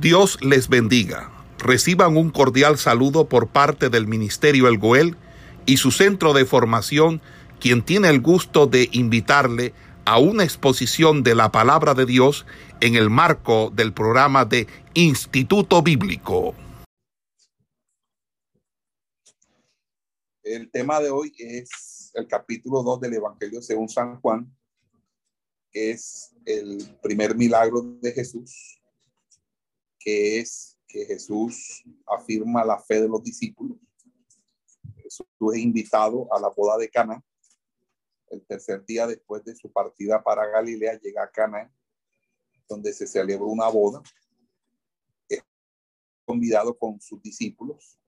Dios 0.00 0.38
les 0.42 0.68
bendiga. 0.68 1.32
Reciban 1.58 2.18
un 2.18 2.30
cordial 2.30 2.76
saludo 2.76 3.30
por 3.30 3.48
parte 3.48 3.88
del 3.88 4.06
Ministerio 4.06 4.68
El 4.68 4.76
Goel 4.76 5.16
y 5.64 5.78
su 5.78 5.90
centro 5.90 6.34
de 6.34 6.44
formación, 6.44 7.22
quien 7.60 7.82
tiene 7.82 8.10
el 8.10 8.20
gusto 8.20 8.66
de 8.66 8.90
invitarle 8.92 9.72
a 10.04 10.18
una 10.18 10.44
exposición 10.44 11.22
de 11.22 11.34
la 11.34 11.50
palabra 11.50 11.94
de 11.94 12.04
Dios 12.04 12.44
en 12.80 12.94
el 12.94 13.08
marco 13.08 13.72
del 13.74 13.94
programa 13.94 14.44
de 14.44 14.66
Instituto 14.92 15.82
Bíblico. 15.82 16.54
El 20.42 20.70
tema 20.70 21.00
de 21.00 21.10
hoy 21.10 21.32
es 21.38 22.12
el 22.12 22.28
capítulo 22.28 22.82
2 22.82 23.00
del 23.00 23.14
Evangelio 23.14 23.62
según 23.62 23.88
San 23.88 24.20
Juan, 24.20 24.54
que 25.72 25.92
es 25.92 26.34
el 26.44 26.98
primer 27.02 27.34
milagro 27.34 27.80
de 28.02 28.12
Jesús, 28.12 28.75
que 30.06 30.38
es 30.38 30.78
que 30.86 31.04
Jesús 31.04 31.82
afirma 32.06 32.64
la 32.64 32.78
fe 32.78 33.00
de 33.00 33.08
los 33.08 33.24
discípulos. 33.24 33.76
Jesús 35.02 35.26
es 35.52 35.58
invitado 35.58 36.32
a 36.32 36.38
la 36.38 36.48
boda 36.48 36.78
de 36.78 36.88
Cana. 36.88 37.20
El 38.28 38.46
tercer 38.46 38.84
día 38.86 39.08
después 39.08 39.44
de 39.44 39.56
su 39.56 39.68
partida 39.72 40.22
para 40.22 40.46
Galilea 40.46 41.00
llega 41.00 41.24
a 41.24 41.30
Cana, 41.30 41.74
donde 42.68 42.92
se 42.92 43.08
celebró 43.08 43.46
una 43.46 43.66
boda. 43.66 44.00
Es 45.28 45.42
convidado 46.24 46.78
con 46.78 47.00
sus 47.00 47.20
discípulos. 47.20 47.98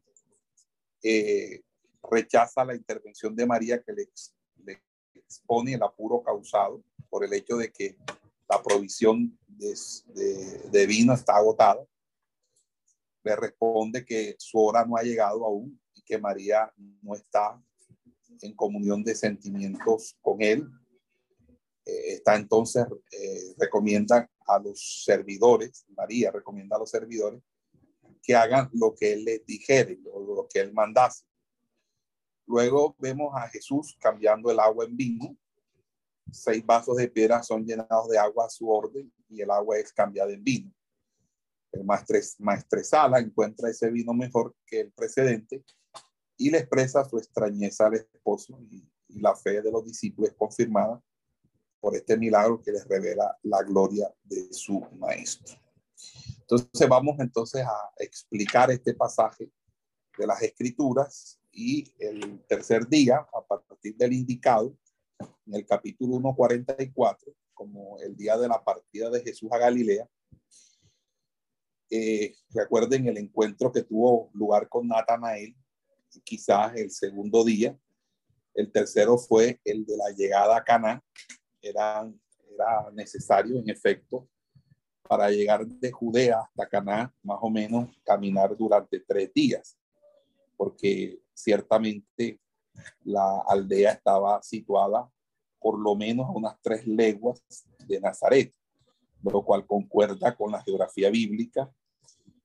Eh, 1.03 1.62
rechaza 2.09 2.65
la 2.65 2.77
intervención 2.77 3.34
de 3.34 3.45
María 3.45 3.83
que 3.83 3.92
le, 3.92 4.09
expone 5.15 5.75
el 5.75 5.83
apuro 5.83 6.23
causado 6.23 6.80
por 7.11 7.25
el 7.25 7.33
hecho 7.33 7.56
de 7.56 7.73
que 7.73 7.97
la 8.48 8.62
provisión 8.62 9.37
de, 9.59 9.75
de, 10.15 10.69
de 10.71 10.87
vino 10.87 11.12
está 11.12 11.37
agotada. 11.37 11.85
Le 13.25 13.37
responde 13.37 14.05
que 14.05 14.37
su 14.39 14.59
hora 14.59 14.84
no 14.84 14.97
ha 14.97 15.03
llegado 15.03 15.45
aún 15.45 15.81
y 15.95 16.03
que 16.03 16.19
María 16.19 16.73
no 17.03 17.15
está 17.15 17.61
en 18.41 18.55
comunión 18.55 19.03
de 19.03 19.15
sentimientos 19.15 20.17
con 20.20 20.41
él. 20.41 20.67
Eh, 21.84 22.15
está 22.15 22.37
entonces, 22.37 22.87
eh, 23.12 23.55
recomienda 23.59 24.31
a 24.47 24.59
los 24.59 25.05
servidores, 25.05 25.84
María 25.89 26.31
recomienda 26.31 26.77
a 26.77 26.78
los 26.78 26.91
servidores 26.91 27.43
que 28.22 28.34
hagan 28.34 28.70
lo 28.72 28.95
que 28.95 29.12
él 29.12 29.25
les 29.25 29.45
dijere 29.45 29.98
o 30.12 30.20
lo 30.20 30.48
que 30.48 30.61
él 30.61 30.72
mandase. 30.72 31.25
Luego 32.47 32.97
vemos 32.98 33.34
a 33.34 33.48
Jesús 33.48 33.97
cambiando 34.00 34.50
el 34.50 34.59
agua 34.59 34.84
en 34.84 34.97
vino. 34.97 35.37
Seis 36.31 36.65
vasos 36.65 36.97
de 36.97 37.09
piedra 37.09 37.43
son 37.43 37.65
llenados 37.65 38.09
de 38.09 38.19
agua 38.19 38.47
a 38.47 38.51
su 38.51 38.69
orden 38.69 39.12
y 39.29 39.41
el 39.41 39.51
agua 39.51 39.79
es 39.79 39.93
cambiada 39.93 40.33
en 40.33 40.43
vino. 40.43 40.73
El 41.73 41.84
maestresala 41.84 43.19
encuentra 43.19 43.71
ese 43.71 43.91
vino 43.91 44.15
mejor 44.15 44.55
que 44.67 44.81
el 44.81 44.93
precedente 44.93 45.65
y 46.37 46.51
le 46.51 46.59
expresa 46.59 47.05
su 47.05 47.19
extrañeza 47.19 47.87
al 47.87 47.95
esposo 47.95 48.59
y, 48.71 48.89
la 49.21 49.34
fe 49.34 49.62
de 49.62 49.73
los 49.73 49.87
discípulos 49.87 50.34
confirmada 50.37 51.03
por 51.81 51.97
este 51.97 52.15
milagro 52.19 52.61
que 52.61 52.71
les 52.71 52.87
revela 52.87 53.39
la 53.43 53.62
gloria 53.62 54.15
de 54.23 54.53
su 54.53 54.81
maestro. 54.99 55.56
Entonces 56.41 56.89
vamos 56.89 57.19
entonces 57.19 57.62
a 57.62 57.91
explicar 57.97 58.71
este 58.71 58.93
pasaje 58.93 59.51
de 60.19 60.27
las 60.27 60.43
escrituras 60.43 61.41
y 61.51 61.91
el 61.99 62.45
tercer 62.47 62.87
día, 62.87 63.17
a 63.17 63.47
partir 63.47 63.97
del 63.97 64.12
indicado, 64.12 64.77
en 65.48 65.54
el 65.54 65.66
capítulo 65.66 66.16
1.44, 66.16 67.34
como 67.54 67.98
el 68.00 68.14
día 68.16 68.36
de 68.36 68.48
la 68.48 68.62
partida 68.62 69.10
de 69.10 69.22
Jesús 69.22 69.50
a 69.50 69.58
Galilea, 69.58 70.06
eh, 71.91 72.34
recuerden 72.50 73.08
el 73.08 73.16
encuentro 73.16 73.72
que 73.72 73.82
tuvo 73.82 74.30
lugar 74.34 74.69
con 74.69 74.86
Natanael, 74.86 75.56
quizás 76.22 76.76
el 76.76 76.91
segundo 76.91 77.44
día. 77.44 77.78
El 78.54 78.70
tercero 78.70 79.16
fue 79.16 79.58
el 79.64 79.87
de 79.87 79.97
la 79.97 80.10
llegada 80.10 80.56
a 80.56 80.64
Cana. 80.64 81.03
Era, 81.62 82.12
era 82.53 82.91
necesario, 82.92 83.58
en 83.58 83.70
efecto, 83.70 84.28
para 85.03 85.31
llegar 85.31 85.66
de 85.66 85.91
Judea 85.91 86.41
hasta 86.41 86.69
Cana, 86.69 87.14
más 87.22 87.38
o 87.41 87.48
menos 87.48 87.88
caminar 88.04 88.54
durante 88.54 89.00
tres 89.00 89.32
días, 89.32 89.78
porque 90.56 91.19
ciertamente 91.32 92.38
la 93.03 93.42
aldea 93.48 93.92
estaba 93.92 94.42
situada 94.42 95.10
por 95.60 95.78
lo 95.78 95.94
menos 95.94 96.26
a 96.26 96.32
unas 96.32 96.60
tres 96.62 96.86
leguas 96.86 97.42
de 97.86 98.00
Nazaret, 98.00 98.54
lo 99.22 99.42
cual 99.44 99.66
concuerda 99.66 100.36
con 100.36 100.52
la 100.52 100.62
geografía 100.62 101.10
bíblica 101.10 101.72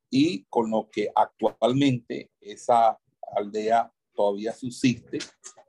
y 0.09 0.43
con 0.45 0.69
lo 0.69 0.89
que 0.89 1.09
actualmente 1.13 2.31
esa 2.39 2.99
aldea 3.35 3.91
todavía 4.13 4.53
subsiste 4.53 5.19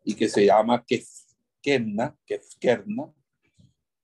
y 0.05 0.15
que 0.15 0.29
se 0.29 0.47
llama 0.47 0.85
Kefkerna, 0.85 2.17
Kefkerna 2.27 3.13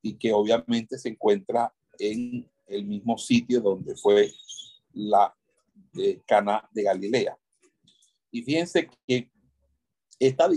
y 0.03 0.15
que 0.15 0.33
obviamente 0.33 0.99
se 0.99 1.11
encuentra 1.11 1.75
en 1.99 2.51
el 2.67 2.87
mismo 2.87 3.19
sitio 3.19 3.61
donde 3.61 3.97
fue 3.97 4.33
la 4.93 5.35
de 5.93 6.23
Cana 6.27 6.69
de 6.73 6.85
Galilea. 6.85 7.37
Y 8.31 8.43
fíjense 8.43 8.89
que 9.07 9.31
esta 10.19 10.49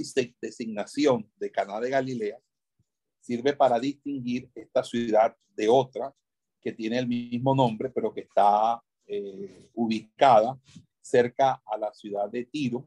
designación 0.41 1.29
de 1.37 1.51
Cana 1.51 1.79
de 1.79 1.89
Galilea 1.89 2.39
sirve 3.23 3.53
para 3.53 3.79
distinguir 3.79 4.49
esta 4.53 4.83
ciudad 4.83 5.35
de 5.55 5.69
otra 5.69 6.13
que 6.61 6.73
tiene 6.73 6.99
el 6.99 7.07
mismo 7.07 7.55
nombre, 7.55 7.89
pero 7.89 8.13
que 8.13 8.21
está 8.21 8.83
eh, 9.07 9.69
ubicada 9.73 10.59
cerca 11.01 11.61
a 11.65 11.77
la 11.77 11.93
ciudad 11.93 12.29
de 12.29 12.45
Tiro, 12.45 12.85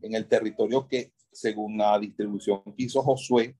en 0.00 0.14
el 0.14 0.26
territorio 0.26 0.88
que, 0.88 1.12
según 1.30 1.76
la 1.78 1.98
distribución 1.98 2.62
que 2.64 2.84
hizo 2.84 3.02
Josué, 3.02 3.56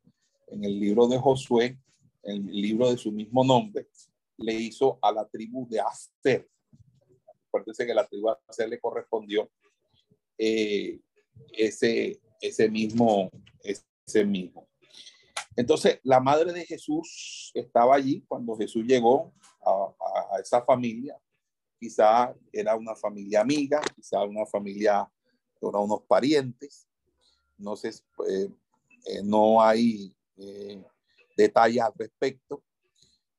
en 0.49 0.65
el 0.65 0.79
libro 0.79 1.07
de 1.07 1.19
Josué, 1.19 1.79
en 2.23 2.49
el 2.49 2.61
libro 2.61 2.91
de 2.91 2.97
su 2.97 3.13
mismo 3.13 3.45
nombre, 3.45 3.89
le 4.39 4.55
hizo 4.55 4.99
a 5.03 5.13
la 5.13 5.27
tribu 5.27 5.67
de 5.69 5.81
Aser. 5.81 6.49
Acuérdense 7.49 7.87
que 7.87 7.95
la 7.95 8.07
tribu 8.07 8.29
de 8.29 8.37
Aser 8.49 8.69
le 8.69 8.81
correspondió 8.81 9.51
eh, 10.39 10.99
ese, 11.53 12.21
ese, 12.41 12.69
mismo, 12.69 13.31
ese 13.63 14.25
mismo. 14.25 14.69
Entonces, 15.57 16.01
la 16.03 16.21
madre 16.21 16.53
de 16.53 16.67
Jesús 16.67 17.51
estaba 17.55 17.97
allí 17.97 18.23
cuando 18.29 18.57
Jesús 18.57 18.85
llegó 18.85 19.33
a, 19.65 20.35
a, 20.35 20.41
esa 20.41 20.63
familia. 20.63 21.19
Quizá 21.81 22.35
era 22.53 22.77
una 22.77 22.95
familia 22.95 23.41
amiga, 23.41 23.81
quizá 23.95 24.23
una 24.23 24.45
familia, 24.45 25.11
era 25.61 25.79
unos 25.79 26.03
parientes. 26.03 26.87
No 27.57 27.75
sé, 27.75 27.89
eh, 27.89 28.49
eh, 29.07 29.23
no 29.25 29.63
hay 29.63 30.15
eh, 30.37 30.85
detalles 31.37 31.83
al 31.83 31.93
respecto, 31.97 32.63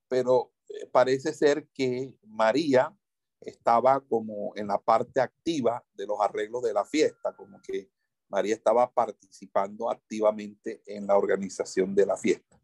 pero 0.07 0.51
parece 0.91 1.33
ser 1.33 1.67
que 1.73 2.15
María 2.23 2.95
estaba 3.41 3.99
como 4.01 4.53
en 4.55 4.67
la 4.67 4.79
parte 4.79 5.21
activa 5.21 5.85
de 5.93 6.07
los 6.07 6.19
arreglos 6.19 6.63
de 6.63 6.73
la 6.73 6.83
fiesta, 6.83 7.35
como 7.35 7.61
que 7.61 7.91
María 8.29 8.55
estaba 8.55 8.91
participando 8.91 9.89
activamente 9.89 10.81
en 10.85 11.07
la 11.07 11.17
organización 11.17 11.95
de 11.95 12.05
la 12.05 12.17
fiesta. 12.17 12.59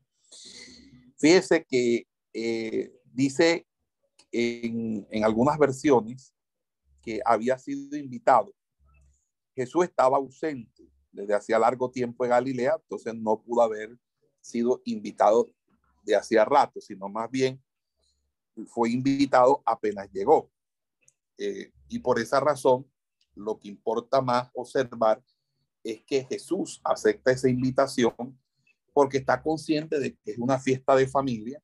Fíjese 1.17 1.65
que 1.65 2.07
eh, 2.33 2.99
dice 3.05 3.65
en, 4.31 5.23
algunas 5.23 5.57
versiones 5.57 6.33
que 7.01 7.21
había 7.23 7.57
sido 7.57 7.95
invitado. 7.95 8.53
Jesús 9.55 9.85
estaba 9.85 10.17
ausente 10.17 10.89
desde 11.11 11.35
hacía 11.35 11.59
largo 11.59 11.91
tiempo 11.91 12.23
en 12.25 12.31
Galilea, 12.31 12.77
entonces 12.81 13.13
no 13.13 13.41
pudo 13.41 13.61
haber 13.61 13.97
sido 14.41 14.81
invitado 14.85 15.47
de 16.01 16.15
hacía 16.15 16.43
rato, 16.43 16.81
sino 16.81 17.07
más 17.07 17.29
bien 17.29 17.61
fue 18.67 18.89
invitado 18.89 19.61
apenas 19.65 20.09
llegó. 20.11 20.51
Eh, 21.37 21.71
y 21.87 21.99
por 21.99 22.19
esa 22.19 22.39
razón, 22.39 22.89
lo 23.35 23.59
que 23.59 23.67
importa 23.67 24.21
más 24.21 24.49
observar 24.53 25.23
es 25.83 26.03
que 26.05 26.23
Jesús 26.25 26.81
acepta 26.83 27.31
esa 27.31 27.49
invitación 27.49 28.39
porque 28.93 29.17
está 29.17 29.41
consciente 29.41 29.99
de 29.99 30.15
que 30.15 30.31
es 30.31 30.37
una 30.37 30.59
fiesta 30.59 30.95
de 30.95 31.07
familia 31.07 31.61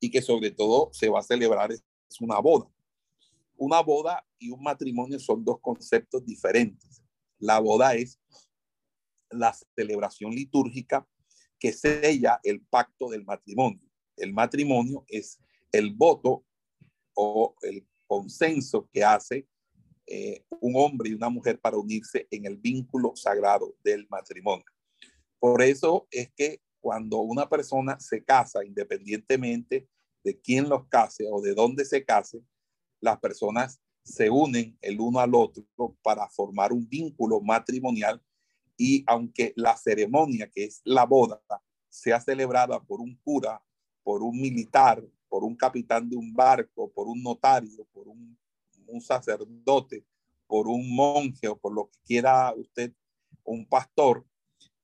y 0.00 0.10
que 0.10 0.22
sobre 0.22 0.50
todo 0.50 0.90
se 0.92 1.08
va 1.08 1.20
a 1.20 1.24
celebrar 1.24 1.72
es 1.72 1.82
una 2.20 2.38
boda. 2.38 2.70
Una 3.56 3.80
boda 3.80 4.24
y 4.38 4.50
un 4.50 4.62
matrimonio 4.62 5.18
son 5.18 5.44
dos 5.44 5.58
conceptos 5.60 6.24
diferentes. 6.24 7.02
La 7.38 7.58
boda 7.58 7.94
es 7.94 8.20
la 9.30 9.54
celebración 9.74 10.32
litúrgica 10.32 11.06
que 11.58 11.72
sella 11.72 12.40
el 12.44 12.60
pacto 12.62 13.08
del 13.10 13.24
matrimonio. 13.24 13.80
El 14.16 14.32
matrimonio 14.32 15.04
es 15.08 15.40
el 15.72 15.92
voto 15.92 16.44
o 17.14 17.54
el 17.62 17.86
consenso 18.06 18.88
que 18.92 19.04
hace 19.04 19.46
eh, 20.10 20.44
un 20.60 20.72
hombre 20.76 21.10
y 21.10 21.14
una 21.14 21.28
mujer 21.28 21.60
para 21.60 21.76
unirse 21.76 22.26
en 22.30 22.46
el 22.46 22.56
vínculo 22.56 23.12
sagrado 23.14 23.76
del 23.84 24.06
matrimonio. 24.08 24.64
Por 25.38 25.62
eso 25.62 26.08
es 26.10 26.30
que 26.34 26.62
cuando 26.80 27.18
una 27.18 27.48
persona 27.48 28.00
se 28.00 28.24
casa, 28.24 28.64
independientemente 28.64 29.86
de 30.24 30.40
quién 30.40 30.68
los 30.68 30.88
case 30.88 31.26
o 31.30 31.40
de 31.42 31.54
dónde 31.54 31.84
se 31.84 32.04
case, 32.04 32.42
las 33.00 33.18
personas 33.18 33.80
se 34.02 34.30
unen 34.30 34.78
el 34.80 34.98
uno 34.98 35.20
al 35.20 35.34
otro 35.34 35.64
para 36.02 36.28
formar 36.30 36.72
un 36.72 36.88
vínculo 36.88 37.40
matrimonial 37.40 38.22
y 38.78 39.04
aunque 39.06 39.52
la 39.56 39.76
ceremonia, 39.76 40.48
que 40.48 40.64
es 40.64 40.80
la 40.84 41.04
boda, 41.04 41.42
sea 41.90 42.20
celebrada 42.20 42.82
por 42.82 43.00
un 43.00 43.14
cura, 43.16 43.62
por 44.02 44.22
un 44.22 44.40
militar, 44.40 45.04
por 45.28 45.44
un 45.44 45.54
capitán 45.54 46.08
de 46.08 46.16
un 46.16 46.32
barco, 46.32 46.90
por 46.92 47.08
un 47.08 47.22
notario, 47.22 47.86
por 47.92 48.08
un, 48.08 48.38
un 48.88 49.00
sacerdote, 49.00 50.04
por 50.46 50.66
un 50.66 50.94
monje 50.94 51.46
o 51.48 51.58
por 51.58 51.72
lo 51.74 51.90
que 51.90 51.98
quiera 52.04 52.52
usted, 52.54 52.92
un 53.44 53.66
pastor, 53.66 54.24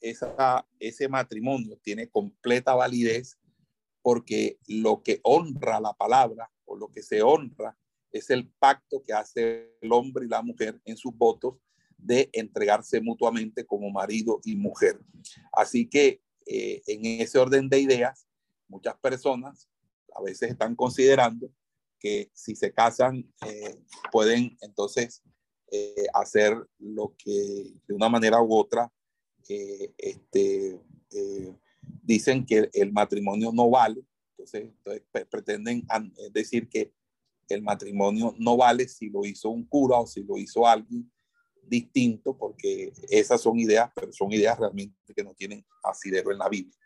ese 0.00 1.08
matrimonio 1.08 1.78
tiene 1.82 2.08
completa 2.08 2.74
validez 2.74 3.38
porque 4.02 4.58
lo 4.66 5.02
que 5.02 5.20
honra 5.22 5.80
la 5.80 5.94
palabra 5.94 6.50
o 6.66 6.76
lo 6.76 6.92
que 6.92 7.02
se 7.02 7.22
honra 7.22 7.76
es 8.12 8.30
el 8.30 8.48
pacto 8.58 9.02
que 9.02 9.14
hace 9.14 9.74
el 9.80 9.92
hombre 9.92 10.26
y 10.26 10.28
la 10.28 10.42
mujer 10.42 10.80
en 10.84 10.96
sus 10.96 11.16
votos 11.16 11.56
de 11.96 12.28
entregarse 12.32 13.00
mutuamente 13.00 13.64
como 13.64 13.90
marido 13.90 14.40
y 14.44 14.56
mujer. 14.56 15.00
Así 15.52 15.88
que 15.88 16.20
eh, 16.46 16.82
en 16.86 17.20
ese 17.22 17.38
orden 17.38 17.70
de 17.70 17.80
ideas, 17.80 18.28
muchas 18.68 18.96
personas 18.98 19.68
a 20.14 20.22
veces 20.22 20.50
están 20.50 20.76
considerando 20.76 21.50
que 22.04 22.30
si 22.34 22.54
se 22.54 22.70
casan 22.70 23.26
eh, 23.46 23.80
pueden 24.12 24.58
entonces 24.60 25.22
eh, 25.72 26.04
hacer 26.12 26.54
lo 26.78 27.14
que 27.16 27.72
de 27.88 27.94
una 27.94 28.10
manera 28.10 28.42
u 28.42 28.54
otra 28.54 28.92
este, 29.48 30.78
dicen 32.02 32.44
que 32.44 32.68
el 32.74 32.92
matrimonio 32.92 33.52
no 33.52 33.70
vale. 33.70 34.02
Entonces, 34.30 34.70
pretenden 35.30 35.86
decir 36.32 36.68
que 36.68 36.92
el 37.48 37.62
matrimonio 37.62 38.34
no 38.38 38.58
vale 38.58 38.86
si 38.86 39.08
lo 39.08 39.24
hizo 39.24 39.48
un 39.48 39.64
cura 39.64 39.98
o 39.98 40.06
si 40.06 40.22
lo 40.22 40.36
hizo 40.36 40.66
alguien 40.66 41.10
distinto, 41.62 42.36
porque 42.36 42.92
esas 43.08 43.40
son 43.40 43.58
ideas, 43.58 43.90
pero 43.94 44.12
son 44.12 44.30
ideas 44.32 44.58
realmente 44.58 45.14
que 45.14 45.24
no 45.24 45.34
tienen 45.34 45.64
asidero 45.82 46.32
en 46.32 46.38
la 46.38 46.48
Biblia. 46.50 46.76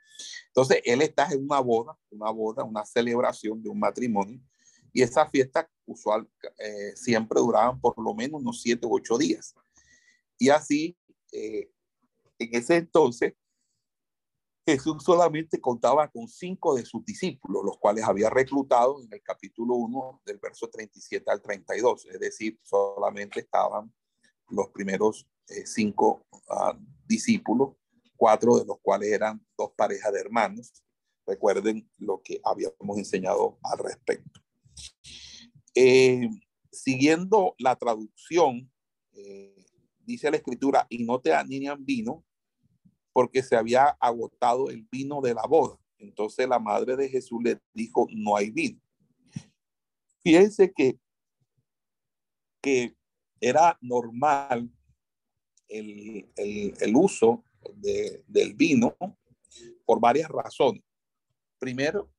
Entonces, 0.48 0.80
él 0.84 1.02
está 1.02 1.28
en 1.32 1.42
una 1.42 1.60
boda, 1.60 1.96
una 2.10 2.30
boda, 2.30 2.62
una 2.62 2.84
celebración 2.84 3.60
de 3.62 3.68
un 3.68 3.78
matrimonio, 3.78 4.40
y 4.92 5.02
esa 5.02 5.26
fiesta 5.26 5.70
usual 5.86 6.28
eh, 6.58 6.92
siempre 6.96 7.40
duraban 7.40 7.80
por 7.80 7.94
lo 8.02 8.14
menos 8.14 8.40
unos 8.40 8.62
siete 8.62 8.86
u 8.86 8.94
ocho 8.94 9.18
días. 9.18 9.54
Y 10.38 10.50
así, 10.50 10.96
eh, 11.32 11.70
en 12.38 12.54
ese 12.54 12.76
entonces, 12.76 13.34
Jesús 14.66 15.02
solamente 15.02 15.60
contaba 15.60 16.08
con 16.08 16.28
cinco 16.28 16.74
de 16.74 16.84
sus 16.84 17.02
discípulos, 17.02 17.64
los 17.64 17.78
cuales 17.78 18.04
había 18.04 18.28
reclutado 18.28 19.02
en 19.02 19.10
el 19.10 19.22
capítulo 19.22 19.74
1 19.74 20.22
del 20.26 20.36
verso 20.36 20.68
37 20.68 21.30
al 21.30 21.40
32, 21.40 22.04
es 22.04 22.20
decir, 22.20 22.60
solamente 22.62 23.40
estaban 23.40 23.90
los 24.50 24.68
primeros 24.68 25.26
eh, 25.48 25.64
cinco 25.64 26.26
uh, 26.32 26.74
discípulos, 27.06 27.76
cuatro 28.14 28.58
de 28.58 28.66
los 28.66 28.78
cuales 28.80 29.10
eran 29.10 29.42
dos 29.56 29.72
parejas 29.74 30.12
de 30.12 30.20
hermanos. 30.20 30.84
Recuerden 31.26 31.90
lo 31.96 32.20
que 32.22 32.38
habíamos 32.44 32.98
enseñado 32.98 33.58
al 33.62 33.78
respecto. 33.78 34.40
Eh, 35.74 36.28
siguiendo 36.72 37.54
la 37.58 37.76
traducción, 37.76 38.70
eh, 39.12 39.66
dice 40.00 40.30
la 40.30 40.36
escritura, 40.36 40.86
y 40.88 41.04
no 41.04 41.20
te 41.20 41.34
aniñan 41.34 41.84
vino 41.84 42.24
porque 43.12 43.42
se 43.42 43.56
había 43.56 43.84
agotado 44.00 44.70
el 44.70 44.86
vino 44.90 45.20
de 45.20 45.34
la 45.34 45.46
boda. 45.46 45.78
Entonces 45.98 46.48
la 46.48 46.58
madre 46.58 46.96
de 46.96 47.08
Jesús 47.08 47.40
le 47.42 47.60
dijo, 47.74 48.06
no 48.10 48.36
hay 48.36 48.50
vino. 48.50 48.80
Fíjense 50.22 50.72
que, 50.72 50.98
que 52.62 52.94
era 53.40 53.78
normal 53.80 54.70
el, 55.68 56.28
el, 56.36 56.96
uso 56.96 57.44
de, 57.74 58.22
del 58.26 58.54
vino 58.54 58.96
por 59.84 60.00
varias 60.00 60.28
razones. 60.28 60.82
Primero, 61.58 62.10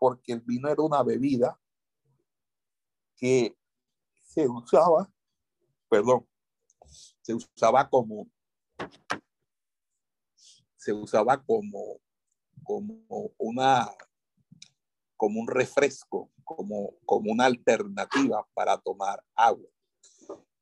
porque 0.00 0.32
el 0.32 0.40
vino 0.40 0.68
era 0.68 0.82
una 0.82 1.02
bebida 1.02 1.60
que 3.16 3.54
se 4.22 4.48
usaba, 4.48 5.12
perdón, 5.90 6.26
se 7.20 7.34
usaba 7.34 7.88
como 7.88 8.28
se 10.76 10.94
usaba 10.94 11.44
como 11.44 12.00
como 12.64 13.34
una 13.36 13.90
como 15.18 15.38
un 15.38 15.48
refresco, 15.48 16.32
como, 16.44 16.94
como 17.04 17.30
una 17.30 17.44
alternativa 17.44 18.48
para 18.54 18.78
tomar 18.78 19.22
agua. 19.34 19.68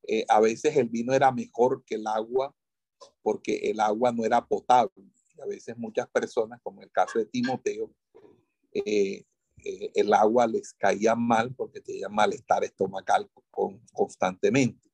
Eh, 0.03 0.25
a 0.29 0.41
veces 0.41 0.77
el 0.77 0.89
vino 0.89 1.13
era 1.13 1.31
mejor 1.31 1.85
que 1.85 1.95
el 1.95 2.09
agua 2.09 2.53
porque 3.23 3.71
el 3.71 3.79
agua 3.79 4.11
no 4.11 4.25
era 4.25 4.45
potable. 4.45 5.13
a 5.41 5.47
veces 5.47 5.79
muchas 5.79 6.09
personas, 6.09 6.61
como 6.61 6.83
el 6.83 6.91
caso 6.91 7.21
de 7.21 7.27
Timoteo, 7.27 7.95
eh, 8.73 9.25
eh, 9.65 9.91
el 9.95 10.13
agua 10.13 10.47
les 10.47 10.73
caía 10.73 11.15
mal 11.15 11.55
porque 11.55 11.81
tenía 11.81 12.09
malestar 12.09 12.65
estomacal 12.65 13.29
con, 13.51 13.81
constantemente 13.93 14.89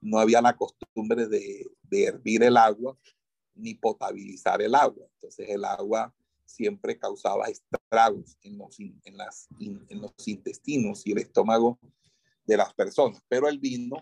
no 0.00 0.18
había 0.18 0.40
la 0.40 0.56
costumbre 0.56 1.26
de, 1.26 1.70
hervir 1.90 2.42
el 2.42 2.56
agua 2.56 2.96
ni 3.54 3.74
potabilizar 3.74 4.62
el 4.62 4.74
agua. 4.74 5.06
Entonces 5.14 5.48
el 5.48 5.64
agua 5.64 6.14
siempre 6.46 6.98
causaba 6.98 7.46
estragos 7.46 8.36
en 8.42 8.58
los, 8.58 8.78
en, 8.80 9.16
las, 9.16 9.48
en 9.60 10.00
los 10.00 10.12
intestinos 10.26 11.06
y 11.06 11.12
el 11.12 11.18
estómago 11.18 11.78
de 12.44 12.56
las 12.56 12.72
personas, 12.74 13.22
pero 13.28 13.48
el 13.48 13.58
vino 13.58 13.96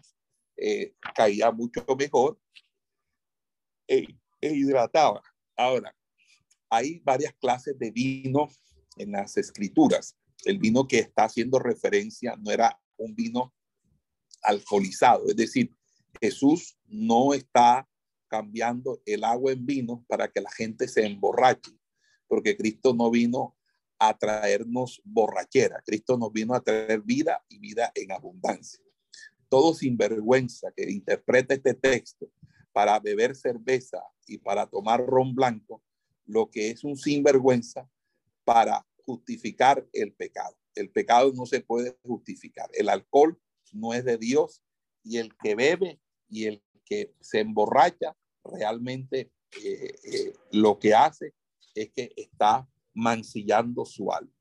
eh, 0.57 0.95
caía 1.15 1.51
mucho 1.51 1.85
mejor 1.99 2.39
e, 3.87 4.07
e, 4.41 4.55
hidrataba. 4.55 5.23
Ahora, 5.57 5.95
hay 6.71 7.01
varias 7.01 7.35
clases 7.35 7.79
de 7.79 7.91
vino 7.91 8.49
en 8.99 9.13
las 9.13 9.37
escrituras. 9.37 10.17
El 10.45 10.59
vino 10.59 10.87
que 10.87 10.99
está 10.99 11.25
haciendo 11.25 11.59
referencia 11.59 12.37
no 12.37 12.51
era 12.51 12.79
un 12.97 13.15
vino 13.15 13.55
alcoholizado, 14.43 15.29
es 15.29 15.37
decir, 15.37 15.75
Jesús 16.21 16.79
no 16.87 17.35
está 17.35 17.89
cambiando 18.29 19.01
el 19.07 19.25
agua 19.25 19.53
en 19.53 19.65
vino 19.65 20.05
para 20.09 20.31
que 20.31 20.41
la 20.41 20.51
gente 20.51 20.87
se 20.87 21.05
emborrache, 21.07 21.73
porque 22.27 22.57
Cristo 22.57 22.95
no 22.95 23.11
vino 23.11 23.57
a 23.99 24.17
traernos 24.17 25.01
borrachera, 25.05 25.83
Cristo 25.85 26.17
nos 26.17 26.33
vino 26.33 26.55
a 26.55 26.61
traer 26.63 27.01
vida 27.01 27.45
y 27.49 27.59
vida 27.59 27.91
en 27.95 28.13
abundancia. 28.13 28.81
Todo 29.49 29.75
sinvergüenza 29.75 30.71
que 30.77 30.91
interpreta 30.91 31.55
este 31.55 31.75
texto 31.75 32.31
para 32.73 33.01
beber 33.01 33.35
cerveza 33.35 34.03
y 34.27 34.39
para 34.39 34.67
tomar 34.67 35.05
ron 35.05 35.35
blanco, 35.35 35.83
lo 36.27 36.51
que 36.51 36.71
es 36.71 36.85
un 36.85 36.97
sinvergüenza 36.97 37.89
para 38.49 38.83
justificar 39.05 39.87
el 39.93 40.15
pecado. 40.15 40.57
El 40.75 40.89
pecado 40.91 41.31
no 41.35 41.45
se 41.45 41.61
puede 41.61 41.99
justificar. 42.03 42.71
El 42.73 42.89
alcohol 42.89 43.39
no 43.75 43.93
es 43.93 44.07
de 44.07 44.17
Dios 44.17 44.63
y 45.05 45.19
el 45.19 45.37
que 45.37 45.55
bebe 45.55 46.01
y 46.31 46.47
el 46.47 46.63
que 46.83 47.15
se 47.21 47.41
emborracha 47.41 48.17
realmente 48.43 49.31
eh, 49.63 49.95
eh, 50.03 50.33
lo 50.53 50.79
que 50.79 50.95
hace 50.95 51.35
es 51.75 51.91
que 51.91 52.11
está 52.17 52.67
mancillando 52.95 53.85
su 53.85 54.11
alma. 54.11 54.33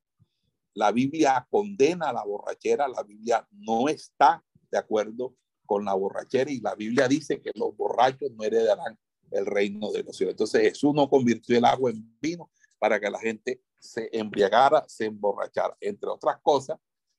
La 0.73 0.93
Biblia 0.93 1.45
condena 1.51 2.13
la 2.13 2.23
borrachera, 2.23 2.87
la 2.87 3.03
Biblia 3.03 3.45
no 3.51 3.89
está 3.89 4.41
de 4.71 4.77
acuerdo 4.77 5.35
con 5.65 5.83
la 5.83 5.95
borrachera 5.95 6.49
y 6.49 6.61
la 6.61 6.75
Biblia 6.75 7.09
dice 7.09 7.41
que 7.41 7.51
los 7.55 7.75
borrachos 7.75 8.31
no 8.31 8.45
heredarán 8.45 8.97
el 9.31 9.45
reino 9.45 9.91
de 9.91 10.03
los 10.03 10.15
cielos. 10.15 10.31
Entonces 10.31 10.61
Jesús 10.61 10.93
no 10.95 11.09
convirtió 11.09 11.57
el 11.57 11.65
agua 11.65 11.91
en 11.91 12.17
vino 12.21 12.49
para 12.79 13.01
que 13.01 13.09
la 13.09 13.19
gente 13.19 13.61
se 13.91 14.09
embriagara, 14.11 14.85
se 14.87 15.05
emborrachara, 15.05 15.75
entre 15.79 16.09
otras 16.09 16.37
cosas, 16.41 16.77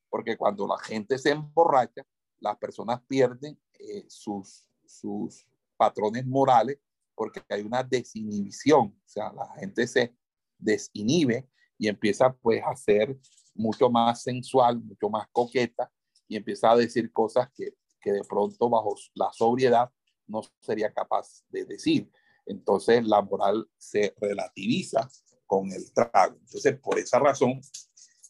porque 0.09 0.37
cuando 0.37 0.67
la 0.67 0.79
gente 0.79 1.19
se 1.19 1.31
emborracha, 1.31 2.07
las 2.41 2.57
personas 2.57 3.01
pierden 3.07 3.59
eh, 3.79 4.05
sus, 4.09 4.67
sus 4.85 5.47
patrones 5.77 6.27
morales 6.27 6.79
porque 7.15 7.43
hay 7.49 7.63
una 7.63 7.83
desinhibición, 7.83 8.97
o 8.97 9.09
sea, 9.09 9.33
la 9.33 9.49
gente 9.59 9.87
se 9.89 10.15
desinhibe 10.57 11.49
y 11.77 11.89
empieza 11.89 12.33
pues 12.33 12.63
a 12.65 12.77
ser 12.77 13.19
mucho 13.55 13.91
más 13.91 14.23
sensual, 14.23 14.81
mucho 14.81 15.11
más 15.11 15.27
coqueta 15.33 15.91
y 16.29 16.37
empieza 16.37 16.71
a 16.71 16.77
decir 16.77 17.13
cosas 17.13 17.49
que, 17.53 17.75
que 18.01 18.13
de 18.13 18.23
pronto 18.23 18.71
bajo 18.71 18.95
la 19.15 19.33
sobriedad 19.33 19.91
no 20.29 20.43
sería 20.61 20.93
capaz 20.93 21.43
de 21.49 21.65
decir. 21.65 22.11
Entonces 22.47 23.05
la 23.05 23.21
moral 23.21 23.69
se 23.77 24.15
relativiza 24.21 25.09
con 25.49 25.73
el 25.73 25.93
trago. 25.93 26.37
Entonces, 26.37 26.79
por 26.79 26.99
esa 26.99 27.19
razón, 27.19 27.61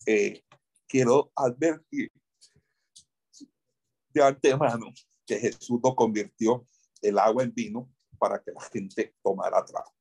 eh, 0.06 0.42
quiero 0.86 1.30
advertir 1.34 2.10
de 4.14 4.22
antemano 4.22 4.86
que 5.26 5.38
Jesús 5.38 5.80
no 5.82 5.94
convirtió 5.94 6.64
el 7.02 7.18
agua 7.18 7.42
en 7.42 7.52
vino 7.52 7.92
para 8.18 8.42
que 8.42 8.52
la 8.52 8.62
gente 8.62 9.14
tomara 9.22 9.64
trago. 9.64 9.92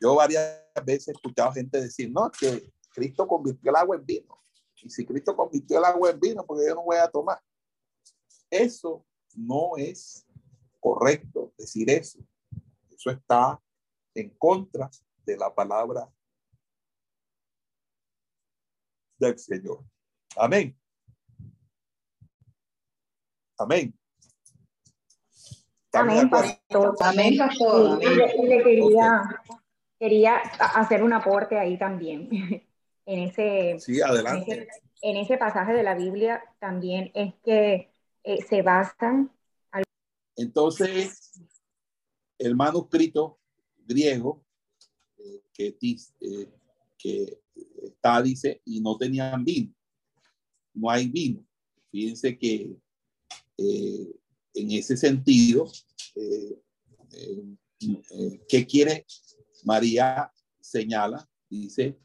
Yo 0.00 0.14
varias 0.14 0.62
veces 0.86 1.08
he 1.08 1.12
escuchado 1.12 1.52
gente 1.52 1.80
decir, 1.80 2.10
no, 2.10 2.30
que 2.30 2.72
Cristo 2.94 3.26
convirtió 3.26 3.70
el 3.70 3.76
agua 3.76 3.96
en 3.96 4.06
vino. 4.06 4.40
Y 4.82 4.88
si 4.88 5.04
Cristo 5.04 5.36
convirtió 5.36 5.78
el 5.78 5.84
agua 5.84 6.10
en 6.10 6.20
vino, 6.20 6.46
porque 6.46 6.66
yo 6.66 6.74
no 6.76 6.84
voy 6.84 6.96
a 6.96 7.08
tomar. 7.08 7.38
Eso 8.48 9.04
no 9.34 9.72
es 9.76 10.24
correcto 10.78 11.52
decir 11.58 11.90
eso. 11.90 12.20
Eso 12.88 13.10
está 13.10 13.60
en 14.14 14.30
contra 14.38 14.88
de 15.26 15.36
la 15.36 15.54
palabra 15.54 16.08
del 19.20 19.38
Señor. 19.38 19.84
Amén. 20.36 20.76
Amén. 23.58 23.94
Amén, 25.92 26.30
pastor. 26.30 26.96
Amén, 27.00 27.36
pastor. 27.36 28.02
Le 28.02 28.62
quería, 28.62 29.42
quería 29.98 30.36
hacer 30.36 31.02
un 31.02 31.12
aporte 31.12 31.58
ahí 31.58 31.78
también. 31.78 32.28
En 33.06 33.18
ese, 33.18 33.76
sí, 33.80 34.00
adelante. 34.00 34.68
En 35.02 35.16
ese, 35.16 35.36
pasaje 35.36 35.72
de 35.72 35.82
la 35.82 35.96
Biblia 35.96 36.44
también 36.60 37.10
es 37.12 37.34
que 37.42 37.90
eh, 38.22 38.42
se 38.42 38.62
basan. 38.62 39.32
Entonces, 40.36 41.32
el 42.38 42.54
manuscrito 42.54 43.40
griego 43.78 44.44
eh, 45.18 45.42
que, 45.52 45.76
eh, 46.20 46.48
que 46.96 47.40
está, 47.82 48.22
dice, 48.22 48.62
y 48.64 48.80
no 48.80 48.96
tenían 48.96 49.44
vino. 49.44 49.74
No 50.74 50.90
hay 50.90 51.08
vino. 51.08 51.44
Fíjense 51.90 52.38
que 52.38 52.76
en 54.54 54.70
ese 54.72 54.96
sentido, 54.96 55.70
eh, 56.14 56.60
eh, 57.12 57.56
eh, 58.10 58.40
¿qué 58.48 58.66
quiere 58.66 59.06
María? 59.64 60.32
Señala, 60.60 61.28
dice, 61.48 61.98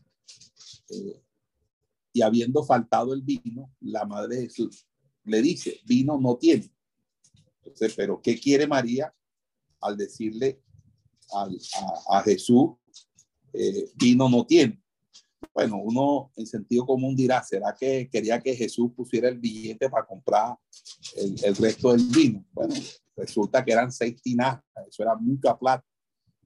y 2.14 2.22
habiendo 2.22 2.64
faltado 2.64 3.14
el 3.14 3.22
vino, 3.22 3.72
la 3.82 4.06
madre 4.06 4.38
de 4.38 4.42
Jesús 4.44 4.88
le 5.24 5.42
dice, 5.42 5.80
vino 5.86 6.20
no 6.20 6.38
tiene. 6.38 6.72
Entonces, 7.60 7.94
pero 7.96 8.22
¿qué 8.22 8.40
quiere 8.40 8.66
María 8.66 9.14
al 9.82 9.98
decirle 9.98 10.62
a, 11.34 12.22
Jesús, 12.24 12.72
vino 13.96 14.30
no 14.30 14.46
tiene? 14.46 14.82
Bueno, 15.54 15.78
uno 15.78 16.32
en 16.36 16.46
sentido 16.46 16.86
común 16.86 17.16
dirá, 17.16 17.44
¿será 17.44 17.76
que 17.78 18.10
quería 18.10 18.40
que 18.42 18.56
Jesús 18.56 18.92
pusiera 18.96 19.30
el 19.30 19.40
billete 19.40 19.90
para 19.90 20.06
comprar 20.06 20.56
el, 21.16 21.56
resto 21.56 21.92
del 21.92 22.06
vino? 22.08 22.46
Bueno, 22.52 22.74
resulta 23.16 23.64
que 23.64 23.72
eran 23.72 23.92
seis 23.92 24.22
tinajas, 24.22 24.64
eso 24.88 25.04
era 25.04 25.16
mucha 25.16 25.58
plata, 25.58 25.86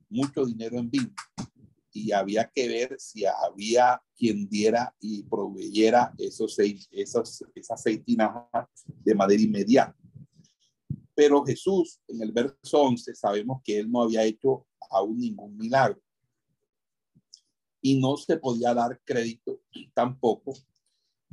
mucho 0.09 0.45
dinero 0.45 0.77
en 0.77 0.89
vino. 0.89 1.13
Y 1.91 2.11
había 2.11 2.49
que 2.53 2.67
ver 2.67 2.95
si 2.99 3.25
había 3.25 4.01
quien 4.15 4.47
diera 4.47 4.95
y 4.99 5.23
proveyera 5.23 6.13
esos 6.17 6.53
seis, 6.53 6.87
esos, 6.91 7.43
esas 7.55 7.81
seis 7.81 8.03
tinajas 8.05 8.67
de 8.85 9.15
manera 9.15 9.41
inmediata. 9.41 9.95
Pero 11.15 11.43
Jesús, 11.43 11.99
en 12.07 12.21
el 12.21 12.31
verso 12.31 12.81
11, 12.81 13.15
sabemos 13.15 13.61
que 13.63 13.79
él 13.79 13.91
no 13.91 14.03
había 14.03 14.23
hecho 14.23 14.67
aún 14.89 15.17
ningún 15.17 15.57
milagro 15.57 15.99
y 17.81 17.99
no 17.99 18.17
se 18.17 18.37
podía 18.37 18.73
dar 18.73 18.99
crédito 19.03 19.61
tampoco 19.93 20.53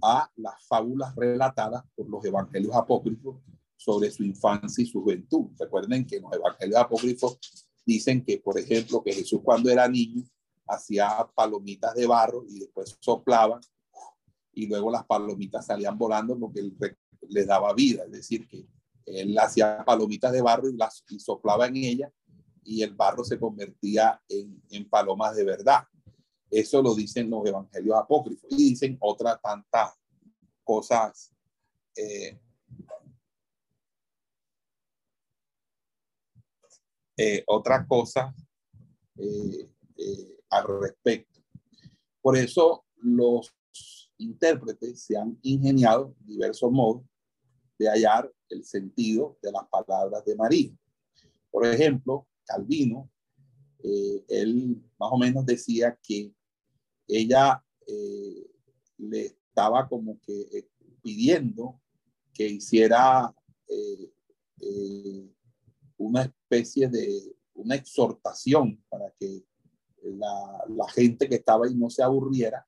a 0.03 0.31
las 0.37 0.65
fábulas 0.67 1.15
relatadas 1.17 1.85
por 1.95 2.09
los 2.09 2.25
evangelios 2.25 2.75
apócrifos 2.75 3.41
sobre 3.77 4.11
su 4.11 4.25
infancia 4.25 4.83
y 4.83 4.87
su 4.87 5.03
juventud. 5.03 5.51
Recuerden 5.59 6.07
que 6.07 6.21
los 6.21 6.33
evangelios 6.33 6.81
apócrifos 6.81 7.39
dicen 7.85 8.25
que, 8.25 8.39
por 8.39 8.59
ejemplo, 8.59 9.03
que 9.03 9.13
Jesús 9.13 9.41
cuando 9.43 9.71
era 9.71 9.89
niño 9.89 10.25
hacía 10.67 11.09
palomitas 11.35 11.95
de 11.95 12.07
barro 12.07 12.45
y 12.49 12.59
después 12.59 12.97
soplaban 13.01 13.61
y 14.53 14.67
luego 14.67 14.91
las 14.91 15.05
palomitas 15.05 15.67
salían 15.67 15.97
volando 15.97 16.39
porque 16.39 16.61
él 16.61 16.77
les 17.29 17.47
daba 17.47 17.73
vida, 17.75 18.05
es 18.05 18.11
decir, 18.13 18.49
que 18.49 18.67
él 19.05 19.39
hacía 19.39 19.85
palomitas 19.85 20.33
de 20.33 20.43
barro 20.43 20.69
y 20.69 20.77
las 20.77 21.05
y 21.09 21.21
soplaba 21.21 21.67
en 21.67 21.77
ellas 21.77 22.13
y 22.65 22.83
el 22.83 22.95
barro 22.95 23.23
se 23.25 23.39
convertía 23.39 24.21
en, 24.29 24.61
en 24.71 24.89
palomas 24.89 25.37
de 25.37 25.45
verdad. 25.45 25.85
Eso 26.51 26.81
lo 26.81 26.95
dicen 26.95 27.29
los 27.29 27.45
evangelios 27.47 27.97
apócrifos 27.97 28.51
y 28.51 28.71
dicen 28.71 28.97
otras 29.01 29.41
tantas 29.43 29.95
cosas. 30.63 31.33
Eh, 31.97 32.39
eh, 37.19 37.43
otras 37.47 37.87
cosas 37.87 38.35
eh, 39.17 39.71
al 40.51 40.81
respecto. 40.81 41.41
Por 42.21 42.37
eso 42.37 42.85
los 42.97 43.55
intérpretes 44.19 45.03
se 45.03 45.17
han 45.17 45.39
ingeniado 45.43 46.15
diversos 46.21 46.71
modos 46.71 47.03
de 47.79 47.89
hallar 47.89 48.31
el 48.51 48.65
sentido 48.65 49.39
de 49.43 49.53
las 49.53 49.67
palabras 49.69 50.25
de 50.25 50.37
María. 50.37 50.71
Por 51.51 51.67
ejemplo, 51.67 52.27
Calvino, 52.45 53.11
él 54.29 54.83
más 54.99 55.11
o 55.13 55.17
menos 55.17 55.47
decía 55.47 55.99
que 56.03 56.36
ella 57.09 57.63
eh, 57.87 58.51
le 58.99 59.27
estaba 59.27 59.89
como 59.89 60.21
que 60.21 60.41
eh, 60.53 60.69
pidiendo 61.03 61.81
que 62.33 62.47
hiciera 62.47 63.35
eh, 63.69 64.13
una 65.97 66.23
especie 66.23 66.89
de 66.89 67.37
una 67.55 67.75
exhortación 67.75 68.83
para 68.89 69.11
que 69.19 69.45
la, 70.03 70.89
gente 70.95 71.29
que 71.29 71.37
estaba 71.37 71.67
ahí 71.67 71.75
no 71.75 71.91
se 71.91 72.03
aburriera 72.03 72.67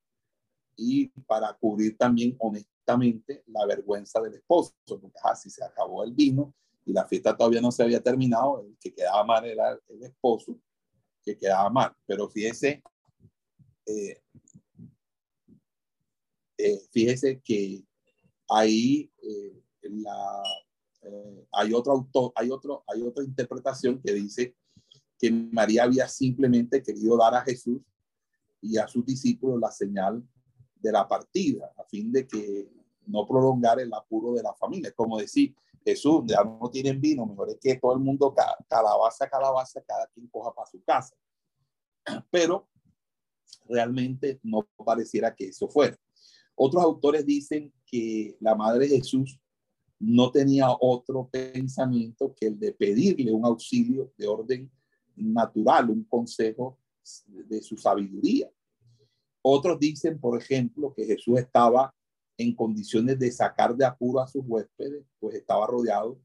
y 0.77 1.09
para 1.27 1.53
cubrir 1.55 1.97
también 1.97 2.37
honestamente 2.39 3.43
la 3.47 3.67
vergüenza 3.67 4.21
del 4.21 4.35
esposo, 4.35 4.75
porque 4.87 5.19
así 5.23 5.51
se 5.51 5.65
acabó 5.65 6.05
el 6.05 6.13
vino 6.13 6.55
y 6.85 6.93
la 6.93 7.05
fiesta 7.05 7.37
todavía 7.37 7.61
no 7.61 7.71
se 7.71 7.83
había 7.83 8.03
terminado, 8.03 8.63
el 8.63 8.77
que 8.79 8.95
quedaba 8.95 9.23
mal 9.25 9.45
era 9.45 9.79
el 9.89 10.03
esposo, 10.03 10.59
que 11.23 11.37
quedaba 11.37 11.69
mal. 11.69 11.95
Pero 12.07 12.29
fíjese, 12.29 12.83
eh, 13.89 14.23
eh, 16.59 16.81
fíjese 16.91 17.41
que 17.41 17.85
ahí 18.49 19.11
eh, 19.23 19.63
la, 19.83 20.43
eh, 21.03 21.47
hay 21.53 21.73
otro 21.73 21.93
autor, 21.93 22.33
hay 22.35 22.51
otro, 22.51 22.83
hay 22.89 23.03
otra 23.03 23.23
interpretación 23.23 24.01
que 24.03 24.13
dice 24.13 24.57
que 25.19 25.31
María 25.31 25.85
había 25.85 26.09
simplemente 26.09 26.83
querido 26.83 27.17
dar 27.17 27.37
a 27.37 27.43
Jesús 27.43 27.81
y 28.61 28.77
a 28.77 28.89
sus 28.89 29.07
discípulos 29.07 29.61
la 29.61 29.71
señal 29.71 30.27
de 30.75 30.93
la 30.93 31.07
partida, 31.07 31.73
a 31.77 31.85
fin 31.85 32.11
de 32.11 32.27
que 32.27 32.69
no 33.07 33.25
prolongar 33.25 33.79
el 33.79 33.95
apuro 33.95 34.35
de 34.35 34.43
la 34.43 34.55
familia. 34.55 34.93
Como 34.93 35.19
decir, 35.19 35.55
Jesús, 35.85 36.25
ya 36.27 36.43
no 36.43 36.69
tienen 36.71 37.01
vino, 37.01 37.25
mejor 37.25 37.51
es 37.51 37.59
que 37.61 37.77
todo 37.77 37.95
el 37.95 38.01
mundo 38.01 38.35
calabaza, 38.69 39.29
calabaza, 39.29 39.81
cada 39.83 40.07
quien 40.09 40.27
coja 40.27 40.53
para 40.53 40.67
su 40.67 40.83
casa. 40.83 41.17
Pero 42.31 42.69
realmente 43.69 44.41
no 44.43 44.69
pareciera 44.85 45.35
que 45.35 45.49
eso 45.49 45.69
fuera. 45.69 45.99
Otros 46.55 46.83
autores 46.83 47.25
dicen 47.25 47.73
que 47.87 48.37
la 48.41 48.55
Madre 48.55 48.89
Jesús 48.89 49.39
no 50.01 50.31
tenía 50.31 50.69
otro 50.81 51.29
pensamiento 51.31 52.35
que 52.35 52.47
el 52.47 52.59
de 52.59 52.73
pedirle 52.73 53.33
un 53.33 53.45
auxilio 53.45 54.13
de 54.17 54.27
orden 54.27 54.71
natural, 55.17 55.91
un 55.91 56.05
consejo 56.05 56.79
de 57.25 57.61
su 57.63 57.77
sabiduría. 57.77 58.51
Otros 59.43 59.79
dicen, 59.79 60.21
por 60.21 60.41
ejemplo, 60.41 60.93
que 60.95 61.05
Jesús 61.05 61.39
estaba 61.39 61.95
en 62.37 62.55
condiciones 62.55 63.19
de 63.19 63.33
sacar 63.33 63.77
de 63.77 63.85
apuro 63.85 64.21
a 64.21 64.29
sus 64.29 64.45
huéspedes, 64.47 65.05
pues 65.19 65.35
estaba 65.35 65.67
rodeado 65.67 66.21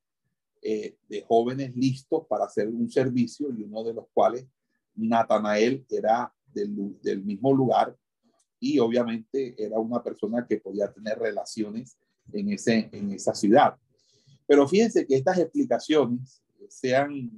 eh, 0.61 0.97
de 1.09 1.21
jóvenes 1.23 1.75
listos 1.75 2.25
para 2.27 2.45
hacer 2.45 2.67
un 2.67 2.89
servicio 2.89 3.51
y 3.51 3.63
uno 3.63 3.83
de 3.83 3.93
los 3.93 4.05
cuales, 4.13 4.47
Natanael, 4.95 5.85
era 5.89 6.33
del, 6.53 7.23
mismo 7.23 7.53
lugar 7.53 7.95
y 8.59 8.79
obviamente 8.79 9.55
era 9.57 9.79
una 9.79 10.01
persona 10.01 10.45
que 10.47 10.57
podía 10.57 10.91
tener 10.91 11.19
relaciones 11.19 11.97
en, 12.31 12.49
ese, 12.49 12.89
en 12.91 13.11
esa 13.11 13.33
ciudad. 13.33 13.75
Pero 14.47 14.67
fíjense 14.67 15.05
que 15.05 15.15
estas 15.15 15.39
explicaciones, 15.39 16.41
sean 16.69 17.29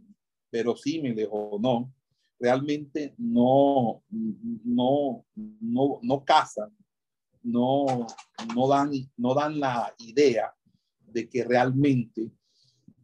verosímiles 0.52 1.28
o 1.30 1.60
no, 1.60 1.92
realmente 2.40 3.14
no, 3.18 4.04
no, 4.10 5.26
no, 5.36 6.00
no 6.02 6.24
casan, 6.24 6.76
no, 7.44 8.08
no, 8.56 8.68
dan, 8.68 8.92
no 9.18 9.34
dan 9.34 9.60
la 9.60 9.94
idea 10.00 10.54
de 11.00 11.30
que 11.30 11.44
realmente 11.44 12.32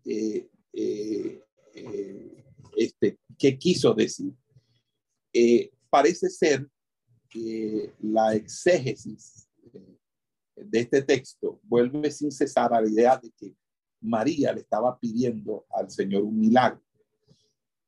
eh, 0.05 0.49
eh, 0.73 1.41
eh, 1.75 2.43
este, 2.77 3.19
qué 3.37 3.57
quiso 3.57 3.93
decir. 3.93 4.33
Parece 5.91 6.29
ser 6.29 6.67
que 7.29 7.93
la 8.00 8.33
exégesis 8.33 9.48
de 10.55 10.79
este 10.79 11.03
texto 11.03 11.60
vuelve 11.63 12.10
sin 12.10 12.31
cesar 12.31 12.74
a 12.74 12.81
la 12.81 12.89
idea 12.89 13.17
de 13.17 13.31
que 13.31 13.55
María 14.01 14.51
le 14.53 14.62
estaba 14.62 14.98
pidiendo 14.98 15.65
al 15.69 15.91
Señor 15.91 16.24
un 16.24 16.39
milagro. 16.39 16.81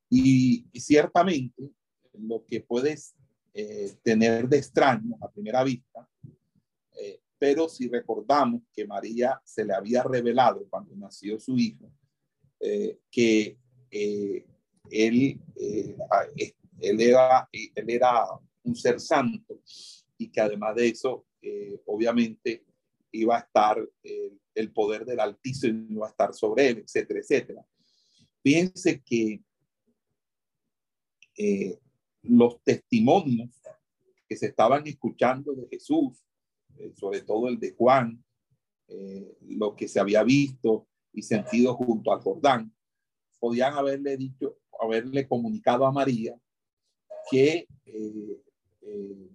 Y, 0.10 0.68
ciertamente 0.80 1.72
lo 2.14 2.46
que 2.46 2.62
puedes 2.62 3.16
eh, 3.56 3.96
tener 4.04 4.48
de 4.48 4.58
extraño 4.58 5.18
a 5.20 5.32
primera 5.32 5.64
vista, 5.64 6.08
eh, 7.00 7.20
pero 7.40 7.68
si 7.68 7.88
recordamos 7.90 8.62
que 8.72 8.86
María 8.86 9.42
se 9.44 9.66
le 9.66 9.74
había 9.74 10.04
revelado 10.04 10.68
cuando 10.70 10.96
nació 10.96 11.40
su 11.40 11.58
hijo, 11.58 11.92
eh, 12.66 13.00
que 13.12 13.58
eh, 13.92 14.46
él, 14.90 15.42
eh, 15.58 15.98
él, 16.90 17.02
era, 17.02 17.48
un 18.66 18.76
ser 18.76 19.00
santo 19.00 19.60
y 20.18 20.30
que 20.30 20.40
además 20.40 20.76
de 20.76 20.88
eso, 20.88 21.26
obviamente, 21.86 22.66
iba 23.12 23.36
a 23.36 23.40
estar 23.40 23.78
el 24.56 24.72
poder 24.72 25.06
del 25.06 25.20
Altísimo, 25.20 25.86
iba 25.90 26.08
a 26.08 26.10
estar 26.10 26.34
sobre 26.34 26.70
él, 26.70 26.78
etcétera, 26.80 27.20
etcétera. 27.20 27.66
Fíjense 28.42 29.02
que 29.02 29.42
los 32.24 32.64
testimonios 32.64 33.50
que 34.28 34.36
se 34.36 34.48
estaban 34.48 34.88
escuchando 34.88 35.54
de 35.54 35.68
Jesús, 35.68 36.24
eh, 36.78 36.94
sobre 36.96 37.22
todo 37.22 37.50
el 37.50 37.60
de 37.60 37.74
Juan, 37.74 38.24
eh, 38.88 39.38
lo 39.42 39.76
que 39.76 39.88
se 39.88 40.00
había 40.00 40.24
visto 40.24 40.88
y 41.12 41.22
sentido 41.22 41.76
junto 41.76 42.12
al 42.12 42.22
Jordán, 42.22 42.74
podían 43.40 43.74
haberle 43.74 44.18
dicho, 44.18 44.58
haberle 44.80 45.28
comunicado 45.28 45.86
a 45.86 45.92
María 45.92 46.36
que, 47.30 47.68
eh, 47.86 49.30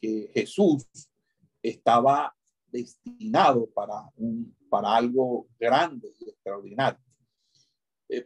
que 0.00 0.30
Jesús 0.34 0.86
estaba 1.62 2.34
destinado 2.70 3.68
para, 3.70 4.10
para 4.68 4.96
algo 4.96 5.48
grande 5.58 6.14
y 6.20 6.30
extraordinario. 6.30 7.00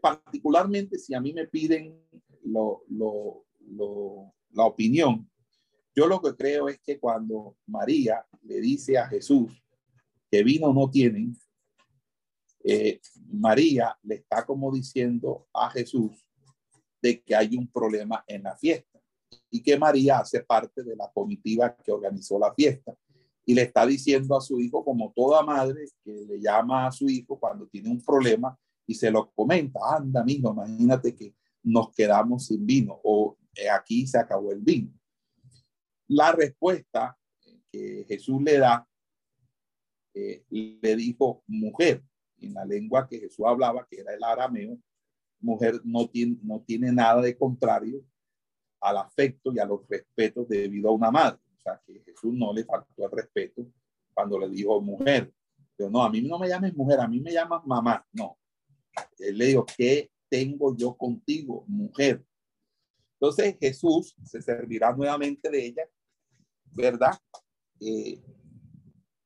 particularmente 0.00 0.98
si 0.98 1.14
a 1.14 1.20
mí 1.20 1.32
me 1.32 1.46
piden 1.46 1.98
lo, 2.44 2.84
lo, 2.88 3.44
la 4.50 4.64
opinión, 4.64 5.28
yo 5.94 6.06
lo 6.06 6.20
que 6.20 6.34
creo 6.34 6.68
es 6.68 6.80
que 6.80 6.98
cuando 6.98 7.56
María 7.66 8.26
le 8.42 8.60
dice 8.60 8.98
a 8.98 9.06
Jesús 9.06 9.52
que 10.30 10.42
vino 10.42 10.72
no 10.72 10.90
tienen, 10.90 11.36
eh, 12.64 13.00
María 13.30 13.96
le 14.02 14.16
está 14.16 14.44
como 14.44 14.72
diciendo 14.72 15.46
a 15.52 15.70
Jesús 15.70 16.12
de 17.04 17.20
que 17.22 17.36
hay 17.36 17.54
un 17.54 17.68
problema 17.70 18.24
en 18.26 18.44
la 18.44 18.56
fiesta 18.56 18.98
y 19.50 19.62
que 19.62 19.76
María 19.76 20.20
hace 20.20 20.42
parte 20.42 20.82
de 20.82 20.96
la 20.96 21.10
comitiva 21.12 21.76
que 21.76 21.92
organizó 21.92 22.38
la 22.38 22.54
fiesta 22.54 22.96
y 23.44 23.52
le 23.52 23.60
está 23.60 23.84
diciendo 23.84 24.34
a 24.34 24.40
su 24.40 24.58
hijo 24.58 24.82
como 24.82 25.12
toda 25.14 25.42
madre 25.42 25.84
que 26.02 26.24
le 26.26 26.40
llama 26.40 26.86
a 26.86 26.92
su 26.92 27.06
hijo 27.10 27.38
cuando 27.38 27.66
tiene 27.66 27.90
un 27.90 28.02
problema 28.02 28.58
y 28.86 28.94
se 28.94 29.10
lo 29.10 29.30
comenta, 29.32 29.80
anda, 29.94 30.24
mijo, 30.24 30.50
imagínate 30.52 31.14
que 31.14 31.34
nos 31.62 31.92
quedamos 31.94 32.46
sin 32.46 32.64
vino 32.64 32.98
o 33.04 33.36
eh, 33.54 33.68
aquí 33.68 34.06
se 34.06 34.18
acabó 34.18 34.50
el 34.50 34.60
vino. 34.60 34.90
La 36.08 36.32
respuesta 36.32 37.18
que 37.70 38.06
Jesús 38.08 38.40
le 38.42 38.58
da, 38.58 38.88
eh, 40.14 40.42
le 40.48 40.96
dijo 40.96 41.42
mujer, 41.48 42.02
en 42.38 42.54
la 42.54 42.64
lengua 42.64 43.06
que 43.06 43.20
Jesús 43.20 43.44
hablaba, 43.46 43.86
que 43.90 44.00
era 44.00 44.14
el 44.14 44.24
arameo, 44.24 44.78
mujer 45.44 45.80
no 45.84 46.08
tiene, 46.08 46.38
no 46.42 46.60
tiene 46.62 46.90
nada 46.90 47.20
de 47.20 47.36
contrario 47.36 48.02
al 48.80 48.98
afecto 48.98 49.52
y 49.52 49.58
a 49.58 49.64
los 49.64 49.86
respetos 49.88 50.48
debido 50.48 50.88
a 50.88 50.92
una 50.92 51.10
madre. 51.10 51.38
O 51.56 51.60
sea, 51.60 51.80
que 51.86 52.00
Jesús 52.00 52.32
no 52.34 52.52
le 52.52 52.64
faltó 52.64 53.04
el 53.04 53.10
respeto 53.10 53.66
cuando 54.12 54.38
le 54.38 54.48
dijo 54.48 54.80
mujer. 54.80 55.32
Pero 55.76 55.90
no, 55.90 56.02
a 56.02 56.10
mí 56.10 56.22
no 56.22 56.38
me 56.38 56.48
llames 56.48 56.74
mujer, 56.74 57.00
a 57.00 57.08
mí 57.08 57.20
me 57.20 57.32
llamas 57.32 57.64
mamá. 57.66 58.06
No. 58.12 58.38
Él 59.18 59.38
le 59.38 59.46
dijo, 59.46 59.66
¿qué 59.76 60.10
tengo 60.28 60.76
yo 60.76 60.96
contigo, 60.96 61.64
mujer? 61.66 62.24
Entonces 63.14 63.56
Jesús 63.60 64.14
se 64.24 64.42
servirá 64.42 64.94
nuevamente 64.94 65.50
de 65.50 65.66
ella, 65.66 65.82
¿verdad? 66.72 67.18
Eh, 67.80 68.20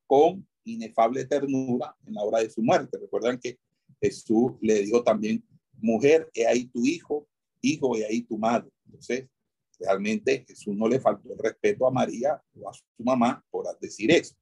con 0.07 0.47
inefable 0.63 1.25
ternura 1.25 1.95
en 2.05 2.13
la 2.13 2.23
hora 2.23 2.39
de 2.39 2.49
su 2.49 2.61
muerte. 2.61 2.97
Recuerdan 2.97 3.39
que 3.39 3.59
Jesús 4.01 4.53
le 4.61 4.81
dijo 4.81 5.03
también, 5.03 5.43
mujer, 5.81 6.29
he 6.33 6.45
ahí 6.45 6.65
tu 6.65 6.85
hijo, 6.85 7.27
hijo, 7.61 7.97
he 7.97 8.05
ahí 8.05 8.21
tu 8.21 8.37
madre. 8.37 8.69
Entonces, 8.85 9.27
realmente 9.79 10.45
Jesús 10.47 10.75
no 10.75 10.87
le 10.87 10.99
faltó 10.99 11.31
el 11.31 11.39
respeto 11.39 11.87
a 11.87 11.91
María 11.91 12.41
o 12.59 12.69
a 12.69 12.73
su 12.73 12.83
mamá 13.03 13.43
por 13.49 13.65
decir 13.79 14.11
eso. 14.11 14.35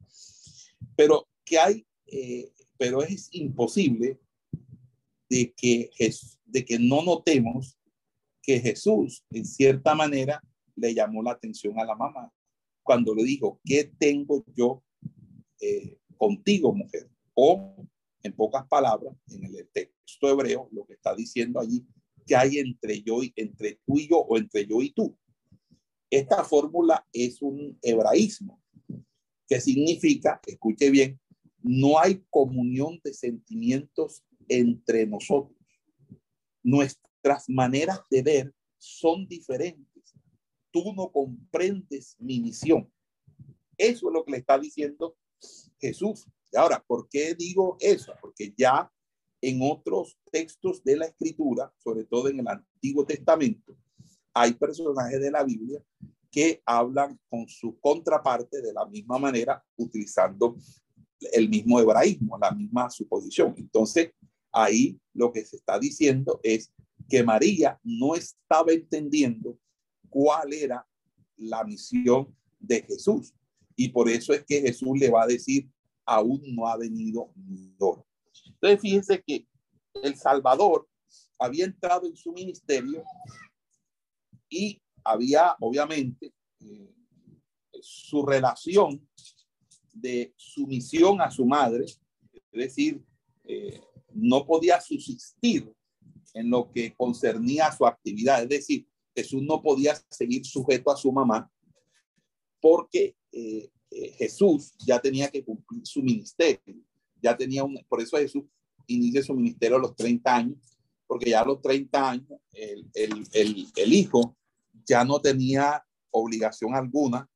Pero 0.95 1.27
que 1.45 1.57
hay, 1.57 1.85
eh, 2.07 2.51
pero 2.77 3.01
es 3.03 3.29
imposible 3.31 4.19
de 5.29 5.53
que, 5.53 5.89
de 6.45 6.65
que 6.65 6.79
no 6.79 7.03
notemos 7.03 7.77
que 8.41 8.59
Jesús, 8.59 9.23
en 9.29 9.45
cierta 9.45 9.93
manera, 9.93 10.41
le 10.75 10.93
llamó 10.93 11.21
la 11.21 11.31
atención 11.31 11.79
a 11.79 11.85
la 11.85 11.95
mamá 11.95 12.31
cuando 12.83 13.13
le 13.13 13.23
dijo, 13.23 13.59
¿qué 13.65 13.91
tengo 13.99 14.45
yo 14.55 14.83
eh, 15.59 15.97
contigo, 16.15 16.73
mujer? 16.73 17.09
O, 17.33 17.75
en 18.23 18.33
pocas 18.33 18.65
palabras, 18.67 19.13
en 19.27 19.43
el 19.43 19.67
texto 19.73 19.96
hebreo, 20.21 20.69
lo 20.71 20.85
que 20.85 20.93
está 20.93 21.15
diciendo 21.15 21.59
allí, 21.59 21.85
que 22.25 22.35
hay 22.35 22.59
entre 22.59 23.01
yo 23.01 23.23
y 23.23 23.33
entre 23.35 23.79
tú 23.85 23.97
y 23.97 24.07
yo 24.09 24.17
o 24.19 24.37
entre 24.37 24.65
yo 24.65 24.81
y 24.81 24.91
tú. 24.91 25.17
Esta 26.09 26.43
fórmula 26.43 27.05
es 27.11 27.41
un 27.41 27.77
hebraísmo, 27.81 28.61
que 29.47 29.59
significa, 29.61 30.39
escuche 30.45 30.89
bien, 30.89 31.19
no 31.61 31.99
hay 31.99 32.23
comunión 32.29 32.99
de 33.03 33.13
sentimientos 33.13 34.23
entre 34.47 35.05
nosotros. 35.05 35.57
Nuestra 36.63 37.07
nuestras 37.27 37.49
maneras 37.49 37.99
de 38.09 38.21
ver 38.21 38.53
son 38.77 39.27
diferentes. 39.27 40.15
Tú 40.71 40.93
no 40.93 41.11
comprendes 41.11 42.15
mi 42.19 42.39
misión. 42.39 42.91
Eso 43.77 44.07
es 44.07 44.13
lo 44.13 44.23
que 44.23 44.31
le 44.31 44.37
está 44.37 44.57
diciendo 44.57 45.17
Jesús. 45.79 46.25
Y 46.51 46.57
ahora, 46.57 46.83
¿por 46.85 47.09
qué 47.09 47.35
digo 47.35 47.77
eso? 47.79 48.13
Porque 48.21 48.53
ya 48.57 48.91
en 49.47 49.59
otros 49.61 50.19
textos 50.29 50.83
de 50.83 50.97
la 50.97 51.05
escritura, 51.05 51.73
sobre 51.77 52.03
todo 52.03 52.27
en 52.27 52.39
el 52.39 52.47
Antiguo 52.49 53.05
Testamento, 53.05 53.77
hay 54.33 54.53
personajes 54.53 55.21
de 55.21 55.31
la 55.31 55.41
Biblia 55.41 55.81
que 56.29 56.61
hablan 56.65 57.17
con 57.29 57.47
su 57.47 57.79
contraparte 57.79 58.61
de 58.61 58.73
la 58.73 58.85
misma 58.85 59.17
manera, 59.17 59.63
utilizando 59.77 60.57
el 61.31 61.47
mismo 61.47 61.79
hebraísmo, 61.79 62.37
la 62.37 62.51
misma 62.51 62.89
suposición. 62.89 63.55
Entonces, 63.57 64.11
ahí 64.51 64.99
lo 65.13 65.31
que 65.31 65.45
se 65.45 65.55
está 65.55 65.79
diciendo 65.79 66.41
es 66.43 66.73
que 67.07 67.23
María 67.23 67.79
no 67.83 68.15
estaba 68.15 68.73
entendiendo 68.73 69.57
cuál 70.09 70.51
era 70.51 70.85
la 71.37 71.63
misión 71.63 72.35
de 72.59 72.81
Jesús. 72.81 73.33
Y 73.77 73.89
por 73.89 74.09
eso 74.09 74.33
es 74.33 74.43
que 74.43 74.59
Jesús 74.59 74.99
le 74.99 75.09
va 75.09 75.23
a 75.23 75.27
decir, 75.27 75.69
aún 76.05 76.41
no 76.53 76.67
ha 76.67 76.75
venido 76.75 77.31
mi 77.35 77.73
hora. 77.79 78.06
Entonces, 78.59 78.81
fíjense 78.81 79.23
que 79.25 79.47
el 80.01 80.15
Salvador 80.15 80.87
había 81.39 81.65
entrado 81.65 82.07
en 82.07 82.15
su 82.15 82.31
ministerio 82.31 83.03
y 84.49 84.81
había, 85.03 85.55
obviamente, 85.59 86.33
eh, 86.59 86.93
su 87.81 88.25
relación 88.25 89.07
de 89.93 90.33
sumisión 90.35 91.21
a 91.21 91.29
su 91.29 91.45
madre, 91.45 91.85
es 91.85 91.95
decir, 92.51 93.03
eh, 93.43 93.81
no 94.13 94.45
podía 94.45 94.81
subsistir 94.81 95.71
en 96.33 96.49
lo 96.49 96.71
que 96.71 96.93
concernía 96.95 97.67
a 97.67 97.77
su 97.77 97.85
actividad. 97.85 98.43
Es 98.43 98.49
decir, 98.49 98.87
Jesús 99.15 99.41
no 99.43 99.61
podía 99.61 99.95
seguir 100.09 100.45
sujeto 100.45 100.91
a 100.91 100.97
su 100.97 101.11
mamá 101.11 101.51
porque 102.59 103.15
eh, 103.31 103.69
Jesús 104.17 104.73
ya 104.85 104.99
tenía 104.99 105.29
que 105.29 105.43
cumplir 105.43 105.85
su 105.85 106.01
ministerio. 106.01 106.75
Ya 107.21 107.35
tenía 107.35 107.63
un, 107.63 107.77
por 107.87 108.01
eso 108.01 108.17
Jesús 108.17 108.43
inicia 108.87 109.23
su 109.23 109.33
ministerio 109.33 109.77
a 109.77 109.81
los 109.81 109.95
30 109.95 110.35
años, 110.35 110.57
porque 111.05 111.29
ya 111.29 111.41
a 111.41 111.45
los 111.45 111.61
30 111.61 112.09
años 112.09 112.39
el, 112.51 112.89
el, 112.93 113.67
el, 113.75 113.93
hijo 113.93 114.35
ya 114.85 115.03
no 115.03 115.19
tenía 115.21 115.83
obligación 116.11 116.75
alguna 116.75 117.29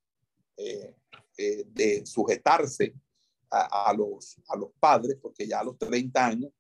eh, 0.58 0.96
de 1.38 2.06
sujetarse 2.06 2.94
a, 3.50 3.90
a, 3.90 3.94
los, 3.94 4.38
a 4.48 4.56
los 4.56 4.72
padres, 4.80 5.18
porque 5.22 5.48
ya 5.48 5.60
a 5.60 5.64
los 5.64 5.78
30 5.78 6.26
años 6.26 6.52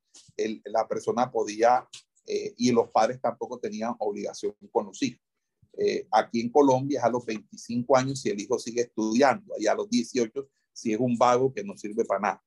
la 0.65 0.87
persona 0.87 1.31
podía 1.31 1.87
eh, 2.25 2.53
y 2.57 2.71
los 2.71 2.89
padres 2.91 3.19
tampoco 3.19 3.59
tenían 3.59 3.95
obligación 3.99 4.55
con 4.71 4.85
los 4.87 5.01
hijos. 5.01 5.21
Eh, 5.77 6.07
aquí 6.11 6.41
en 6.41 6.49
Colombia 6.49 6.99
es 6.99 7.05
a 7.05 7.09
los 7.09 7.25
25 7.25 7.97
años 7.97 8.21
si 8.21 8.29
el 8.29 8.39
hijo 8.39 8.59
sigue 8.59 8.81
estudiando, 8.81 9.53
y 9.57 9.67
a 9.67 9.75
los 9.75 9.89
18 9.89 10.47
si 10.73 10.93
es 10.93 10.99
un 10.99 11.17
vago 11.17 11.53
que 11.53 11.63
no 11.63 11.77
sirve 11.77 12.05
para 12.05 12.19
nada. 12.19 12.43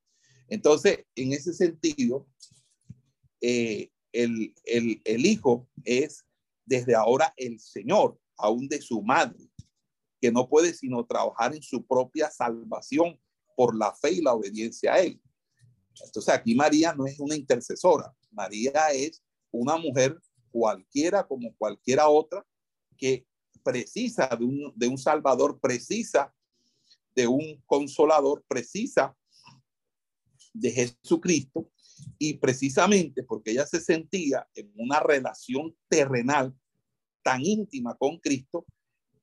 Entonces, 0.49 1.05
en 1.15 1.33
ese 1.33 1.53
sentido, 1.53 2.27
eh, 3.41 3.91
el, 4.13 4.55
el, 4.65 5.01
el 5.05 5.27
hijo 5.27 5.69
es 5.85 6.25
desde 6.65 6.95
ahora 6.95 7.33
el 7.37 7.59
Señor, 7.61 8.19
aún 8.37 8.69
de 8.69 8.81
su 8.81 9.03
madre, 9.03 9.51
que 10.21 10.33
no 10.33 10.49
puede 10.49 10.73
sino 10.73 11.05
trabajar 11.05 11.55
en 11.55 11.63
su 11.63 11.85
propia 11.85 12.31
salvación 12.31 13.21
por 13.57 13.77
la 13.77 13.95
fe 13.95 14.13
y 14.13 14.21
la 14.23 14.33
obediencia 14.33 14.95
a 14.95 15.01
Él. 15.01 15.21
Entonces 16.05 16.35
aquí 16.35 16.55
María 16.55 16.95
no 16.95 17.07
es 17.07 17.21
una 17.21 17.37
intercesora, 17.37 18.13
María 18.31 18.89
es 18.93 19.23
una 19.51 19.77
mujer 19.77 20.19
cualquiera 20.51 21.27
como 21.27 21.55
cualquiera 21.57 22.09
otra 22.09 22.45
que 22.97 23.27
precisa 23.63 24.27
de 24.39 24.45
un, 24.45 24.73
de 24.75 24.89
un 24.89 24.99
Salvador, 24.99 25.61
precisa 25.61 26.35
de 27.15 27.27
un 27.27 27.63
consolador 27.67 28.45
precisa 28.49 29.17
de 30.55 30.71
Jesucristo 30.71 31.71
y 32.19 32.35
precisamente 32.35 33.23
porque 33.23 33.51
ella 33.51 33.67
se 33.67 33.81
sentía 33.81 34.49
en 34.55 34.73
una 34.77 35.01
relación 35.01 35.77
terrenal 35.89 36.55
tan 37.23 37.45
íntima 37.45 37.95
con 37.97 38.19
Cristo, 38.19 38.65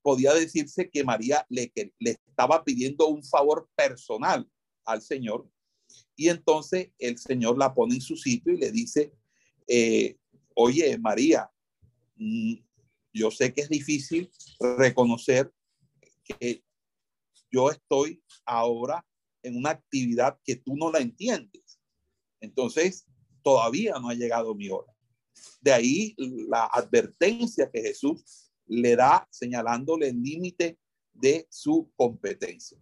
podía 0.02 0.34
decirse 0.34 0.90
que 0.90 1.04
María 1.04 1.46
le, 1.50 1.72
le 2.00 2.12
estaba 2.12 2.64
pidiendo 2.64 3.08
un 3.08 3.24
favor 3.24 3.70
personal 3.76 4.48
al 4.86 5.02
Señor 5.02 5.50
y 6.16 6.30
entonces 6.30 6.92
el 7.00 7.18
Señor 7.18 7.58
la 7.58 7.74
pone 7.74 7.96
en 7.96 8.02
su 8.02 8.16
sitio 8.16 8.54
y 8.54 8.58
le 8.58 8.72
dice, 8.72 9.12
eh, 9.68 10.18
oye 10.56 10.98
María, 10.98 11.50
mm, 12.16 12.56
yo 13.14 13.32
sé 13.32 13.54
que 13.54 13.62
es 13.62 13.70
difícil 13.70 14.30
reconocer 14.78 15.52
que 16.24 16.64
yo 17.52 17.70
estoy 17.70 18.22
ahora 18.46 19.06
en 19.44 19.58
una 19.58 19.72
actividad 19.72 20.38
que 20.44 20.56
tú 20.56 20.76
no 20.76 20.92
la 20.92 21.00
entiendes. 21.00 21.80
Entonces, 22.40 23.06
todavía 23.44 24.00
no 24.00 24.10
ha 24.10 24.14
llegado 24.14 24.56
mi 24.56 24.70
hora. 24.70 24.92
De 25.62 25.72
ahí 25.72 26.16
la 26.18 26.66
advertencia 26.66 27.70
que 27.72 27.82
Jesús 27.82 28.52
le 28.68 28.96
da 28.96 29.28
señalándole 29.32 30.10
el 30.10 30.22
límite 30.22 30.78
de 31.14 31.48
su 31.50 31.92
competencia. 31.96 32.78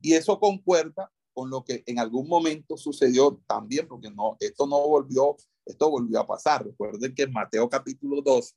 Y 0.00 0.14
eso 0.14 0.38
concuerda 0.38 1.12
con 1.32 1.50
lo 1.50 1.64
que 1.64 1.82
en 1.86 1.98
algún 1.98 2.28
momento 2.28 2.76
sucedió 2.76 3.42
también, 3.46 3.88
porque 3.88 4.10
no, 4.10 4.36
esto 4.40 4.66
no 4.66 4.80
volvió, 4.86 5.36
esto 5.66 5.90
volvió 5.90 6.20
a 6.20 6.26
pasar. 6.26 6.64
Recuerden 6.64 7.14
que 7.14 7.24
en 7.24 7.32
Mateo 7.32 7.68
capítulo 7.68 8.22
2, 8.22 8.56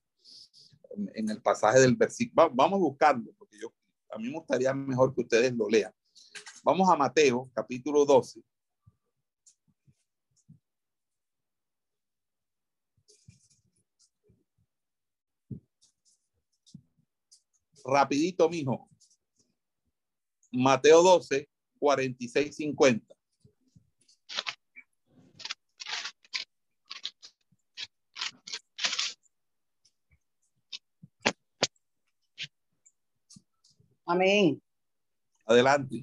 en 1.16 1.30
el 1.30 1.42
pasaje 1.42 1.80
del 1.80 1.96
versículo, 1.96 2.50
vamos 2.54 2.78
a 2.78 2.84
buscarlo, 2.84 3.32
porque 3.38 3.58
yo, 3.60 3.74
a 4.12 4.18
mí 4.18 4.28
me 4.28 4.38
gustaría 4.38 4.74
mejor 4.74 5.14
que 5.14 5.22
ustedes 5.22 5.54
lo 5.54 5.68
lean. 5.68 5.92
Vamos 6.64 6.90
a 6.90 6.96
Mateo 6.96 7.50
capítulo 7.54 8.06
12. 8.06 8.42
Rapidito, 17.86 18.50
mijo. 18.50 18.90
Mateo 20.52 21.02
12, 21.02 21.48
46, 21.80 22.56
50. 22.56 23.16
Amén. 34.06 34.62
Adelante. 35.48 36.02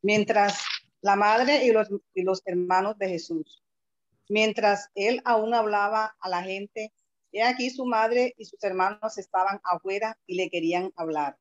Mientras 0.00 0.64
la 1.00 1.16
madre 1.16 1.66
y 1.66 1.72
los, 1.72 1.88
y 2.14 2.22
los 2.22 2.40
hermanos 2.44 2.96
de 2.98 3.08
Jesús, 3.08 3.62
mientras 4.28 4.90
él 4.94 5.20
aún 5.24 5.52
hablaba 5.52 6.16
a 6.20 6.28
la 6.28 6.42
gente, 6.42 6.92
he 7.32 7.42
aquí 7.42 7.70
su 7.70 7.84
madre 7.84 8.34
y 8.38 8.44
sus 8.44 8.62
hermanos 8.62 9.18
estaban 9.18 9.60
afuera 9.64 10.16
y 10.26 10.36
le 10.36 10.50
querían 10.50 10.92
hablar. 10.96 11.36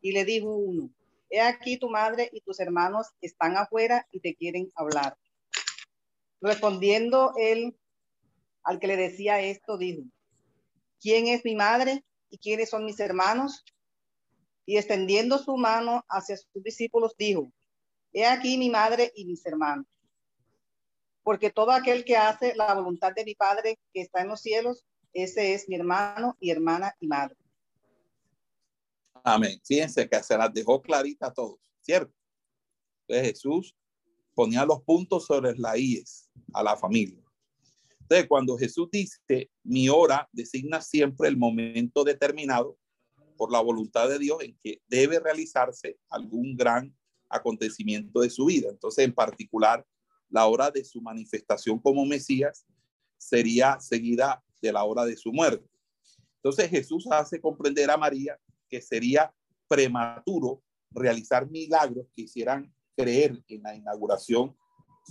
Y 0.00 0.12
le 0.12 0.24
dijo 0.24 0.50
uno, 0.54 0.90
he 1.28 1.40
aquí 1.40 1.76
tu 1.76 1.90
madre 1.90 2.30
y 2.32 2.40
tus 2.40 2.58
hermanos 2.60 3.08
están 3.20 3.56
afuera 3.58 4.06
y 4.10 4.20
te 4.20 4.34
quieren 4.34 4.72
hablar. 4.74 5.18
Respondiendo 6.40 7.34
él 7.36 7.76
al 8.62 8.78
que 8.78 8.86
le 8.86 8.96
decía 8.96 9.40
esto, 9.40 9.76
dijo, 9.76 10.04
¿quién 11.00 11.26
es 11.26 11.44
mi 11.44 11.54
madre 11.54 12.02
y 12.30 12.38
quiénes 12.38 12.70
son 12.70 12.86
mis 12.86 13.00
hermanos? 13.00 13.64
Y 14.68 14.76
extendiendo 14.76 15.38
su 15.38 15.56
mano 15.56 16.04
hacia 16.10 16.36
sus 16.36 16.62
discípulos, 16.62 17.14
dijo, 17.16 17.50
he 18.12 18.26
aquí 18.26 18.58
mi 18.58 18.68
madre 18.68 19.10
y 19.14 19.24
mis 19.24 19.44
hermanos. 19.46 19.86
Porque 21.22 21.48
todo 21.48 21.70
aquel 21.70 22.04
que 22.04 22.18
hace 22.18 22.54
la 22.54 22.74
voluntad 22.74 23.14
de 23.16 23.24
mi 23.24 23.34
Padre 23.34 23.78
que 23.94 24.02
está 24.02 24.20
en 24.20 24.28
los 24.28 24.42
cielos, 24.42 24.84
ese 25.14 25.54
es 25.54 25.70
mi 25.70 25.76
hermano 25.76 26.36
y 26.38 26.50
hermana 26.50 26.94
y 27.00 27.06
madre. 27.06 27.34
Amén. 29.24 29.58
Fíjense 29.64 30.06
que 30.06 30.22
se 30.22 30.36
las 30.36 30.52
dejó 30.52 30.82
clarita 30.82 31.28
a 31.28 31.32
todos, 31.32 31.60
¿cierto? 31.80 32.12
Entonces 33.06 33.32
Jesús 33.32 33.74
ponía 34.34 34.66
los 34.66 34.82
puntos 34.82 35.24
sobre 35.24 35.56
las 35.56 35.78
IES 35.78 36.30
a 36.52 36.62
la 36.62 36.76
familia. 36.76 37.24
Entonces, 38.00 38.28
cuando 38.28 38.58
Jesús 38.58 38.90
dice, 38.92 39.50
mi 39.62 39.88
hora 39.88 40.28
designa 40.30 40.82
siempre 40.82 41.26
el 41.28 41.38
momento 41.38 42.04
determinado 42.04 42.76
por 43.38 43.52
la 43.52 43.60
voluntad 43.60 44.08
de 44.08 44.18
Dios 44.18 44.42
en 44.42 44.58
que 44.62 44.82
debe 44.88 45.20
realizarse 45.20 45.96
algún 46.10 46.56
gran 46.56 46.94
acontecimiento 47.30 48.20
de 48.20 48.30
su 48.30 48.46
vida. 48.46 48.68
Entonces, 48.68 49.04
en 49.04 49.14
particular, 49.14 49.86
la 50.28 50.46
hora 50.46 50.70
de 50.70 50.84
su 50.84 51.00
manifestación 51.00 51.78
como 51.78 52.04
Mesías 52.04 52.66
sería 53.16 53.80
seguida 53.80 54.42
de 54.60 54.72
la 54.72 54.84
hora 54.84 55.04
de 55.04 55.16
su 55.16 55.32
muerte. 55.32 55.66
Entonces, 56.36 56.68
Jesús 56.68 57.06
hace 57.10 57.40
comprender 57.40 57.90
a 57.90 57.96
María 57.96 58.38
que 58.68 58.82
sería 58.82 59.32
prematuro 59.68 60.62
realizar 60.90 61.48
milagros 61.48 62.06
que 62.14 62.22
hicieran 62.22 62.72
creer 62.96 63.42
en 63.48 63.62
la 63.62 63.74
inauguración 63.74 64.56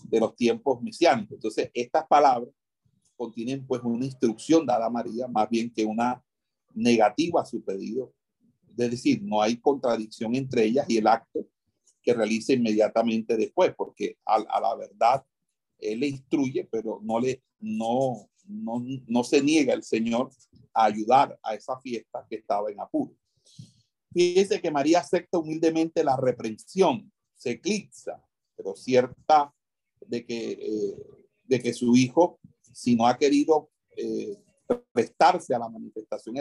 de 0.04 0.20
los 0.20 0.36
tiempos 0.36 0.82
mesiánicos. 0.82 1.36
Entonces, 1.36 1.72
estas 1.74 2.06
palabras 2.08 2.54
contienen 3.16 3.66
pues 3.66 3.82
una 3.84 4.06
instrucción 4.06 4.66
dada 4.66 4.88
a 4.88 4.90
María, 4.90 5.28
más 5.28 5.50
bien 5.50 5.72
que 5.72 5.86
una 5.86 6.22
negativa 6.74 7.42
a 7.42 7.46
su 7.46 7.63
pedido 7.63 8.13
es 8.86 8.92
decir, 8.92 9.22
no 9.24 9.42
hay 9.42 9.58
contradicción 9.58 10.36
entre 10.36 10.66
ellas 10.66 10.86
y 10.90 10.98
el 10.98 11.08
acto 11.08 11.48
que 12.02 12.13
realice 12.13 12.54
inmediatamente 12.54 13.36
después, 13.36 13.74
porque 13.76 14.18
a, 14.26 14.40
la 14.40 14.76
verdad 14.76 15.24
él 15.80 16.00
le 16.00 16.08
instruye, 16.08 16.68
pero 16.72 17.00
no 17.04 17.24
se 19.24 19.42
niega 19.42 19.74
el 19.74 19.84
Señor 19.84 20.30
a 20.74 20.86
ayudar 20.86 21.38
a 21.44 21.56
esa 21.56 21.80
fiesta 21.80 22.26
que 22.30 22.38
estaba 22.38 22.72
en 22.72 22.80
apuro. 22.80 23.13
Fíjese 24.13 24.62
que 24.62 24.72
María 24.72 25.00
acepta 25.00 25.38
humildemente 25.38 26.04
la 26.04 26.16
reprensión, 26.18 27.12
se 27.36 27.52
eclipsa, 27.52 28.24
pero 28.56 28.76
cierta 28.76 29.54
de 30.08 30.26
que, 30.26 30.96
eh, 31.50 31.74
su 31.74 31.96
hijo, 31.96 32.40
si 32.74 32.96
no 32.96 33.06
ha 33.06 33.18
querido 33.18 33.70
eh, 33.96 34.38
prestarse 34.92 35.54
a 35.54 35.60
la 35.60 35.70
manifestación 35.70 36.38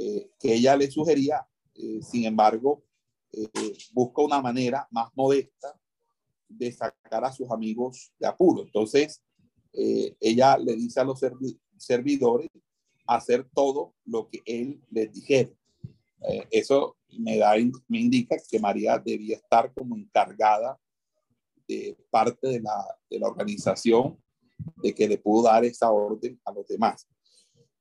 eh, 0.00 0.30
que 0.38 0.54
ella 0.54 0.76
le 0.76 0.88
sugería, 0.88 1.44
eh, 1.74 1.98
sin 2.02 2.24
embargo, 2.24 2.84
eh, 3.32 3.48
busca 3.92 4.22
una 4.22 4.40
manera 4.40 4.86
más 4.92 5.10
modesta 5.16 5.76
de 6.48 6.70
sacar 6.70 7.24
a 7.24 7.32
sus 7.32 7.50
amigos 7.50 8.12
de 8.16 8.28
apuro. 8.28 8.62
Entonces, 8.62 9.20
ella 9.72 10.56
le 10.56 10.76
dice 10.76 11.00
a 11.00 11.04
los 11.04 11.20
servidores 11.76 12.48
hacer 13.06 13.48
todo 13.52 13.94
lo 14.04 14.28
que 14.28 14.40
él 14.46 14.80
les 14.90 15.12
dijera. 15.12 15.50
eso 16.50 16.96
me, 17.18 17.36
da, 17.36 17.54
me 17.86 18.00
indica 18.00 18.36
que 18.50 18.58
María 18.58 18.98
debía 18.98 19.36
estar 19.36 19.72
como 19.74 19.96
encargada 19.96 20.80
de 21.66 21.96
parte 22.10 22.48
de 22.48 22.60
la, 22.60 22.98
de 23.10 23.18
la 23.18 23.28
organización 23.28 24.16
de 24.76 24.94
que 24.94 25.06
le 25.06 25.18
pudo 25.18 25.44
dar 25.44 25.64
esa 25.64 25.90
orden 25.90 26.40
a 26.44 26.52
los 26.52 26.66
demás. 26.66 27.06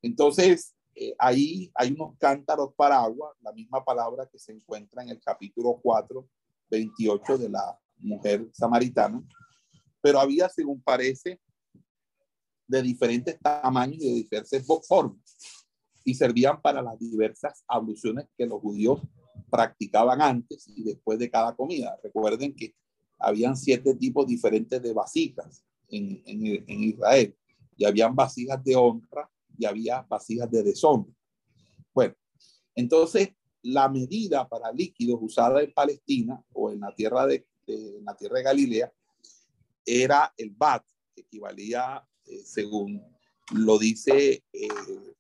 Entonces, 0.02 0.77
eh, 1.00 1.16
ahí 1.20 1.72
hay 1.76 1.92
unos 1.92 2.18
cántaros 2.18 2.74
para 2.76 3.00
agua, 3.00 3.32
la 3.42 3.52
misma 3.52 3.86
palabra 3.86 4.28
que 4.32 4.40
se 4.40 4.52
encuentra 4.52 5.04
en 5.04 5.10
el 5.10 5.22
capítulo 5.22 5.80
4, 5.82 6.28
28 6.72 7.38
de 7.38 7.50
la 7.50 7.80
mujer 7.98 8.50
samaritana, 8.52 9.24
pero 10.02 10.20
había, 10.20 10.50
según 10.50 10.82
parece, 10.82 11.40
de 12.68 12.82
diferentes 12.82 13.40
tamaños 13.40 13.98
y 14.02 14.08
de 14.08 14.16
diversas 14.16 14.66
formas, 14.88 15.22
y 16.04 16.16
servían 16.16 16.60
para 16.62 16.82
las 16.82 16.98
diversas 16.98 17.64
abluciones 17.68 18.26
que 18.36 18.48
los 18.48 18.60
judíos 18.60 19.02
practicaban 19.52 20.20
antes 20.22 20.68
y 20.68 20.84
después 20.84 21.20
de 21.20 21.30
cada 21.30 21.56
comida. 21.56 21.96
Recuerden 22.04 22.56
que 22.56 22.74
habían 23.20 23.56
siete 23.56 23.94
tipos 23.94 24.26
diferentes 24.26 24.82
de 24.82 24.94
vasijas 24.94 25.64
en, 25.90 26.24
en, 26.26 26.84
Israel, 26.84 27.36
y 27.76 27.86
habían 27.86 28.16
vasijas 28.16 28.64
de 28.64 28.76
honra, 28.76 29.30
y 29.58 29.66
había 29.66 30.02
vasijas 30.04 30.50
de 30.52 30.64
deshonra. 30.64 31.12
Bueno, 31.94 32.16
entonces 32.76 33.30
la 33.64 33.90
medida 33.90 34.48
para 34.48 34.72
líquidos 34.72 35.20
usada 35.22 35.62
en 35.62 35.74
Palestina 35.74 36.42
o 36.54 36.72
en 36.72 36.80
la 36.80 36.94
tierra 36.94 37.26
de, 37.26 37.46
la 38.04 38.16
tierra 38.16 38.38
de 38.38 38.44
Galilea 38.44 38.94
era 39.86 40.34
el 40.38 40.52
bat, 40.52 40.86
que 41.14 41.22
equivalía, 41.22 42.06
eh, 42.26 42.44
según 42.46 43.02
lo 43.54 43.78
dice 43.78 44.44
eh, 44.52 44.68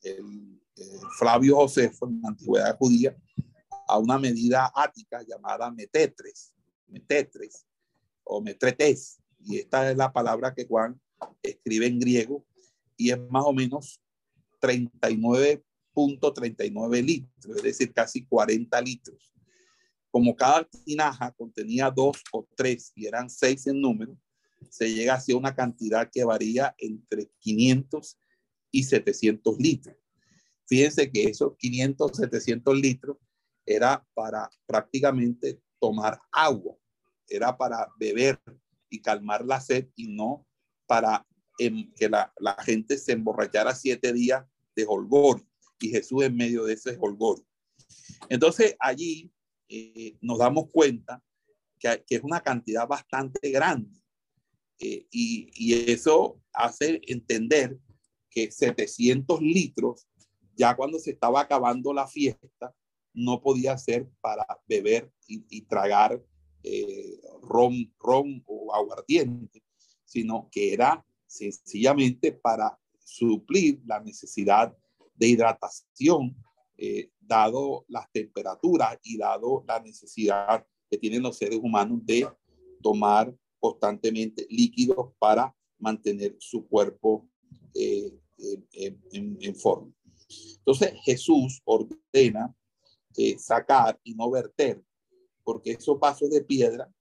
el, 0.04 0.62
eh, 0.76 1.00
Flavio 1.18 1.56
Josefo 1.56 2.08
en 2.08 2.22
la 2.22 2.30
antigüedad 2.30 2.78
judía, 2.78 3.18
a 3.88 3.98
una 3.98 4.18
medida 4.20 4.72
ática 4.76 5.24
llamada 5.24 5.72
metetres, 5.72 6.54
metetres 6.88 7.66
o 8.24 8.42
metretes. 8.42 9.20
Y 9.40 9.58
esta 9.58 9.90
es 9.90 9.98
la 9.98 10.12
palabra 10.12 10.54
que 10.54 10.68
Juan 10.68 11.00
escribe 11.42 11.88
en 11.88 12.00
griego 12.00 12.46
y 12.98 13.12
es 13.12 13.20
más 13.30 13.44
o 13.46 13.54
menos 13.54 14.02
39.39 14.62 17.04
litros, 17.04 17.58
es 17.58 17.64
decir, 17.64 17.94
casi 17.94 18.26
40 18.26 18.82
litros. 18.82 19.34
como 20.10 20.36
cada 20.36 20.68
tinaja 20.86 21.32
contenía 21.34 21.92
dos 21.92 22.24
o 22.32 22.48
tres 22.56 22.92
y 22.96 23.06
eran 23.06 23.30
seis 23.30 23.68
en 23.68 23.80
número, 23.80 24.18
se 24.70 24.94
llega 24.94 25.16
hacia 25.16 25.38
una 25.38 25.54
cantidad 25.54 26.10
que 26.12 26.24
varía 26.24 26.74
entre 26.78 27.30
500 27.40 28.18
y 28.72 28.84
700 28.84 29.58
litros. 29.60 29.96
Fíjense 30.66 31.12
que 31.12 31.24
esos 31.24 31.56
500, 31.58 32.18
700 32.18 32.80
litros 32.80 33.18
era 33.66 34.06
para 34.14 34.50
prácticamente 34.66 35.62
tomar 35.80 36.20
agua, 36.32 36.76
era 37.28 37.58
para 37.58 37.88
beber 38.00 38.40
y 38.90 39.02
calmar 39.02 39.46
la 39.46 39.62
sed 39.62 39.90
y 39.96 40.08
no 40.08 40.46
para 40.86 41.26
em, 41.58 41.92
que 41.94 42.10
la, 42.10 42.32
gente 42.64 42.98
se 42.98 43.14
emborrachara 43.14 43.76
siete 43.76 44.14
días 44.14 44.46
de 44.76 44.86
holgor 44.88 45.46
y 45.80 45.90
Jesús 45.90 46.24
en 46.24 46.36
medio 46.36 46.64
de 46.66 46.74
ese 46.74 46.98
holgor. 47.00 47.44
Entonces 48.30 48.76
allí 48.80 49.32
eh, 49.70 50.18
nos 50.22 50.40
damos 50.40 50.70
cuenta 50.72 51.24
que, 51.80 52.04
es 52.10 52.24
una 52.24 52.42
cantidad 52.42 52.88
bastante 52.88 53.52
grande 53.52 54.02
eh, 54.80 55.08
y, 55.12 55.50
y, 55.54 55.92
eso 55.92 56.42
hace 56.54 57.02
entender 57.08 57.78
que 58.30 58.52
700 58.52 59.42
litros, 59.42 60.08
ya 60.56 60.76
cuando 60.76 61.00
se 61.00 61.12
estaba 61.12 61.42
acabando 61.42 61.94
la 61.94 62.08
fiesta, 62.08 62.76
no 63.18 63.42
podía 63.42 63.76
ser 63.80 64.08
para 64.22 64.46
beber 64.68 65.12
y, 65.28 65.62
tragar 65.64 66.24
eh, 66.64 67.20
ron, 67.42 67.92
ron 68.00 68.44
o 68.46 68.74
aguardiente, 68.76 69.64
sino 70.06 70.48
que 70.52 70.72
era 70.72 71.04
sencillamente 71.28 72.32
para 72.32 72.80
suplir 73.04 73.82
la 73.86 74.00
necesidad 74.00 74.76
de 75.16 75.28
hidratación, 75.28 76.36
eh, 76.78 77.12
dado 77.20 77.86
las 77.88 78.12
temperaturas 78.12 78.98
y 79.04 79.18
dado 79.18 79.64
la 79.68 79.80
necesidad 79.80 80.66
que 80.90 80.98
tienen 80.98 81.24
los 81.24 81.38
seres 81.38 81.60
humanos 81.62 82.00
de 82.06 82.28
tomar 82.82 83.36
constantemente 83.60 84.46
líquidos 84.50 85.12
para 85.20 85.54
mantener 85.80 86.36
su 86.40 86.68
cuerpo 86.68 87.28
eh, 87.74 88.14
en, 88.72 89.56
forma. 89.56 89.92
Entonces 90.60 90.94
Jesús 91.04 91.62
ordena 91.66 92.56
eh, 93.16 93.38
sacar 93.40 94.00
y 94.04 94.14
no 94.14 94.30
verter, 94.30 94.84
porque 95.44 95.72
esos 95.72 96.00
vasos 96.00 96.30
de 96.30 96.44
piedra 96.44 96.92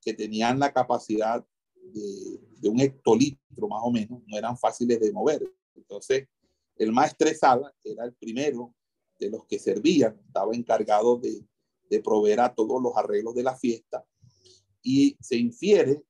que 0.00 0.14
tenían 0.14 0.58
la 0.58 0.72
capacidad 0.72 1.44
de, 1.82 2.68
un 2.68 2.80
hectolitro 2.80 3.68
más 3.68 3.82
o 3.84 3.90
menos, 3.90 4.22
no 4.26 4.36
eran 4.36 4.56
fáciles 4.56 5.00
de 5.00 5.12
mover. 5.12 5.42
Entonces, 5.74 6.28
el 6.76 6.92
maestresala 6.92 7.74
era 7.84 8.04
el 8.04 8.14
primero 8.14 8.74
de 9.18 9.30
los 9.30 9.44
que 9.46 9.58
servían, 9.58 10.18
estaba 10.26 10.54
encargado 10.54 11.18
de, 11.18 11.44
de 11.90 12.00
proveer 12.00 12.40
a 12.40 12.54
todos 12.54 12.80
los 12.82 12.96
arreglos 12.96 13.34
de 13.34 13.42
la 13.42 13.56
fiesta 13.56 14.04
y 14.82 15.16
se 15.20 15.36
infiere 15.36 16.02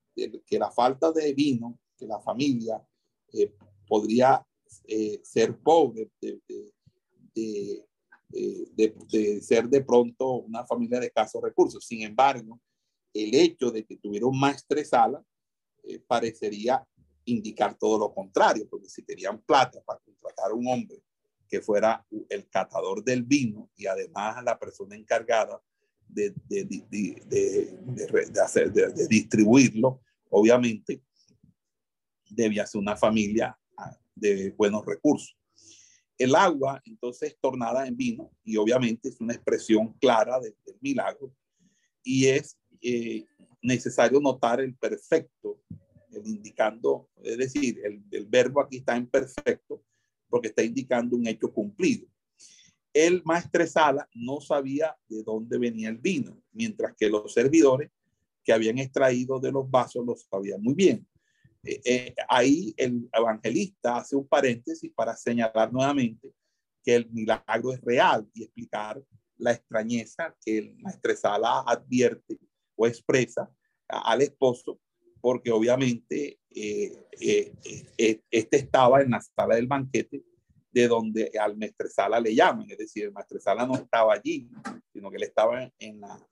que 0.47 0.59
la 0.59 0.71
falta 0.71 1.13
de 1.13 1.33
vino 1.35 1.79
que 1.97 2.07
la 2.07 2.21
familia 2.21 2.83
eh, 3.33 3.53
podría 3.87 4.45
eh, 4.87 5.21
ser 5.23 5.59
pobre, 5.59 6.11
de, 6.21 6.41
de, 7.35 7.85
de, 8.29 9.41
ser 9.43 9.69
de 9.69 9.83
pronto 9.83 10.33
una 10.35 10.65
familia 10.65 11.01
de 11.01 11.07
escasos 11.07 11.43
recursos. 11.43 11.85
Sin 11.85 12.03
embargo, 12.03 12.61
el 13.13 13.35
hecho 13.35 13.71
de 13.71 13.85
que 13.85 13.97
tuviera 13.99 14.27
un 14.27 14.39
maestresala 14.39 15.23
eh, 15.85 16.01
parecería 16.07 16.87
indicar 17.25 17.77
todo 17.79 17.99
lo 17.99 18.13
contrario, 18.13 18.67
porque 18.69 18.89
si 18.89 19.03
tenían 19.03 19.41
plata 19.43 19.81
para 19.85 20.01
contratar 20.01 20.51
a 20.51 20.55
un 20.55 20.67
hombre 20.67 21.03
que 21.49 21.61
fuera 21.61 22.05
el 22.29 22.49
catador 22.49 23.05
del 23.05 23.23
vino 23.23 23.71
y 23.77 23.87
además 23.87 24.43
la 24.43 24.59
persona 24.59 24.97
encargada 24.97 25.63
de, 26.09 26.33
de, 26.49 26.65
de, 26.65 27.77
de 28.31 28.41
hacer, 28.41 28.73
distribuirlo, 29.09 30.01
obviamente 30.31 31.03
debía 32.31 32.67
ser 32.67 32.81
una 32.81 32.97
familia 32.97 33.57
ah, 33.77 33.97
de 34.15 34.51
buenos 34.53 34.85
recursos. 34.85 35.37
El 36.19 36.35
agua 36.35 36.81
entonces 36.85 37.37
tornada 37.41 37.87
en 37.87 37.97
vino 37.97 38.31
y 38.45 38.57
obviamente 38.57 39.09
es 39.09 39.21
una 39.21 39.35
expresión 39.35 39.93
clara 39.95 40.39
del 40.41 40.55
milagro 40.81 41.35
y 42.03 42.27
es 42.27 42.59
eh, 42.81 43.27
necesario 43.63 44.21
notar 44.21 44.61
el 44.61 44.75
perfecto, 44.75 45.61
el 46.13 46.27
indicando, 46.27 47.09
es 47.23 47.39
decir, 47.39 47.81
el, 47.85 48.03
el 48.11 48.27
verbo 48.27 48.61
aquí 48.61 48.79
está 48.79 48.97
en 48.97 49.07
perfecto 49.07 49.83
porque 50.29 50.49
está 50.49 50.63
indicando 50.63 51.17
un 51.17 51.27
hecho 51.27 51.53
cumplido. 51.53 52.07
El 52.93 53.23
maestresala 53.25 54.09
no 54.15 54.41
sabía 54.41 54.97
de 55.09 55.23
dónde 55.23 55.59
venía 55.59 55.89
el 55.89 55.99
vino, 55.99 56.43
mientras 56.53 56.95
que 56.95 57.09
los 57.09 57.33
servidores 57.33 57.91
que 58.45 58.53
habían 58.53 58.79
extraído 58.79 59.39
de 59.39 59.53
los 59.53 59.71
vasos 59.71 60.05
lo 60.05 60.17
sabían 60.17 60.63
muy 60.63 60.75
bien. 60.75 61.07
Eh, 61.65 61.81
eh, 61.85 62.15
ahí 62.29 62.75
el 62.77 63.09
evangelista 63.13 63.99
hace 63.99 64.17
un 64.17 64.27
paréntesis 64.27 64.91
para 64.95 65.17
señalar 65.17 65.73
nuevamente 65.73 66.33
que 66.83 66.97
el 66.97 67.11
milagro 67.11 67.73
es 67.73 67.81
real 67.81 68.29
y 68.35 68.43
explicar 68.43 69.03
la 69.39 69.53
extrañeza 69.53 70.35
que 70.45 70.59
el 70.59 70.77
maestresala 70.79 71.61
advierte 71.61 72.39
o 72.83 72.87
expresa 72.87 73.49
al 73.87 74.23
esposo, 74.23 74.81
porque 75.21 75.53
obviamente 75.53 76.41
eh, 76.51 76.93
este 78.31 78.57
estaba 78.57 79.03
en 79.03 79.11
la 79.11 79.21
sala 79.21 79.55
del 79.55 79.69
banquete 79.69 80.25
de 80.73 80.89
donde 80.89 81.31
al 81.39 81.57
maestresala 81.57 82.19
le 82.19 82.35
llaman, 82.35 82.69
es 82.71 82.79
decir, 82.79 83.05
el 83.05 83.13
maestresala 83.13 83.67
no 83.67 83.75
estaba 83.75 84.15
allí, 84.15 84.49
sino 84.93 85.11
que 85.11 85.17
él 85.17 85.23
estaba 85.23 85.71
en 85.79 86.01
la, 86.01 86.29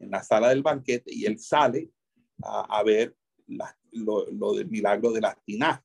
en 0.00 0.10
la, 0.10 0.22
sala 0.22 0.48
del 0.48 0.62
banquete 0.62 1.14
y 1.14 1.26
él 1.26 1.38
sale 1.38 1.90
a, 2.42 2.82
ver 2.82 3.14
lo, 3.92 4.54
del 4.54 4.68
milagro 4.68 5.12
de 5.12 5.20
las 5.20 5.36
tinajas. 5.44 5.84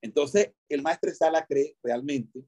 Entonces, 0.00 0.52
el 0.68 0.82
maestro 0.82 1.12
Sala 1.12 1.44
cree 1.44 1.76
realmente 1.82 2.44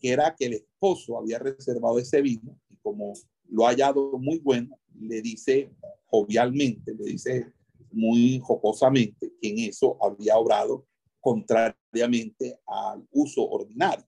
que 0.00 0.10
era 0.10 0.34
que 0.34 0.46
el 0.46 0.54
esposo 0.54 1.18
había 1.18 1.38
reservado 1.38 1.98
ese 1.98 2.20
vino 2.20 2.58
y 2.68 2.76
como 2.76 3.14
lo 3.48 3.66
ha 3.66 3.70
hallado 3.70 4.18
muy 4.18 4.38
bueno, 4.38 4.78
le 5.00 5.20
dice 5.22 5.70
jovialmente, 6.06 6.94
le 6.94 7.04
dice 7.04 7.52
muy 7.90 8.40
jocosamente 8.42 9.32
que 9.40 9.48
en 9.48 9.58
eso 9.70 9.96
había 10.00 10.36
obrado 10.36 10.86
contrariamente 11.20 12.60
al 12.66 13.06
uso 13.12 13.48
ordinario. 13.48 14.06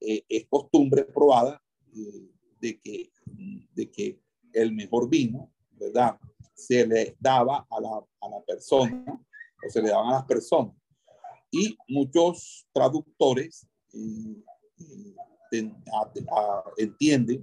Eh, 0.00 0.24
es 0.28 0.46
costumbre 0.46 1.04
probada 1.04 1.62
eh, 1.94 2.28
de, 2.60 2.80
que, 2.80 3.10
de 3.74 3.90
que 3.90 4.20
el 4.52 4.72
mejor 4.72 5.08
vino, 5.08 5.50
¿verdad? 5.72 6.18
Se 6.54 6.86
le 6.86 7.16
daba 7.18 7.66
a 7.70 7.80
la, 7.80 8.04
a 8.20 8.28
la 8.28 8.40
persona 8.46 9.04
o 9.66 9.70
se 9.70 9.82
le 9.82 9.88
daban 9.88 10.08
a 10.08 10.16
las 10.16 10.24
personas. 10.24 10.74
Y 11.50 11.76
muchos 11.88 12.66
traductores 12.72 13.66
eh, 13.92 14.42
eh, 15.52 15.70
entienden 16.76 17.42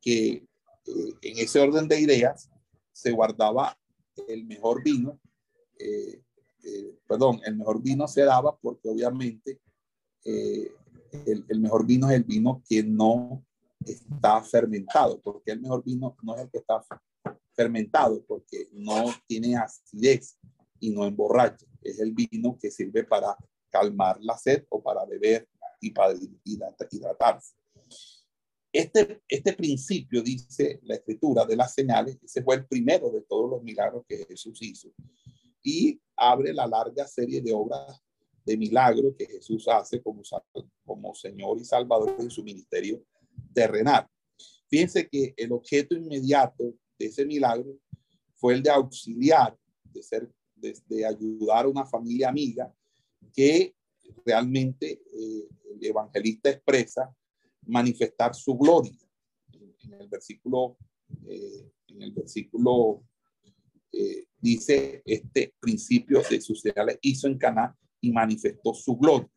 que 0.00 0.28
eh, 0.28 1.12
en 1.22 1.38
ese 1.38 1.60
orden 1.60 1.88
de 1.88 2.00
ideas 2.00 2.50
se 2.92 3.12
guardaba 3.12 3.78
el 4.28 4.44
mejor 4.44 4.82
vino, 4.82 5.20
perdón, 7.06 7.40
el 7.44 7.54
mejor 7.54 7.82
vino 7.82 8.08
se 8.08 8.22
daba 8.22 8.56
porque 8.56 8.88
obviamente 8.88 9.60
el, 10.24 11.44
el, 11.48 11.60
mejor 11.60 11.86
vino 11.86 12.08
es 12.08 12.16
el 12.16 12.24
vino 12.24 12.62
que 12.66 12.82
no 12.82 13.44
está 13.84 14.42
fermentado, 14.42 15.20
porque 15.20 15.52
el 15.52 15.60
mejor 15.60 15.84
vino 15.84 16.16
no 16.22 16.34
es 16.34 16.42
el 16.42 16.50
que 16.50 16.58
está 16.58 16.82
fermentado, 17.54 18.24
porque 18.24 18.68
no 18.72 19.04
tiene 19.26 19.54
acidez, 19.54 20.38
y 20.80 20.90
no 20.90 21.04
emborracha. 21.04 21.66
Es 21.82 22.00
el 22.00 22.12
vino 22.12 22.58
que 22.60 22.70
sirve 22.70 23.04
para 23.04 23.36
calmar 23.70 24.18
la 24.20 24.36
sed 24.36 24.64
o 24.68 24.82
para 24.82 25.04
beber 25.04 25.48
y 25.80 25.90
para 25.90 26.14
hidratarse. 26.90 27.54
Este, 28.76 29.22
este 29.26 29.54
principio, 29.54 30.22
dice 30.22 30.80
la 30.82 30.96
escritura 30.96 31.46
de 31.46 31.56
las 31.56 31.72
señales, 31.72 32.18
ese 32.22 32.42
fue 32.42 32.56
el 32.56 32.66
primero 32.66 33.08
de 33.10 33.22
todos 33.22 33.48
los 33.48 33.62
milagros 33.62 34.04
que 34.06 34.26
Jesús 34.26 34.58
hizo. 34.60 34.92
Y 35.62 35.98
abre 36.14 36.52
la 36.52 36.66
larga 36.66 37.06
serie 37.06 37.40
de 37.40 37.54
obras 37.54 37.98
de 38.44 38.54
milagros 38.54 39.14
que 39.16 39.24
Jesús 39.24 39.66
hace 39.66 40.02
como, 40.02 40.20
como 40.84 41.14
Señor 41.14 41.58
y 41.58 41.64
Salvador 41.64 42.16
en 42.18 42.30
su 42.30 42.44
ministerio 42.44 43.02
terrenal. 43.54 44.06
Fíjense 44.68 45.08
que 45.08 45.32
el 45.38 45.52
objeto 45.52 45.94
inmediato 45.94 46.74
de 46.98 47.06
ese 47.06 47.24
milagro 47.24 47.78
fue 48.34 48.52
el 48.52 48.62
de 48.62 48.68
auxiliar, 48.68 49.56
de 49.84 50.02
ser 50.02 50.30
de, 50.54 51.06
ayudar 51.06 51.64
a 51.64 51.68
una 51.68 51.86
familia 51.86 52.28
amiga 52.28 52.70
que 53.32 53.74
realmente 54.26 55.00
eh, 55.14 55.48
el 55.72 55.82
evangelista 55.82 56.50
expresa 56.50 57.10
manifestar 57.66 58.34
su 58.34 58.56
gloria. 58.56 58.92
En, 59.52 59.94
el 60.00 60.08
versículo, 60.08 60.76
eh, 61.26 61.70
en 61.88 62.02
el 62.02 62.12
versículo 62.12 63.04
eh, 63.92 64.26
dice 64.38 65.02
este 65.04 65.54
principio 65.60 66.22
de 66.28 66.40
sus 66.40 66.60
señales 66.60 66.98
hizo 67.02 67.28
en 67.28 67.38
Caná 67.38 67.76
y 68.00 68.10
manifestó 68.10 68.74
su 68.74 68.96
gloria 68.96 69.30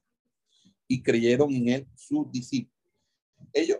y 0.87 1.01
creyeron 1.01 1.53
en 1.53 1.69
él 1.69 1.87
sus 1.95 2.31
discípulos. 2.31 2.75
Ellos, 3.53 3.79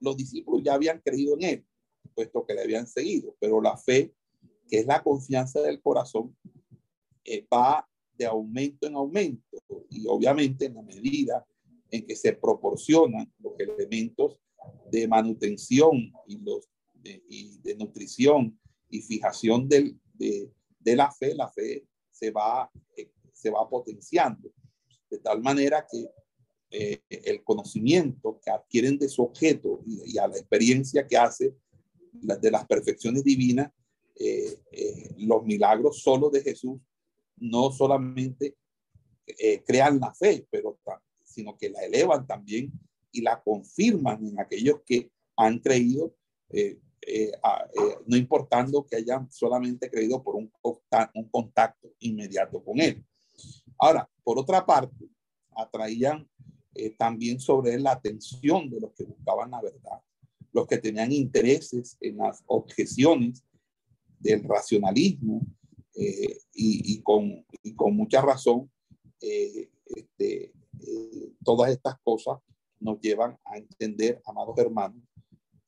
los 0.00 0.16
discípulos 0.16 0.62
ya 0.64 0.74
habían 0.74 1.00
creído 1.00 1.34
en 1.34 1.42
él, 1.42 1.66
puesto 2.14 2.44
que 2.46 2.54
le 2.54 2.62
habían 2.62 2.86
seguido, 2.86 3.34
pero 3.40 3.60
la 3.60 3.76
fe, 3.76 4.14
que 4.68 4.80
es 4.80 4.86
la 4.86 5.02
confianza 5.02 5.60
del 5.62 5.80
corazón, 5.80 6.36
eh, 7.24 7.46
va 7.52 7.88
de 8.16 8.26
aumento 8.26 8.86
en 8.86 8.94
aumento 8.94 9.56
y 9.88 10.06
obviamente 10.06 10.66
en 10.66 10.74
la 10.74 10.82
medida 10.82 11.46
en 11.90 12.06
que 12.06 12.16
se 12.16 12.32
proporcionan 12.32 13.32
los 13.38 13.52
elementos 13.58 14.38
de 14.90 15.08
manutención 15.08 16.12
y 16.26 16.38
los 16.38 16.68
de, 16.94 17.22
y 17.28 17.58
de 17.58 17.76
nutrición 17.76 18.58
y 18.88 19.00
fijación 19.00 19.68
del, 19.68 19.98
de, 20.14 20.50
de, 20.78 20.96
la 20.96 21.10
fe, 21.10 21.34
la 21.34 21.50
fe 21.50 21.86
se 22.10 22.30
va, 22.30 22.70
eh, 22.96 23.10
se 23.32 23.50
va 23.50 23.68
potenciando. 23.68 24.52
De 25.08 25.18
tal 25.18 25.40
manera 25.40 25.86
que 25.90 26.08
eh, 26.70 27.00
el 27.08 27.42
conocimiento 27.42 28.40
que 28.44 28.50
adquieren 28.50 28.98
de 28.98 29.08
su 29.08 29.22
objeto 29.22 29.80
y, 29.86 30.18
a 30.18 30.28
la 30.28 30.36
experiencia 30.36 31.06
que 31.06 31.16
hace 31.16 31.54
de 32.12 32.50
las 32.50 32.66
perfecciones 32.66 33.24
divinas, 33.24 33.72
eh, 34.16 34.58
los 35.18 35.44
milagros 35.44 36.02
solo 36.02 36.28
de 36.28 36.42
Jesús 36.42 36.80
no 37.36 37.72
solamente 37.72 38.56
crean 39.64 40.00
la 40.00 40.12
fe, 40.12 40.44
pero 40.50 40.76
sino 41.40 41.56
que 41.56 41.70
la 41.70 41.82
elevan 41.82 42.26
también 42.26 42.70
y 43.12 43.22
la 43.22 43.42
confirman 43.42 44.26
en 44.26 44.38
aquellos 44.38 44.80
que 44.84 45.10
han 45.36 45.58
creído, 45.58 46.14
a, 47.42 47.66
no 48.06 48.16
importando 48.16 48.86
que 48.86 48.96
hayan 48.96 49.30
solamente 49.32 49.90
creído 49.90 50.22
por 50.22 50.36
un, 50.36 50.52
un 51.14 51.28
contacto 51.30 51.92
inmediato 52.00 52.62
con 52.62 52.78
él. 52.80 53.04
Ahora, 53.78 54.08
por 54.22 54.38
otra 54.38 54.64
parte, 54.64 55.08
atraían 55.56 56.28
eh, 56.74 56.90
también 56.90 57.40
sobre 57.40 57.78
la 57.78 57.92
atención 57.92 58.70
de 58.70 58.80
los 58.80 58.92
que 58.92 59.04
buscaban 59.04 59.50
la 59.50 59.60
verdad, 59.60 60.00
los 60.52 60.66
que 60.66 60.78
tenían 60.78 61.12
intereses 61.12 61.96
en 62.00 62.18
las 62.18 62.42
objeciones 62.46 63.44
del 64.18 64.44
racionalismo 64.44 65.40
eh, 65.96 66.38
y, 66.54 66.94
y, 66.94 67.02
con, 67.02 67.44
y, 67.62 67.74
con, 67.74 67.96
mucha 67.96 68.22
razón, 68.22 68.70
eh, 69.20 69.70
este, 69.86 70.52
eh, 70.86 71.32
todas 71.44 71.70
estas 71.70 71.98
cosas 72.02 72.38
nos 72.78 73.00
llevan 73.00 73.38
a 73.44 73.58
entender, 73.58 74.20
amados 74.24 74.56
hermanos, 74.58 75.02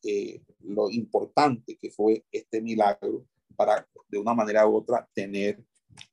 eh, 0.02 0.42
lo 0.60 0.90
importante 0.90 1.76
que 1.76 1.90
fue 1.90 2.24
este 2.32 2.60
milagro 2.60 3.26
para 3.54 3.86
de 4.08 4.18
una 4.18 4.34
manera 4.34 4.66
u 4.66 4.76
otra 4.76 5.08
tener 5.14 5.62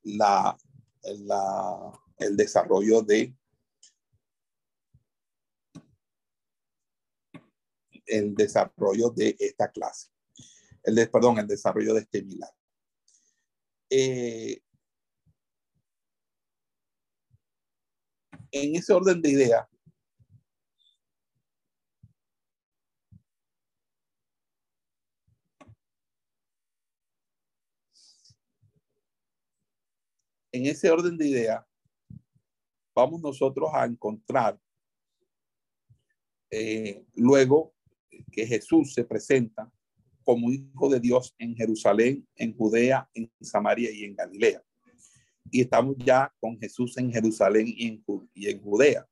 la, 0.02 0.56
el 2.18 2.36
desarrollo 2.36 3.02
de 3.02 3.34
el 8.06 8.34
desarrollo 8.34 9.10
de 9.10 9.36
esta 9.38 9.70
clase, 9.70 10.08
el 10.82 11.08
perdón, 11.10 11.38
el 11.38 11.46
desarrollo 11.46 11.94
de 11.94 12.00
este 12.00 12.22
milagro. 12.22 12.56
Eh, 13.88 14.62
en 18.52 18.76
ese 18.76 18.92
orden 18.92 19.20
de 19.22 19.30
ideas, 19.30 19.66
en 30.52 30.66
ese 30.66 30.90
orden 30.90 31.16
de 31.16 31.28
ideas, 31.28 31.64
vamos 32.94 33.20
nosotros 33.20 33.70
a 33.72 33.84
encontrar 33.84 34.60
eh, 36.50 37.04
luego 37.14 37.74
que 38.32 38.46
Jesús 38.46 38.92
se 38.92 39.04
presenta 39.04 39.70
como 40.24 40.50
hijo 40.50 40.88
de 40.88 41.00
Dios 41.00 41.34
en 41.38 41.56
Jerusalén, 41.56 42.26
en 42.34 42.56
Judea, 42.56 43.08
en 43.14 43.30
Samaria 43.40 43.90
y 43.90 44.04
en 44.04 44.14
Galilea. 44.14 44.62
Y 45.50 45.62
estamos 45.62 45.96
ya 45.98 46.32
con 46.40 46.58
Jesús 46.58 46.96
en 46.98 47.12
Jerusalén 47.12 47.66
y 47.66 47.86
en, 47.88 48.04
y 48.34 48.48
en 48.48 48.62
Judea. 48.62 49.06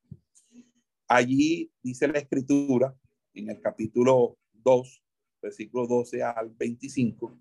Allí 1.07 1.73
dice 1.83 2.07
la 2.07 2.19
escritura, 2.19 2.95
en 3.35 3.51
el 3.51 3.61
capítulo 3.61 4.39
2, 4.53 5.03
versículo 5.43 5.87
12 5.87 6.23
al 6.23 6.51
25, 6.51 7.39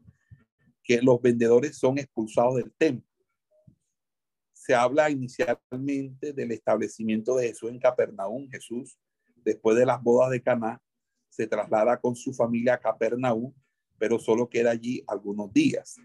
que 0.84 1.02
los 1.02 1.22
vendedores 1.22 1.78
son 1.78 1.98
expulsados 1.98 2.56
del 2.56 2.74
templo. 2.74 3.06
Se 4.54 4.74
habla 4.74 5.10
inicialmente 5.10 6.34
del 6.34 6.52
establecimiento 6.52 7.36
de 7.36 7.50
Jesús 7.50 7.70
en 7.70 7.80
Capernaum. 7.80 8.50
Jesús, 8.50 8.98
después 9.36 9.78
de 9.78 9.86
las 9.86 10.02
bodas 10.02 10.32
de 10.32 10.42
Caná, 10.42 10.82
se 11.30 11.48
traslada 11.48 12.00
con 12.00 12.16
su 12.16 12.34
familia 12.34 12.76
a 12.76 12.80
Capernaum, 12.80 13.54
pero 13.98 14.18
solo 14.18 14.50
queda 14.50 14.72
allí 14.72 15.04
algunos 15.08 15.52
días. 15.54 15.98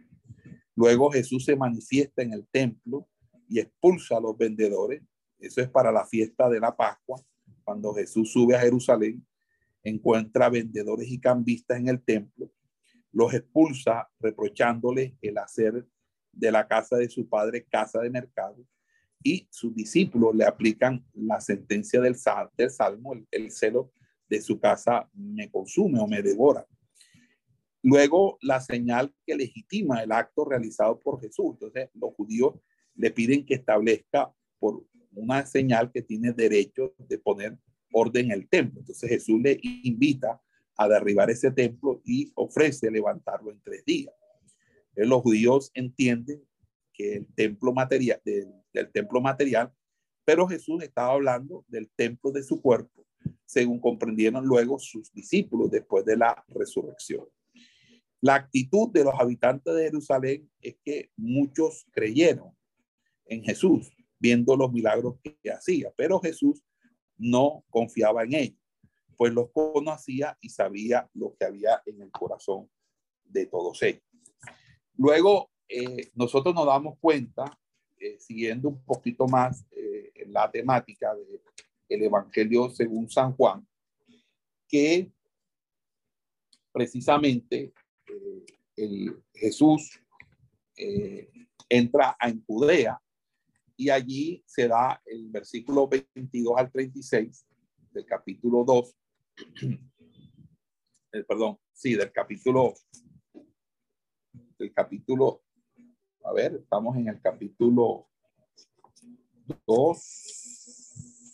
Luego 0.75 1.11
Jesús 1.11 1.45
se 1.45 1.57
manifiesta 1.57 2.23
en 2.23 2.33
el 2.33 2.47
templo 2.49 3.09
y 3.49 3.61
expulsa 3.61 4.17
a 4.17 4.21
los 4.21 4.37
vendedores. 4.37 5.03
Eso 5.39 5.61
es 5.61 5.69
para 5.69 5.93
la 5.93 6.07
fiesta 6.07 6.49
de 6.49 6.61
la 6.61 6.75
Pascua. 6.75 7.21
Cuando 7.65 7.93
Jesús 7.95 8.33
sube 8.33 8.57
a 8.57 8.61
Jerusalén, 8.61 9.27
encuentra 9.83 10.49
vendedores 10.49 11.09
y 11.11 11.21
cambistas 11.21 11.79
en 11.79 11.89
el 11.89 12.03
templo, 12.03 12.51
los 13.11 13.35
expulsa 13.35 14.09
reprochándole 14.21 15.17
el 15.21 15.39
hacer 15.39 15.87
de 16.33 16.53
la 16.53 16.67
casa 16.67 16.97
de 16.97 17.09
su 17.09 17.29
padre 17.29 17.65
casa 17.65 18.01
de 18.01 18.09
mercado 18.09 18.65
y 19.23 19.47
sus 19.51 19.75
discípulos 19.75 20.35
le 20.35 20.45
aplican 20.45 21.05
la 21.13 21.41
sentencia 21.41 22.01
del, 22.01 22.17
del 22.57 22.71
salmo, 22.71 23.13
el, 23.13 23.27
el 23.31 23.51
celo 23.51 23.93
de 24.29 24.41
su 24.41 24.59
casa 24.59 25.09
me 25.13 25.51
consume 25.51 26.01
o 26.01 26.07
me 26.07 26.23
devora. 26.23 26.67
Luego, 27.83 28.39
la 28.43 28.61
señal 28.61 29.13
que 29.27 29.35
legitima 29.35 30.03
el 30.03 30.13
acto 30.13 30.45
realizado 30.45 30.99
por 31.01 31.21
Jesús. 31.21 31.55
Entonces, 31.55 31.91
los 31.95 32.15
judíos 32.15 32.55
le 32.95 33.11
piden 33.11 33.45
que 33.45 33.55
establezca 33.55 34.33
por 34.59 34.87
una 35.15 35.45
señal 35.47 35.91
que 35.91 36.03
tiene 36.03 36.33
derecho 36.33 36.95
de 36.99 37.19
poner 37.19 37.59
orden 37.93 38.27
en 38.27 38.33
el 38.33 38.49
templo. 38.49 38.81
Entonces, 38.81 39.09
Jesús 39.09 39.41
le 39.43 39.59
invita 39.63 40.41
a 40.77 40.89
derribar 40.89 41.31
ese 41.31 41.51
templo 41.51 42.01
y 42.05 42.33
ofrece 42.35 42.91
levantarlo 42.91 43.51
en 43.51 43.61
tres 43.63 43.85
días. 43.85 44.15
Entonces, 44.91 45.09
los 45.09 45.23
judíos 45.23 45.71
entienden 45.75 46.43
que 46.93 47.17
el 47.17 47.27
templo 47.35 47.73
material, 47.73 48.21
del 48.25 48.93
templo 48.93 49.21
material, 49.21 49.73
pero 50.25 50.47
Jesús 50.47 50.83
estaba 50.83 51.13
hablando 51.13 51.65
del 51.69 51.91
templo 51.91 52.31
de 52.31 52.43
su 52.43 52.61
cuerpo 52.61 53.05
según 53.53 53.81
comprendieron 53.81 54.47
luego 54.47 54.79
sus 54.79 55.13
discípulos 55.13 55.71
después 55.71 56.07
de 56.07 56.17
la 56.17 56.43
resurrección. 56.49 57.27
La 58.23 58.37
actitud 58.37 58.89
de 58.93 59.03
los 59.03 59.15
habitantes 59.19 59.75
de 59.75 59.83
Jerusalén 59.83 60.49
es 60.61 60.77
que 60.85 61.11
muchos 61.17 61.85
creyeron 61.91 62.57
en 63.27 63.43
Jesús, 63.43 63.91
viendo 64.21 64.57
los 64.57 64.73
milagros 64.73 65.17
que 65.21 65.51
hacía, 65.51 65.93
pero 65.97 66.21
Jesús 66.21 66.63
no 67.19 67.65
confiaba 67.69 68.23
en 68.23 68.35
ellos, 68.35 68.61
pues 69.17 69.33
los 69.33 69.51
conocía 69.51 70.39
y 70.41 70.51
sabía 70.51 71.11
lo 71.15 71.35
que 71.35 71.47
había 71.47 71.83
en 71.85 72.01
el 72.01 72.13
corazón 72.13 72.71
de 73.25 73.47
todos 73.47 73.83
ellos. 73.83 74.05
Luego, 74.97 75.51
eh, 75.69 76.13
nosotros 76.15 76.55
nos 76.55 76.67
damos 76.67 76.99
cuenta, 77.01 77.59
eh, 77.99 78.21
siguiendo 78.21 78.69
un 78.69 78.85
poquito 78.85 79.27
más 79.27 79.67
eh, 79.73 80.13
en 80.15 80.33
la 80.33 80.49
temática 80.49 81.13
de 81.13 81.43
el 81.89 82.05
Evangelio 82.05 82.71
según 82.71 83.11
San 83.11 83.33
Juan, 83.33 83.67
que 84.69 85.11
precisamente 86.73 87.73
eh, 88.13 88.47
el 88.77 89.23
Jesús 89.35 89.99
eh, 90.77 91.31
entra 91.69 92.17
en 92.21 92.45
Judea 92.45 93.01
y 93.77 93.91
allí 93.91 94.43
se 94.47 94.69
da 94.69 95.01
el 95.05 95.31
versículo 95.31 95.89
22 95.89 96.55
al 96.57 96.71
36 96.71 97.47
del 97.91 98.07
capítulo 98.07 98.65
2, 98.65 98.97
eh, 101.13 101.25
perdón, 101.25 101.59
sí, 101.73 101.95
del 101.95 102.13
capítulo, 102.13 102.75
del 104.59 104.73
capítulo, 104.73 105.43
a 106.25 106.33
ver, 106.33 106.55
estamos 106.55 106.97
en 106.97 107.09
el 107.09 107.21
capítulo 107.21 108.09
2, 109.67 111.33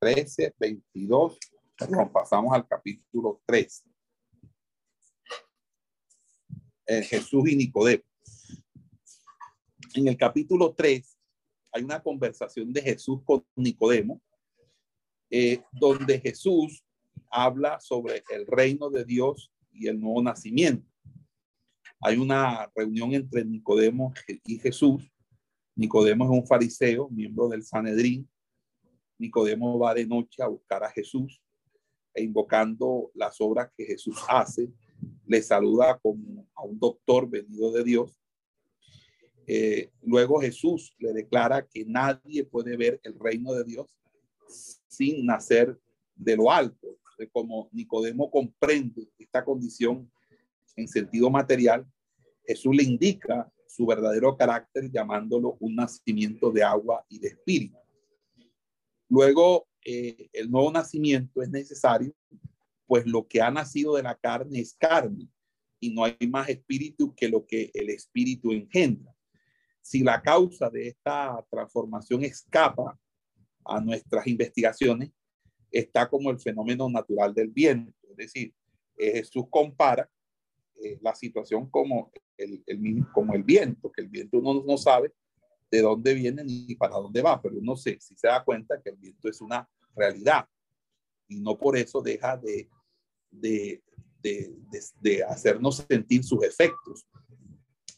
13, 0.00 0.54
22, 0.58 1.38
perdón, 1.78 2.12
pasamos 2.12 2.52
al 2.52 2.66
capítulo 2.66 3.40
3. 3.46 3.91
Eh, 6.92 7.02
Jesús 7.04 7.48
y 7.48 7.56
Nicodemo. 7.56 8.02
En 9.94 10.08
el 10.08 10.16
capítulo 10.18 10.74
3 10.74 11.18
hay 11.72 11.84
una 11.84 12.02
conversación 12.02 12.70
de 12.70 12.82
Jesús 12.82 13.22
con 13.24 13.42
Nicodemo, 13.56 14.20
eh, 15.30 15.62
donde 15.72 16.20
Jesús 16.20 16.84
habla 17.30 17.80
sobre 17.80 18.22
el 18.30 18.46
reino 18.46 18.90
de 18.90 19.06
Dios 19.06 19.50
y 19.72 19.88
el 19.88 19.98
nuevo 19.98 20.22
nacimiento. 20.22 20.86
Hay 21.98 22.18
una 22.18 22.70
reunión 22.74 23.14
entre 23.14 23.42
Nicodemo 23.42 24.12
y 24.44 24.58
Jesús. 24.58 25.10
Nicodemo 25.74 26.24
es 26.24 26.30
un 26.30 26.46
fariseo, 26.46 27.08
miembro 27.08 27.48
del 27.48 27.64
Sanedrín, 27.64 28.28
Nicodemo 29.16 29.78
va 29.78 29.94
de 29.94 30.06
noche 30.06 30.42
a 30.42 30.48
buscar 30.48 30.84
a 30.84 30.90
Jesús 30.90 31.40
e 32.12 32.22
invocando 32.22 33.10
las 33.14 33.40
obras 33.40 33.70
que 33.74 33.86
Jesús 33.86 34.18
hace, 34.28 34.70
le 35.26 35.42
saluda 35.42 35.98
como 35.98 36.46
a 36.54 36.62
un 36.62 36.78
doctor 36.78 37.28
venido 37.28 37.72
de 37.72 37.84
Dios. 37.84 38.20
Eh, 39.46 39.90
luego 40.02 40.40
Jesús 40.40 40.94
le 40.98 41.12
declara 41.12 41.66
que 41.66 41.84
nadie 41.84 42.44
puede 42.44 42.76
ver 42.76 43.00
el 43.02 43.18
reino 43.18 43.52
de 43.52 43.64
Dios 43.64 43.86
sin 44.88 45.26
nacer 45.26 45.78
de 46.14 46.36
lo 46.36 46.50
alto. 46.50 46.98
Como 47.30 47.68
Nicodemo 47.72 48.30
comprende 48.30 49.08
esta 49.18 49.44
condición 49.44 50.10
en 50.76 50.88
sentido 50.88 51.30
material, 51.30 51.86
Jesús 52.44 52.74
le 52.74 52.82
indica 52.82 53.50
su 53.66 53.86
verdadero 53.86 54.36
carácter 54.36 54.90
llamándolo 54.90 55.56
un 55.60 55.76
nacimiento 55.76 56.50
de 56.50 56.62
agua 56.62 57.04
y 57.08 57.18
de 57.18 57.28
espíritu. 57.28 57.78
Luego, 59.08 59.66
eh, 59.84 60.28
el 60.32 60.50
nuevo 60.50 60.70
nacimiento 60.72 61.42
es 61.42 61.50
necesario, 61.50 62.14
pues 62.92 63.06
lo 63.06 63.26
que 63.26 63.40
ha 63.40 63.50
nacido 63.50 63.96
de 63.96 64.02
la 64.02 64.14
carne 64.14 64.60
es 64.60 64.74
carne 64.74 65.26
y 65.80 65.94
no 65.94 66.04
hay 66.04 66.14
más 66.28 66.50
espíritu 66.50 67.14
que 67.14 67.26
lo 67.26 67.46
que 67.46 67.70
el 67.72 67.88
espíritu 67.88 68.52
engendra. 68.52 69.16
Si 69.80 70.02
la 70.02 70.20
causa 70.20 70.68
de 70.68 70.88
esta 70.88 71.42
transformación 71.50 72.22
escapa 72.22 73.00
a 73.64 73.80
nuestras 73.80 74.26
investigaciones, 74.26 75.10
está 75.70 76.06
como 76.06 76.30
el 76.30 76.38
fenómeno 76.38 76.86
natural 76.90 77.32
del 77.32 77.48
viento. 77.48 77.96
Es 78.10 78.16
decir, 78.18 78.54
Jesús 78.94 79.44
compara 79.48 80.10
eh, 80.84 80.98
la 81.00 81.14
situación 81.14 81.70
como 81.70 82.12
el, 82.36 82.62
el, 82.66 83.06
como 83.14 83.32
el 83.32 83.42
viento, 83.42 83.90
que 83.90 84.02
el 84.02 84.10
viento 84.10 84.36
uno 84.36 84.62
no 84.66 84.76
sabe 84.76 85.14
de 85.70 85.80
dónde 85.80 86.12
viene 86.12 86.44
ni 86.44 86.74
para 86.74 86.96
dónde 86.96 87.22
va, 87.22 87.40
pero 87.40 87.56
uno 87.56 87.74
se, 87.74 87.98
si 88.00 88.14
se 88.16 88.26
da 88.28 88.44
cuenta 88.44 88.82
que 88.82 88.90
el 88.90 88.96
viento 88.96 89.30
es 89.30 89.40
una 89.40 89.66
realidad 89.96 90.46
y 91.26 91.40
no 91.40 91.56
por 91.56 91.78
eso 91.78 92.02
deja 92.02 92.36
de, 92.36 92.68
de, 93.32 93.82
de, 94.22 94.54
de 95.00 95.24
hacernos 95.24 95.84
sentir 95.88 96.22
sus 96.22 96.44
efectos. 96.44 97.06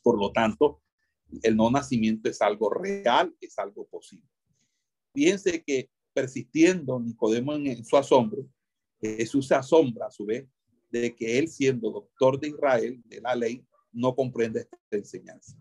Por 0.02 0.18
lo 0.18 0.32
tanto, 0.32 0.80
el 1.42 1.56
no 1.56 1.70
nacimiento 1.70 2.28
es 2.28 2.40
algo 2.40 2.70
real, 2.70 3.34
es 3.40 3.58
algo 3.58 3.86
posible. 3.86 4.28
Fíjense 5.14 5.62
que 5.62 5.90
persistiendo 6.12 6.98
Nicodemo 7.00 7.54
en, 7.54 7.84
su 7.84 7.96
asombro, 7.96 8.48
Jesús 9.00 9.48
se 9.48 9.54
asombra 9.54 10.06
a 10.06 10.10
su 10.10 10.24
vez 10.24 10.46
de 10.90 11.14
que 11.14 11.38
él 11.38 11.48
siendo 11.48 11.90
doctor 11.90 12.38
de 12.38 12.48
Israel, 12.48 13.02
de 13.06 13.20
la 13.20 13.34
ley, 13.34 13.64
no 13.92 14.14
comprende 14.14 14.60
esta 14.60 14.96
enseñanza. 14.96 15.56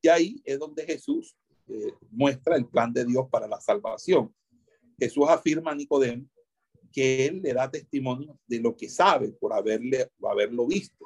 Y 0.00 0.08
ahí 0.08 0.42
es 0.44 0.58
donde 0.58 0.84
Jesús 0.84 1.36
eh, 1.68 1.92
muestra 2.10 2.56
el 2.56 2.66
plan 2.66 2.92
de 2.92 3.04
Dios 3.04 3.26
para 3.30 3.46
la 3.46 3.60
salvación. 3.60 4.34
Jesús 4.98 5.24
afirma 5.28 5.72
a 5.72 5.74
Nicodemo 5.74 6.26
que 6.92 7.26
él 7.26 7.40
le 7.42 7.54
da 7.54 7.70
testimonio 7.70 8.38
de 8.46 8.60
lo 8.60 8.76
que 8.76 8.88
sabe 8.88 9.32
por 9.32 9.52
haberle, 9.52 10.10
haberlo 10.22 10.66
visto. 10.66 11.04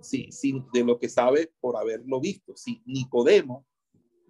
Sí, 0.00 0.28
sí, 0.32 0.62
de 0.72 0.84
lo 0.84 0.98
que 0.98 1.08
sabe 1.08 1.52
por 1.60 1.76
haberlo 1.76 2.20
visto. 2.20 2.56
Si 2.56 2.82
Nicodemo 2.86 3.64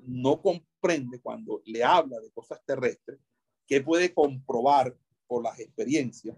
no 0.06 0.42
comprende 0.42 1.20
cuando 1.20 1.62
le 1.64 1.82
habla 1.82 2.20
de 2.20 2.30
cosas 2.30 2.60
terrestres, 2.66 3.18
que 3.66 3.80
puede 3.80 4.12
comprobar 4.12 4.96
por 5.26 5.42
las 5.42 5.58
experiencias, 5.58 6.36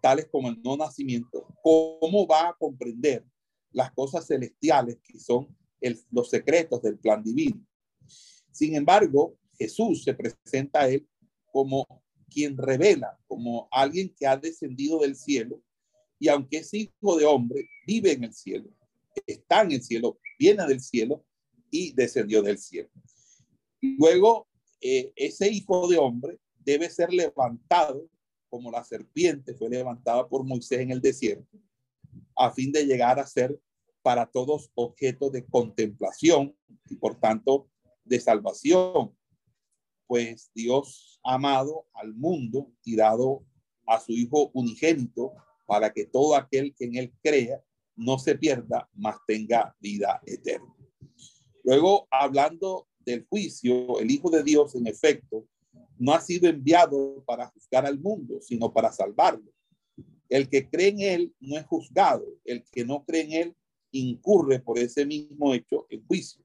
tales 0.00 0.28
como 0.30 0.48
el 0.48 0.62
no 0.62 0.76
nacimiento, 0.76 1.46
cómo 1.62 2.26
va 2.26 2.50
a 2.50 2.56
comprender 2.56 3.24
las 3.72 3.92
cosas 3.92 4.26
celestiales 4.26 4.98
que 5.02 5.18
son 5.18 5.48
los 6.10 6.30
secretos 6.30 6.82
del 6.82 6.98
plan 6.98 7.22
divino. 7.22 7.64
Sin 8.52 8.74
embargo, 8.74 9.36
Jesús 9.58 10.04
se 10.04 10.14
presenta 10.14 10.80
a 10.82 10.88
él 10.88 11.06
como 11.50 11.86
quien 12.28 12.56
revela, 12.56 13.18
como 13.26 13.68
alguien 13.70 14.14
que 14.16 14.26
ha 14.26 14.36
descendido 14.36 15.00
del 15.00 15.16
cielo 15.16 15.62
y 16.18 16.28
aunque 16.28 16.58
es 16.58 16.74
hijo 16.74 17.16
de 17.16 17.24
hombre, 17.24 17.68
vive 17.86 18.12
en 18.12 18.24
el 18.24 18.32
cielo, 18.32 18.68
está 19.26 19.62
en 19.62 19.72
el 19.72 19.82
cielo, 19.82 20.18
viene 20.38 20.66
del 20.66 20.80
cielo 20.80 21.24
y 21.70 21.92
descendió 21.92 22.42
del 22.42 22.58
cielo. 22.58 22.90
Luego, 23.80 24.48
eh, 24.80 25.12
ese 25.14 25.48
hijo 25.48 25.86
de 25.88 25.98
hombre 25.98 26.38
debe 26.58 26.90
ser 26.90 27.12
levantado 27.12 28.08
como 28.48 28.70
la 28.70 28.82
serpiente 28.84 29.54
fue 29.54 29.68
levantada 29.68 30.26
por 30.28 30.44
Moisés 30.44 30.80
en 30.80 30.90
el 30.90 31.00
desierto, 31.00 31.58
a 32.36 32.50
fin 32.50 32.72
de 32.72 32.86
llegar 32.86 33.18
a 33.18 33.26
ser 33.26 33.58
para 34.02 34.26
todos 34.26 34.70
objeto 34.74 35.28
de 35.30 35.44
contemplación 35.44 36.56
y 36.88 36.96
por 36.96 37.20
tanto 37.20 37.68
de 38.04 38.18
salvación, 38.20 39.14
pues 40.08 40.50
Dios 40.54 41.20
ha 41.22 41.34
amado 41.34 41.86
al 41.92 42.14
mundo 42.14 42.72
y 42.82 42.96
dado 42.96 43.44
a 43.86 44.00
su 44.00 44.12
Hijo 44.12 44.50
unigénito 44.54 45.34
para 45.66 45.92
que 45.92 46.06
todo 46.06 46.34
aquel 46.34 46.74
que 46.74 46.86
en 46.86 46.96
él 46.96 47.12
crea 47.22 47.62
no 47.94 48.18
se 48.18 48.36
pierda, 48.36 48.88
mas 48.94 49.16
tenga 49.26 49.76
vida 49.80 50.20
eterna. 50.24 50.74
Luego, 51.62 52.08
hablando 52.10 52.88
del 53.00 53.26
juicio, 53.28 54.00
el 54.00 54.10
Hijo 54.10 54.30
de 54.30 54.42
Dios, 54.42 54.74
en 54.74 54.86
efecto, 54.86 55.46
no 55.98 56.14
ha 56.14 56.20
sido 56.20 56.48
enviado 56.48 57.22
para 57.26 57.48
juzgar 57.48 57.84
al 57.84 57.98
mundo, 57.98 58.40
sino 58.40 58.72
para 58.72 58.90
salvarlo. 58.92 59.52
El 60.28 60.48
que 60.48 60.68
cree 60.68 60.88
en 60.88 61.00
él 61.00 61.34
no 61.40 61.58
es 61.58 61.66
juzgado, 61.66 62.24
el 62.44 62.64
que 62.70 62.84
no 62.84 63.04
cree 63.04 63.22
en 63.22 63.32
él 63.32 63.56
incurre 63.90 64.60
por 64.60 64.78
ese 64.78 65.04
mismo 65.04 65.52
hecho 65.52 65.86
en 65.90 66.06
juicio. 66.06 66.42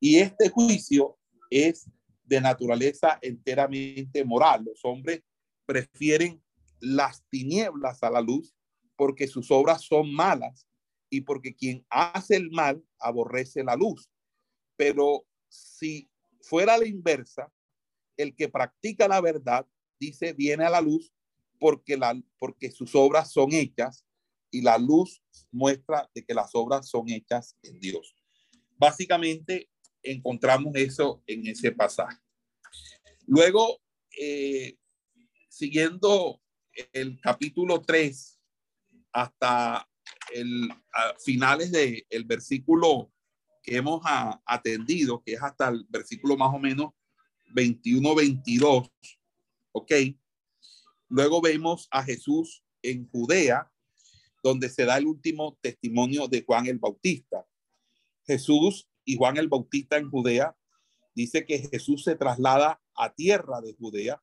Y 0.00 0.16
este 0.16 0.48
juicio 0.48 1.16
es 1.50 1.88
de 2.24 2.40
naturaleza 2.40 3.18
enteramente 3.22 4.24
moral. 4.24 4.64
Los 4.64 4.84
hombres 4.84 5.22
prefieren 5.66 6.42
las 6.80 7.24
tinieblas 7.28 8.02
a 8.02 8.10
la 8.10 8.20
luz 8.20 8.54
porque 8.96 9.26
sus 9.26 9.50
obras 9.50 9.82
son 9.82 10.12
malas 10.12 10.66
y 11.10 11.20
porque 11.20 11.54
quien 11.54 11.84
hace 11.90 12.36
el 12.36 12.50
mal 12.50 12.82
aborrece 12.98 13.62
la 13.62 13.76
luz. 13.76 14.10
Pero 14.76 15.26
si 15.48 16.10
fuera 16.40 16.76
la 16.76 16.86
inversa, 16.86 17.52
el 18.16 18.34
que 18.34 18.48
practica 18.48 19.08
la 19.08 19.20
verdad, 19.20 19.66
dice, 19.98 20.32
viene 20.32 20.64
a 20.64 20.70
la 20.70 20.80
luz 20.80 21.12
porque, 21.58 21.96
la, 21.96 22.20
porque 22.38 22.70
sus 22.70 22.94
obras 22.94 23.32
son 23.32 23.52
hechas 23.52 24.04
y 24.50 24.60
la 24.60 24.78
luz 24.78 25.22
muestra 25.50 26.08
de 26.14 26.24
que 26.24 26.34
las 26.34 26.54
obras 26.54 26.88
son 26.88 27.08
hechas 27.08 27.56
en 27.62 27.80
Dios. 27.80 28.14
Básicamente 28.76 29.68
encontramos 30.04 30.74
eso 30.76 31.22
en 31.26 31.46
ese 31.46 31.72
pasaje. 31.72 32.18
Luego, 33.26 33.80
eh, 34.18 34.76
siguiendo 35.48 36.40
el 36.92 37.20
capítulo 37.20 37.80
3 37.80 38.40
hasta 39.12 39.88
el 40.32 40.68
finales 41.24 41.72
del 41.72 42.04
el 42.10 42.24
versículo 42.24 43.10
que 43.62 43.76
hemos 43.76 44.02
atendido, 44.44 45.22
que 45.22 45.34
es 45.34 45.42
hasta 45.42 45.68
el 45.68 45.86
versículo 45.88 46.36
más 46.36 46.54
o 46.54 46.58
menos 46.58 46.92
21-22, 47.54 48.90
¿ok? 49.72 49.92
Luego 51.08 51.40
vemos 51.40 51.88
a 51.90 52.02
Jesús 52.02 52.62
en 52.82 53.08
Judea, 53.08 53.70
donde 54.42 54.68
se 54.68 54.84
da 54.84 54.98
el 54.98 55.06
último 55.06 55.56
testimonio 55.62 56.28
de 56.28 56.44
Juan 56.44 56.66
el 56.66 56.78
Bautista. 56.78 57.46
Jesús 58.26 58.88
y 59.04 59.16
Juan 59.16 59.36
el 59.36 59.48
Bautista 59.48 59.96
en 59.96 60.10
Judea, 60.10 60.56
dice 61.14 61.44
que 61.44 61.58
Jesús 61.58 62.04
se 62.04 62.16
traslada 62.16 62.80
a 62.94 63.14
tierra 63.14 63.60
de 63.60 63.74
Judea 63.74 64.22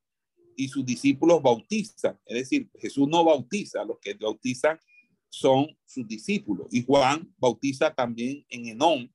y 0.55 0.67
sus 0.67 0.85
discípulos 0.85 1.41
bautizan. 1.41 2.19
Es 2.25 2.35
decir, 2.35 2.69
Jesús 2.79 3.07
no 3.07 3.23
bautiza, 3.23 3.83
los 3.85 3.99
que 3.99 4.13
bautizan 4.13 4.79
son 5.29 5.67
sus 5.85 6.07
discípulos. 6.07 6.67
Y 6.71 6.83
Juan 6.83 7.33
bautiza 7.37 7.93
también 7.93 8.45
en 8.49 8.67
Enón, 8.67 9.13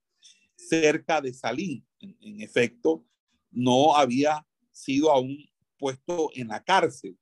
cerca 0.56 1.20
de 1.20 1.32
Salín. 1.34 1.86
En, 2.00 2.16
en 2.20 2.40
efecto, 2.40 3.04
no 3.50 3.96
había 3.96 4.46
sido 4.72 5.10
aún 5.10 5.36
puesto 5.78 6.30
en 6.34 6.48
la 6.48 6.62
cárcel. 6.64 7.18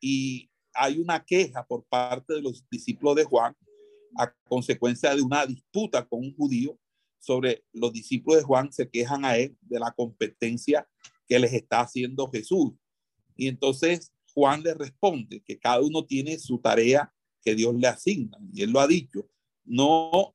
Y 0.00 0.50
hay 0.74 0.98
una 0.98 1.24
queja 1.24 1.66
por 1.66 1.84
parte 1.84 2.34
de 2.34 2.42
los 2.42 2.66
discípulos 2.70 3.16
de 3.16 3.24
Juan 3.24 3.54
a 4.16 4.32
consecuencia 4.44 5.14
de 5.14 5.22
una 5.22 5.46
disputa 5.46 6.06
con 6.06 6.20
un 6.20 6.34
judío 6.34 6.78
sobre 7.22 7.64
los 7.72 7.92
discípulos 7.92 8.40
de 8.40 8.44
Juan 8.44 8.72
se 8.72 8.90
quejan 8.90 9.24
a 9.24 9.36
él 9.36 9.56
de 9.60 9.78
la 9.78 9.92
competencia 9.92 10.88
que 11.28 11.38
les 11.38 11.52
está 11.52 11.80
haciendo 11.80 12.28
Jesús. 12.30 12.72
Y 13.36 13.46
entonces 13.46 14.12
Juan 14.34 14.62
le 14.62 14.74
responde 14.74 15.40
que 15.42 15.58
cada 15.58 15.80
uno 15.80 16.04
tiene 16.04 16.38
su 16.38 16.58
tarea 16.58 17.12
que 17.40 17.54
Dios 17.54 17.74
le 17.76 17.86
asigna. 17.86 18.38
Y 18.52 18.62
él 18.62 18.70
lo 18.70 18.80
ha 18.80 18.88
dicho, 18.88 19.28
no 19.64 20.34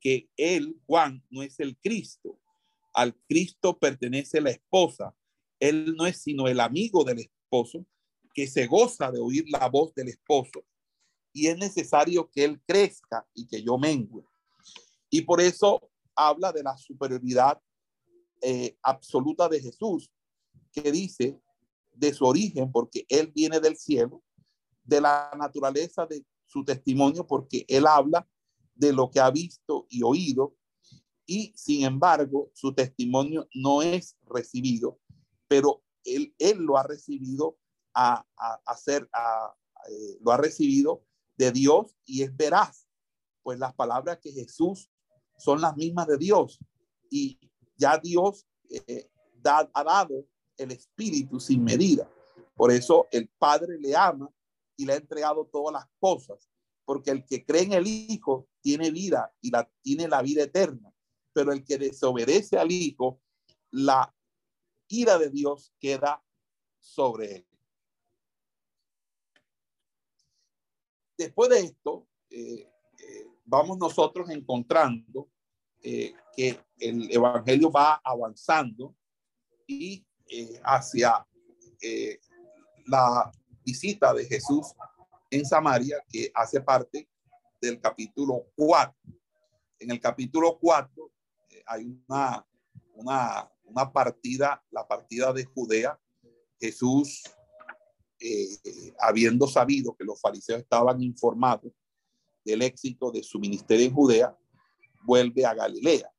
que 0.00 0.30
él, 0.36 0.80
Juan, 0.86 1.22
no 1.30 1.42
es 1.42 1.58
el 1.58 1.76
Cristo, 1.78 2.38
al 2.94 3.14
Cristo 3.28 3.78
pertenece 3.78 4.40
la 4.40 4.50
esposa. 4.50 5.14
Él 5.58 5.94
no 5.96 6.06
es 6.06 6.18
sino 6.18 6.46
el 6.46 6.60
amigo 6.60 7.04
del 7.04 7.18
esposo 7.18 7.84
que 8.32 8.46
se 8.46 8.66
goza 8.66 9.10
de 9.10 9.18
oír 9.18 9.44
la 9.50 9.68
voz 9.68 9.92
del 9.94 10.08
esposo. 10.08 10.64
Y 11.32 11.48
es 11.48 11.58
necesario 11.58 12.30
que 12.30 12.44
él 12.44 12.60
crezca 12.66 13.26
y 13.34 13.46
que 13.46 13.62
yo 13.62 13.78
mengue. 13.78 14.22
Y 15.10 15.22
por 15.22 15.40
eso 15.40 15.89
habla 16.28 16.52
de 16.52 16.62
la 16.62 16.76
superioridad 16.76 17.60
eh, 18.42 18.76
absoluta 18.82 19.48
de 19.48 19.60
Jesús, 19.60 20.10
que 20.72 20.92
dice 20.92 21.40
de 21.92 22.12
su 22.14 22.24
origen, 22.24 22.70
porque 22.70 23.04
él 23.08 23.32
viene 23.34 23.60
del 23.60 23.76
cielo, 23.76 24.22
de 24.84 25.00
la 25.00 25.30
naturaleza 25.36 26.06
de 26.06 26.24
su 26.46 26.64
testimonio 26.64 27.26
porque 27.26 27.64
él 27.68 27.86
habla 27.86 28.28
de 28.74 28.92
lo 28.92 29.10
que 29.10 29.20
ha 29.20 29.30
visto 29.30 29.86
y 29.88 30.02
oído 30.02 30.56
y 31.26 31.52
sin 31.56 31.84
embargo 31.84 32.50
su 32.54 32.74
testimonio 32.74 33.48
no 33.54 33.82
es 33.82 34.16
recibido, 34.22 34.98
pero 35.46 35.84
él, 36.02 36.34
él 36.38 36.58
lo 36.58 36.76
ha 36.76 36.82
recibido 36.82 37.56
a, 37.94 38.26
a, 38.36 38.76
eh, 38.88 40.18
lo 40.20 40.32
ha 40.32 40.36
recibido 40.38 41.04
de 41.36 41.52
Dios 41.52 41.96
y 42.04 42.22
es 42.22 42.36
veraz, 42.36 42.88
pues 43.42 43.58
las 43.58 43.74
palabras 43.74 44.18
que 44.20 44.32
Jesús 44.32 44.90
son 45.40 45.60
las 45.60 45.76
mismas 45.76 46.06
de 46.06 46.18
Dios 46.18 46.58
y 47.10 47.38
ya 47.76 47.98
Dios 47.98 48.46
eh, 48.68 49.10
ha 49.44 49.84
dado 49.84 50.26
el 50.56 50.70
Espíritu 50.70 51.40
sin 51.40 51.64
medida. 51.64 52.08
Por 52.54 52.70
eso 52.70 53.08
el 53.10 53.28
Padre 53.28 53.78
le 53.78 53.96
ama 53.96 54.30
y 54.76 54.84
le 54.84 54.92
ha 54.92 54.96
entregado 54.96 55.46
todas 55.46 55.72
las 55.72 55.86
cosas, 55.98 56.48
porque 56.84 57.10
el 57.10 57.24
que 57.24 57.44
cree 57.44 57.62
en 57.62 57.72
el 57.72 57.86
Hijo 57.86 58.48
tiene 58.60 58.90
vida 58.90 59.32
y 59.40 59.50
la, 59.50 59.70
tiene 59.82 60.08
la 60.08 60.22
vida 60.22 60.42
eterna, 60.42 60.92
pero 61.32 61.52
el 61.52 61.64
que 61.64 61.78
desobedece 61.78 62.58
al 62.58 62.70
Hijo, 62.70 63.20
la 63.70 64.14
ira 64.88 65.18
de 65.18 65.30
Dios 65.30 65.72
queda 65.80 66.22
sobre 66.78 67.36
él. 67.36 67.46
Después 71.16 71.50
de 71.50 71.60
esto, 71.60 72.08
eh, 72.30 72.66
eh, 72.98 73.29
vamos 73.50 73.76
nosotros 73.78 74.30
encontrando 74.30 75.28
eh, 75.82 76.14
que 76.36 76.58
el 76.78 77.10
Evangelio 77.10 77.70
va 77.70 78.00
avanzando 78.04 78.94
y 79.66 80.06
hacia 80.62 81.26
la 82.86 83.32
visita 83.64 84.14
de 84.14 84.24
Jesús 84.26 84.74
en 85.30 85.44
Samaria, 85.44 86.04
que 86.08 86.30
hace 86.34 86.60
parte 86.60 87.08
del 87.60 87.80
capítulo 87.80 88.46
4. 88.56 88.94
En 89.78 89.90
el 89.90 90.00
capítulo 90.00 90.58
4 90.58 91.10
eh, 91.50 91.62
hay 91.66 91.84
una, 92.08 92.46
una, 92.94 93.52
una, 93.64 93.92
partida, 93.92 94.62
la 94.70 94.86
partida 94.86 95.32
de 95.32 95.44
Judea. 95.44 95.98
Jesús, 96.58 97.22
eh, 98.18 98.48
habiendo 98.98 99.46
sabido 99.46 99.96
que 99.96 100.04
los 100.04 100.20
fariseos 100.20 100.60
estaban 100.60 101.02
informados 101.02 101.72
del 102.44 102.62
éxito 102.62 103.10
de 103.10 103.22
su 103.22 103.38
ministerio 103.38 103.86
en 103.86 103.94
Judea, 103.94 104.36
vuelve 105.04 105.44
a 105.44 105.54
Galilea. 105.54 106.10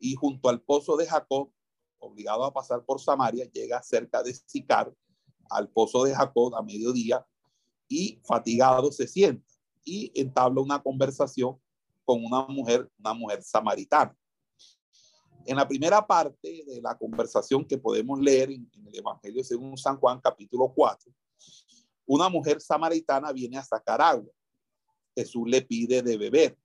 Y 0.00 0.14
junto 0.14 0.48
al 0.48 0.60
pozo 0.60 0.96
de 0.96 1.06
Jacob, 1.06 1.50
obligado 1.98 2.44
a 2.44 2.52
pasar 2.52 2.84
por 2.84 3.00
Samaria, 3.00 3.50
llega 3.50 3.82
cerca 3.82 4.22
de 4.22 4.34
Sicar, 4.34 4.92
al 5.50 5.68
pozo 5.68 6.04
de 6.04 6.14
Jacob 6.14 6.54
a 6.54 6.62
mediodía 6.62 7.24
y 7.88 8.20
fatigado 8.24 8.90
se 8.90 9.06
sienta 9.06 9.46
y 9.84 10.10
entabla 10.14 10.60
una 10.60 10.82
conversación 10.82 11.60
con 12.04 12.24
una 12.24 12.46
mujer, 12.46 12.90
una 12.98 13.14
mujer 13.14 13.42
samaritana. 13.42 14.16
En 15.46 15.56
la 15.56 15.68
primera 15.68 16.06
parte 16.06 16.64
de 16.66 16.80
la 16.80 16.96
conversación 16.96 17.64
que 17.64 17.76
podemos 17.76 18.18
leer 18.18 18.50
en, 18.50 18.70
el 18.86 18.98
Evangelio 18.98 19.44
según 19.44 19.76
San 19.76 19.98
Juan, 19.98 20.20
capítulo 20.20 20.72
4, 20.74 21.12
una 22.06 22.28
mujer 22.28 22.60
samaritana 22.60 23.32
viene 23.32 23.58
a 23.58 23.64
sacar 23.64 24.00
agua. 24.00 24.32
Jesús 25.14 25.44
le 25.46 25.62
pide 25.62 26.02
de 26.02 26.16
beber. 26.16 26.58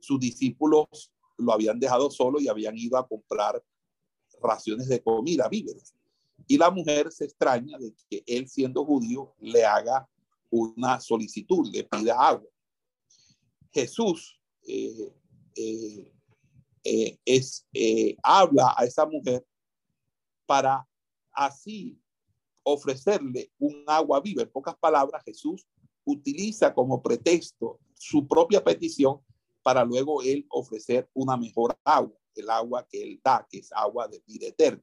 Sus 0.00 0.18
discípulos 0.20 1.12
lo 1.38 1.52
habían 1.52 1.78
dejado 1.78 2.10
solo 2.10 2.40
y 2.40 2.48
habían 2.48 2.76
ido 2.76 2.96
a 2.96 3.06
comprar 3.06 3.62
raciones 4.42 4.88
de 4.88 5.02
comida, 5.02 5.48
víveres. 5.48 5.94
Y 6.46 6.58
la 6.58 6.70
mujer 6.70 7.10
se 7.12 7.24
extraña 7.24 7.78
de 7.78 7.94
que 8.10 8.22
él, 8.26 8.48
siendo 8.48 8.84
judío, 8.84 9.34
le 9.38 9.64
haga 9.64 10.08
una 10.50 11.00
solicitud, 11.00 11.68
le 11.72 11.84
pida 11.84 12.14
agua. 12.18 12.48
Jesús 13.72 14.38
eh, 14.66 15.12
eh, 15.56 16.12
eh, 16.84 17.18
es, 17.24 17.66
habla 18.22 18.74
a 18.76 18.84
esa 18.84 19.06
mujer 19.06 19.46
para 20.46 20.86
así 21.32 21.98
ofrecerle 22.62 23.50
un 23.58 23.84
agua 23.86 24.20
viva. 24.20 24.42
En 24.42 24.50
pocas 24.50 24.76
palabras, 24.76 25.22
Jesús 25.24 25.66
utiliza 26.04 26.74
como 26.74 27.02
pretexto 27.02 27.80
su 27.94 28.26
propia 28.26 28.62
petición 28.62 29.20
para 29.62 29.84
luego 29.84 30.22
él 30.22 30.46
ofrecer 30.50 31.08
una 31.14 31.36
mejor 31.36 31.78
agua, 31.84 32.18
el 32.34 32.50
agua 32.50 32.86
que 32.88 33.02
él 33.02 33.20
da, 33.22 33.46
que 33.48 33.58
es 33.58 33.70
agua 33.72 34.08
de 34.08 34.22
vida 34.26 34.48
eterna. 34.48 34.82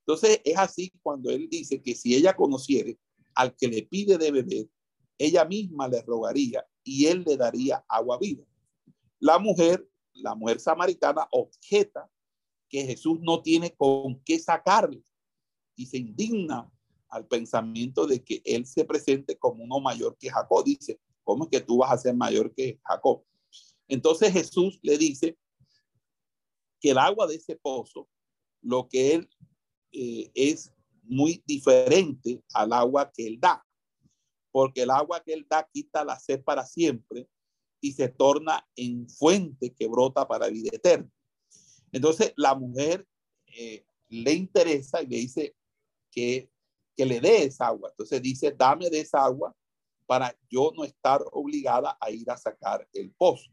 Entonces 0.00 0.40
es 0.44 0.56
así 0.56 0.92
cuando 1.02 1.30
él 1.30 1.48
dice 1.50 1.82
que 1.82 1.94
si 1.94 2.14
ella 2.14 2.34
conociere 2.34 2.98
al 3.34 3.54
que 3.54 3.68
le 3.68 3.82
pide 3.82 4.18
de 4.18 4.32
beber, 4.32 4.68
ella 5.18 5.44
misma 5.44 5.86
le 5.86 6.02
rogaría 6.02 6.66
y 6.82 7.06
él 7.06 7.24
le 7.26 7.36
daría 7.36 7.84
agua 7.88 8.18
viva. 8.18 8.44
La 9.18 9.38
mujer, 9.38 9.86
la 10.14 10.34
mujer 10.34 10.60
samaritana, 10.60 11.28
objeta 11.30 12.10
que 12.68 12.86
Jesús 12.86 13.18
no 13.20 13.42
tiene 13.42 13.74
con 13.76 14.20
qué 14.24 14.38
sacarle 14.38 15.02
y 15.76 15.86
se 15.86 15.98
indigna 15.98 16.70
al 17.10 17.26
pensamiento 17.26 18.06
de 18.06 18.22
que 18.22 18.40
él 18.44 18.66
se 18.66 18.84
presente 18.84 19.36
como 19.36 19.64
uno 19.64 19.80
mayor 19.80 20.16
que 20.18 20.30
Jacob. 20.30 20.64
Dice, 20.64 21.00
¿cómo 21.24 21.44
es 21.44 21.50
que 21.50 21.60
tú 21.60 21.78
vas 21.78 21.92
a 21.92 21.98
ser 21.98 22.14
mayor 22.14 22.54
que 22.54 22.80
Jacob? 22.84 23.24
Entonces 23.88 24.32
Jesús 24.32 24.78
le 24.82 24.96
dice 24.96 25.36
que 26.80 26.90
el 26.90 26.98
agua 26.98 27.26
de 27.26 27.34
ese 27.34 27.56
pozo, 27.56 28.08
lo 28.62 28.88
que 28.88 29.14
él 29.14 29.28
eh, 29.92 30.30
es 30.34 30.72
muy 31.02 31.42
diferente 31.44 32.42
al 32.54 32.72
agua 32.72 33.10
que 33.12 33.26
él 33.26 33.38
da, 33.40 33.66
porque 34.52 34.82
el 34.82 34.90
agua 34.90 35.22
que 35.22 35.32
él 35.32 35.46
da 35.48 35.68
quita 35.72 36.04
la 36.04 36.18
sed 36.18 36.42
para 36.42 36.64
siempre 36.64 37.28
y 37.80 37.92
se 37.92 38.08
torna 38.08 38.66
en 38.76 39.08
fuente 39.08 39.72
que 39.72 39.88
brota 39.88 40.26
para 40.28 40.48
vida 40.48 40.70
eterna. 40.72 41.10
Entonces 41.92 42.32
la 42.36 42.54
mujer 42.54 43.06
eh, 43.46 43.84
le 44.08 44.32
interesa 44.34 45.02
y 45.02 45.06
le 45.06 45.16
dice 45.16 45.56
que, 46.10 46.50
que 47.00 47.06
le 47.06 47.18
dé 47.18 47.44
esa 47.44 47.68
agua. 47.68 47.88
Entonces 47.88 48.20
dice, 48.20 48.52
dame 48.52 48.90
de 48.90 49.00
esa 49.00 49.24
agua 49.24 49.56
para 50.04 50.36
yo 50.50 50.70
no 50.76 50.84
estar 50.84 51.24
obligada 51.32 51.96
a 51.98 52.10
ir 52.10 52.30
a 52.30 52.36
sacar 52.36 52.86
el 52.92 53.10
pozo. 53.12 53.50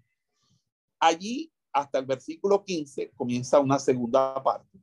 Allí, 0.99 1.49
hasta 1.71 1.99
el 1.99 2.05
versículo 2.05 2.65
15, 2.65 3.11
comienza 3.15 3.61
una 3.61 3.79
segunda 3.79 4.43
parte 4.43 4.77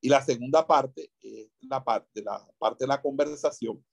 y 0.00 0.08
la 0.08 0.22
segunda 0.22 0.66
parte 0.66 1.12
es 1.20 1.50
la 1.60 1.84
parte, 1.84 2.22
la 2.22 2.42
parte 2.58 2.84
de 2.84 2.88
la 2.88 3.02
conversación. 3.02 3.84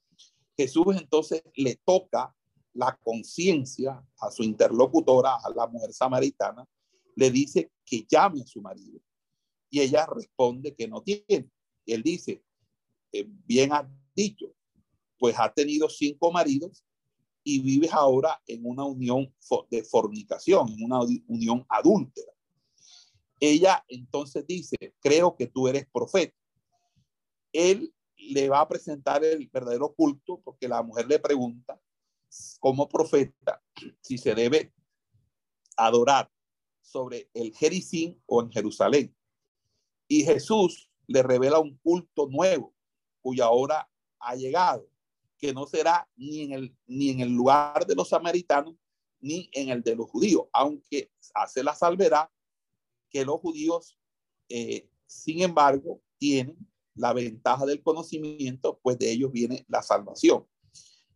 Jesús 0.55 0.95
entonces 0.95 1.43
le 1.55 1.75
toca 1.83 2.33
la 2.71 2.97
conciencia 3.03 4.01
a 4.21 4.31
su 4.31 4.43
interlocutora, 4.43 5.35
a 5.35 5.49
la 5.49 5.67
mujer 5.67 5.91
samaritana, 5.91 6.65
le 7.17 7.29
dice 7.29 7.73
que 7.85 8.05
llame 8.09 8.41
a 8.41 8.47
su 8.47 8.61
marido. 8.61 9.01
Y 9.69 9.81
ella 9.81 10.05
responde 10.05 10.73
que 10.73 10.87
no 10.87 11.01
tiene. 11.01 11.49
Él 11.85 12.03
dice, 12.03 12.41
eh, 13.11 13.25
bien 13.27 13.73
has 13.73 13.85
dicho, 14.15 14.53
pues 15.17 15.35
ha 15.39 15.53
tenido 15.53 15.89
cinco 15.89 16.31
maridos 16.31 16.83
y 17.43 17.61
vives 17.61 17.93
ahora 17.93 18.41
en 18.47 18.65
una 18.65 18.85
unión 18.85 19.33
de 19.69 19.83
fornicación, 19.83 20.69
en 20.69 20.83
una 20.83 21.01
unión 21.27 21.65
adúltera. 21.69 22.31
Ella 23.39 23.83
entonces 23.87 24.45
dice, 24.47 24.75
creo 24.99 25.35
que 25.35 25.47
tú 25.47 25.67
eres 25.67 25.85
profeta. 25.91 26.35
Él 27.51 27.93
le 28.15 28.47
va 28.49 28.61
a 28.61 28.67
presentar 28.67 29.23
el 29.23 29.47
verdadero 29.47 29.93
culto 29.93 30.41
porque 30.43 30.67
la 30.67 30.81
mujer 30.81 31.07
le 31.07 31.19
pregunta 31.19 31.79
como 32.59 32.87
profeta 32.87 33.61
si 34.01 34.17
se 34.17 34.33
debe 34.33 34.73
adorar 35.75 36.31
sobre 36.81 37.29
el 37.33 37.53
Jericín 37.53 38.21
o 38.25 38.41
en 38.41 38.51
Jerusalén. 38.51 39.15
Y 40.07 40.23
Jesús 40.23 40.89
le 41.07 41.21
revela 41.21 41.59
un 41.59 41.77
culto 41.77 42.27
nuevo 42.29 42.73
cuya 43.21 43.49
hora 43.49 43.89
ha 44.23 44.35
llegado, 44.35 44.87
que 45.37 45.53
no 45.53 45.65
será 45.67 46.09
ni 46.15 46.41
en 46.41 46.51
el, 46.53 46.77
ni 46.87 47.09
en 47.09 47.19
el 47.19 47.29
lugar 47.29 47.85
de 47.85 47.95
los 47.95 48.09
samaritanos 48.09 48.75
ni 49.19 49.49
en 49.53 49.69
el 49.69 49.81
de 49.81 49.95
los 49.95 50.09
judíos, 50.09 50.47
aunque 50.51 51.09
hace 51.33 51.63
la 51.63 51.73
salvedad 51.73 52.29
que 53.09 53.23
los 53.23 53.39
judíos, 53.39 53.97
eh, 54.49 54.89
sin 55.05 55.41
embargo, 55.41 56.01
tienen 56.17 56.57
la 56.95 57.13
ventaja 57.13 57.65
del 57.65 57.81
conocimiento, 57.81 58.79
pues 58.83 58.97
de 58.99 59.11
ellos 59.11 59.31
viene 59.31 59.65
la 59.69 59.81
salvación. 59.81 60.45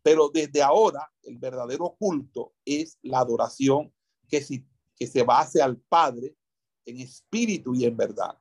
Pero 0.01 0.29
desde 0.29 0.61
ahora, 0.61 1.11
el 1.23 1.37
verdadero 1.37 1.95
culto 1.99 2.53
es 2.63 2.97
la 3.01 3.19
adoración 3.19 3.93
que, 4.29 4.41
si, 4.41 4.65
que 4.95 5.05
se 5.05 5.23
base 5.23 5.61
al 5.61 5.77
Padre 5.77 6.35
en 6.85 7.01
espíritu 7.01 7.75
y 7.75 7.83
en 7.83 7.97
verdad. 7.97 8.37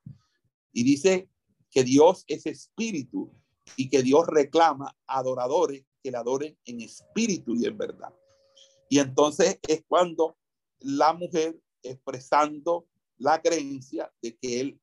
Y 0.73 0.85
dice 0.85 1.29
que 1.71 1.83
Dios 1.83 2.25
es 2.29 2.47
espíritu 2.47 3.35
y 3.77 3.89
que 3.89 4.03
Dios 4.03 4.27
reclama 4.27 4.97
adoradores 5.07 5.85
que 6.03 6.11
le 6.11 6.19
adoren 6.19 6.57
en 6.65 6.81
espíritu 6.81 7.55
y 7.57 7.67
en 7.67 7.77
verdad. 7.77 8.15
Y 8.89 8.99
entonces 8.99 9.59
es 9.67 9.83
cuando 9.89 10.37
la 10.79 11.13
mujer 11.13 11.61
expresando 11.83 12.87
la 13.19 13.41
creencia 13.41 14.13
de 14.23 14.37
que 14.37 14.61
él 14.61 14.81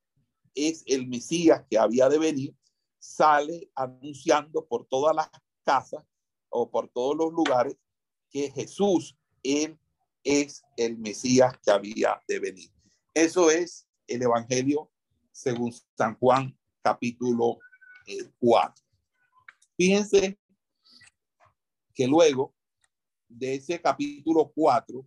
es 0.56 0.84
el 0.86 1.08
Mesías 1.08 1.64
que 1.70 1.78
había 1.78 2.10
de 2.10 2.20
venir, 2.20 2.56
sale 3.00 3.70
anunciando 3.76 4.66
por 4.66 4.86
todas 4.86 5.16
las 5.16 5.30
casas 5.64 6.04
o 6.50 6.70
por 6.70 6.90
todos 6.90 7.16
los 7.16 7.34
lugares 7.34 7.76
que 8.30 8.52
Jesús 8.52 9.18
Él 9.44 9.78
es 10.24 10.64
el 10.78 10.98
Mesías 10.98 11.54
que 11.64 11.72
había 11.72 12.22
de 12.28 12.40
venir. 12.40 12.70
Eso 13.14 13.52
es 13.52 13.88
el 14.08 14.22
Evangelio 14.22 14.92
según 15.32 15.74
San 15.98 16.16
Juan 16.18 16.58
capítulo 16.82 17.60
4. 18.40 18.84
Eh, 18.86 18.90
Fíjense 19.76 20.40
que 21.94 22.08
luego 22.08 22.54
de 23.28 23.56
ese 23.56 23.82
capítulo 23.82 24.52
4, 24.54 25.06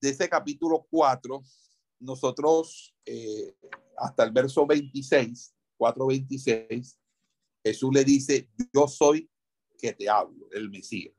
de 0.00 0.08
ese 0.08 0.28
capítulo 0.28 0.86
4, 0.90 1.42
nosotros 2.00 2.94
eh, 3.04 3.54
hasta 3.98 4.24
el 4.24 4.32
verso 4.32 4.66
26, 4.66 5.54
4.26, 5.78 6.96
Jesús 7.62 7.90
le 7.92 8.04
dice, 8.04 8.48
yo 8.72 8.88
soy 8.88 9.30
que 9.78 9.92
te 9.92 10.08
hablo, 10.08 10.48
el 10.52 10.70
Mesías. 10.70 11.14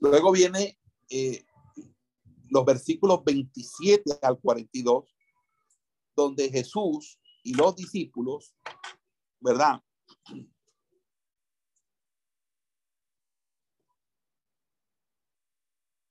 Luego 0.00 0.32
viene 0.32 0.78
eh, 1.08 1.44
los 2.50 2.64
versículos 2.64 3.24
27 3.24 4.18
al 4.22 4.38
42, 4.38 5.04
donde 6.14 6.50
Jesús 6.50 7.18
y 7.42 7.54
los 7.54 7.74
discípulos, 7.76 8.54
¿verdad? 9.40 9.82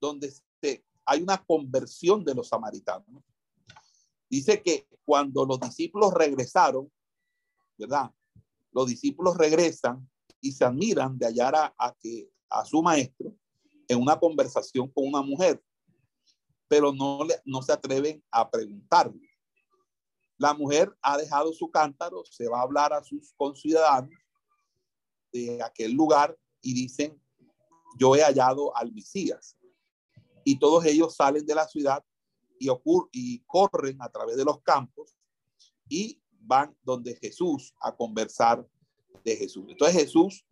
Donde 0.02 0.34
hay 1.06 1.22
una 1.22 1.44
conversión 1.44 2.24
de 2.24 2.36
los 2.36 2.48
samaritanos. 2.48 3.24
Dice 4.30 4.62
que 4.62 4.88
cuando 5.04 5.44
los 5.44 5.60
discípulos 5.60 6.14
regresaron, 6.14 6.92
¿verdad? 7.78 8.12
Los 8.72 8.88
discípulos 8.88 9.36
regresan 9.36 10.08
y 10.40 10.52
se 10.52 10.64
admiran 10.64 11.18
de 11.18 11.26
hallar 11.26 11.56
a, 11.56 11.96
que, 12.00 12.30
a 12.50 12.64
su 12.64 12.82
maestro 12.84 13.34
en 13.88 14.00
una 14.00 14.20
conversación 14.20 14.88
con 14.90 15.08
una 15.08 15.24
mujer, 15.24 15.62
pero 16.70 16.94
no, 16.94 17.26
le, 17.26 17.36
no 17.44 17.62
se 17.62 17.74
atreven 17.74 18.24
a 18.32 18.50
preguntarle. 18.50 19.28
La 20.38 20.54
mujer 20.54 20.96
ha 21.02 21.18
dejado 21.18 21.52
su 21.52 21.70
cántaro, 21.70 22.24
se 22.24 22.48
va 22.48 22.60
a 22.60 22.64
hablar 22.64 22.94
a 22.94 23.04
sus 23.04 23.34
conciudadanos 23.36 24.18
de 25.34 25.62
aquel 25.62 25.92
lugar 25.92 26.38
y 26.62 26.74
dicen, 26.74 27.22
yo 27.98 28.16
he 28.16 28.22
hallado 28.22 28.76
al 28.78 28.94
Mesías. 28.94 29.58
Y 30.46 30.58
todos 30.58 30.86
ellos 30.86 31.16
salen 31.16 31.46
de 31.46 31.56
la 31.56 31.68
ciudad 31.68 32.04
y, 32.58 32.70
y 33.12 33.40
corren 33.40 34.02
a 34.02 34.10
través 34.10 34.38
de 34.38 34.46
los 34.46 34.62
campos 34.62 35.18
y 35.90 36.22
van 36.40 36.76
donde 36.84 37.16
Jesús 37.16 37.74
a 37.82 37.96
conversar 37.96 38.66
de 39.24 39.36
Jesús. 39.36 39.66
Entonces 39.68 40.02
Jesús 40.02 40.46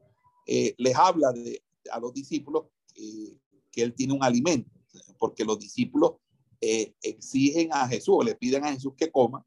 eh, 0.45 0.75
les 0.77 0.95
habla 0.95 1.31
de, 1.31 1.63
a 1.91 1.99
los 1.99 2.13
discípulos 2.13 2.65
eh, 2.95 3.37
que 3.71 3.83
él 3.83 3.93
tiene 3.93 4.13
un 4.13 4.23
alimento, 4.23 4.69
porque 5.17 5.45
los 5.45 5.59
discípulos 5.59 6.13
eh, 6.61 6.93
exigen 7.01 7.69
a 7.71 7.87
Jesús, 7.87 8.25
le 8.25 8.35
piden 8.35 8.65
a 8.65 8.73
Jesús 8.73 8.93
que 8.97 9.11
coma, 9.11 9.45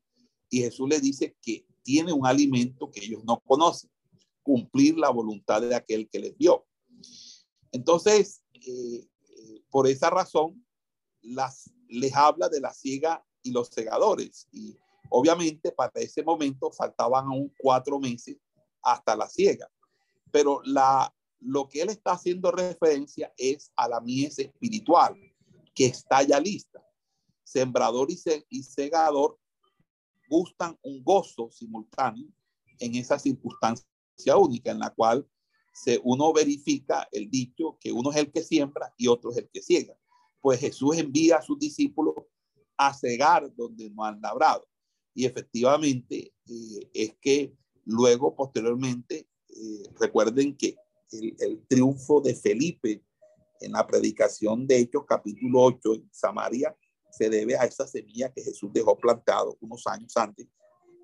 y 0.49 0.61
Jesús 0.61 0.89
le 0.89 1.01
dice 1.01 1.37
que 1.41 1.67
tiene 1.83 2.13
un 2.13 2.27
alimento 2.27 2.91
que 2.91 3.05
ellos 3.05 3.25
no 3.25 3.41
conocen, 3.41 3.91
cumplir 4.43 4.97
la 4.99 5.11
voluntad 5.11 5.61
de 5.61 5.75
aquel 5.75 6.09
que 6.09 6.19
les 6.19 6.37
dio. 6.37 6.67
Entonces, 7.73 8.43
eh, 8.55 9.07
eh, 9.29 9.63
por 9.71 9.87
esa 9.87 10.11
razón, 10.11 10.65
les 11.89 12.15
habla 12.15 12.49
de 12.49 12.61
la 12.61 12.73
ciega 12.73 13.25
y 13.43 13.53
los 13.53 13.69
segadores. 13.69 14.49
Y 14.53 14.77
obviamente 15.11 15.73
para 15.73 15.93
ese 16.01 16.23
momento 16.23 16.71
faltaban 16.71 17.27
aún 17.27 17.53
cuatro 17.59 17.99
meses 17.99 18.37
hasta 18.83 19.17
la 19.17 19.29
ciega. 19.29 19.71
Pero 20.31 20.63
lo 21.41 21.69
que 21.69 21.83
él 21.83 21.91
está 21.91 22.13
haciendo 22.13 22.51
referencia 22.51 23.33
es 23.37 23.73
a 23.77 23.89
la 23.89 24.01
mies 24.01 24.39
espiritual, 24.39 25.17
que 25.81 25.87
está 25.87 26.23
ya 26.23 26.39
lista. 26.39 26.79
Sembrador 27.43 28.09
y, 28.11 28.63
segador 28.63 29.39
gustan 30.29 30.79
un 30.83 31.03
gozo 31.03 31.51
simultáneo 31.51 32.29
en 32.79 32.97
esa 32.97 33.19
circunstancia 33.19 34.37
única 34.37 34.73
en 34.73 34.79
la 34.79 34.91
cual 34.91 35.27
se, 35.73 35.99
uno 36.05 36.35
verifica 36.35 37.09
el 37.11 37.31
dicho 37.31 37.79
que 37.81 37.93
uno 37.93 38.11
es 38.11 38.19
el 38.19 38.31
que 38.31 38.43
siembra 38.43 38.93
y 38.99 39.07
otro 39.07 39.31
es 39.31 39.39
el 39.39 39.49
que 39.49 39.63
ciega. 39.63 39.97
Pues 40.43 40.61
Jesús 40.61 40.99
envía 40.99 41.39
a 41.39 41.43
sus 41.43 41.59
discípulos 41.59 42.15
a 42.77 42.93
cegar 42.93 43.51
donde 43.57 43.89
no 43.89 44.05
han 44.05 44.21
labrado. 44.21 44.69
Y 45.15 45.25
efectivamente 45.25 46.35
eh, 46.47 46.91
es 46.93 47.15
que 47.23 47.55
luego, 47.87 48.37
posteriormente, 48.37 49.31
eh, 49.49 49.89
recuerden 49.99 50.59
que 50.59 50.77
el, 51.11 51.65
triunfo 51.69 52.21
de 52.21 52.35
Felipe 52.35 53.03
en 53.61 53.73
la 53.73 53.87
predicación 53.87 54.67
de 54.67 54.79
Hechos 54.79 55.05
capítulo 55.07 55.63
8 55.63 55.95
en 55.95 56.09
Samaria 56.13 56.77
se 57.11 57.29
debe 57.29 57.57
a 57.57 57.65
esa 57.65 57.87
semilla 57.87 58.33
que 58.33 58.43
Jesús 58.43 58.73
dejó 58.73 58.97
plantado 58.97 59.57
unos 59.61 59.87
años 59.87 60.17
antes 60.17 60.47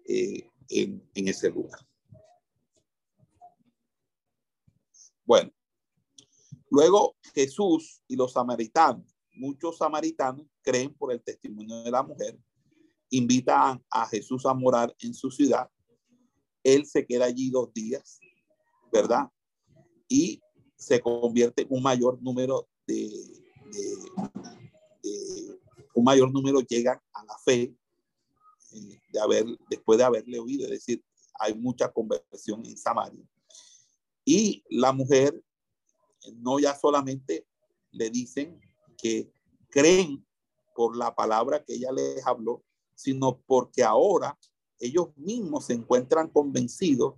eh, 0.07 0.49
en, 0.69 1.03
en 1.15 1.29
ese 1.29 1.51
lugar. 1.51 1.81
Bueno, 5.25 5.51
luego 6.71 7.17
Jesús 7.35 8.01
y 8.07 8.15
los 8.15 8.33
samaritanos, 8.33 9.19
muchos 9.33 9.79
samaritanos 9.79 10.47
creen 10.63 10.95
por 10.95 11.13
el 11.13 11.21
testimonio 11.23 11.83
de 11.83 11.91
la 11.91 12.03
mujer, 12.03 12.39
invitan 13.11 13.85
a 13.91 14.07
Jesús 14.07 14.47
a 14.47 14.55
morar 14.55 14.95
en 15.01 15.13
su 15.13 15.31
ciudad. 15.31 15.69
Él 16.63 16.87
se 16.87 17.05
queda 17.05 17.27
allí 17.27 17.51
dos 17.51 17.73
días, 17.73 18.21
¿verdad? 18.93 19.29
Y 20.09 20.41
se 20.77 21.01
convierte 21.01 21.67
un 21.69 21.83
mayor 21.83 22.23
número 22.23 22.69
de, 22.87 23.11
un 25.95 26.05
mayor 26.05 26.33
número 26.33 26.61
llegan 26.61 27.01
a 27.13 27.25
la 27.25 27.39
fe 27.39 27.75
eh, 28.73 29.01
de 29.11 29.21
haber, 29.21 29.47
después 29.71 29.99
de 29.99 30.05
haberle 30.05 30.39
oído, 30.39 30.65
es 30.65 30.71
decir, 30.71 31.03
hay 31.39 31.55
mucha 31.55 31.91
conversión 31.91 32.65
en 32.65 32.77
Samaria. 32.77 33.25
Y 34.25 34.63
la 34.69 34.93
mujer 34.93 35.43
no 36.35 36.59
ya 36.59 36.75
solamente 36.75 37.47
le 37.93 38.11
dicen 38.11 38.61
que 38.99 39.31
creen 39.71 40.27
por 40.75 40.97
la 40.97 41.15
palabra 41.15 41.65
que 41.65 41.75
ella 41.75 41.93
les 41.93 42.27
habló, 42.27 42.63
sino 42.95 43.41
porque 43.47 43.83
ahora 43.83 44.39
ellos 44.79 45.09
mismos 45.17 45.67
se 45.67 45.75
encuentran 45.75 46.29
convencidos 46.29 47.15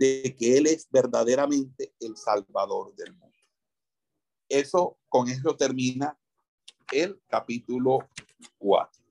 de 0.00 0.34
que 0.34 0.56
Él 0.56 0.66
es 0.66 0.88
verdaderamente 0.90 1.94
el 2.00 2.16
Salvador 2.16 2.94
del 2.96 3.12
mundo. 3.12 3.36
Eso, 4.48 4.98
con 5.10 5.28
eso 5.28 5.54
termina 5.54 6.18
el 6.90 7.20
capítulo 7.28 8.08
4. 8.56 9.04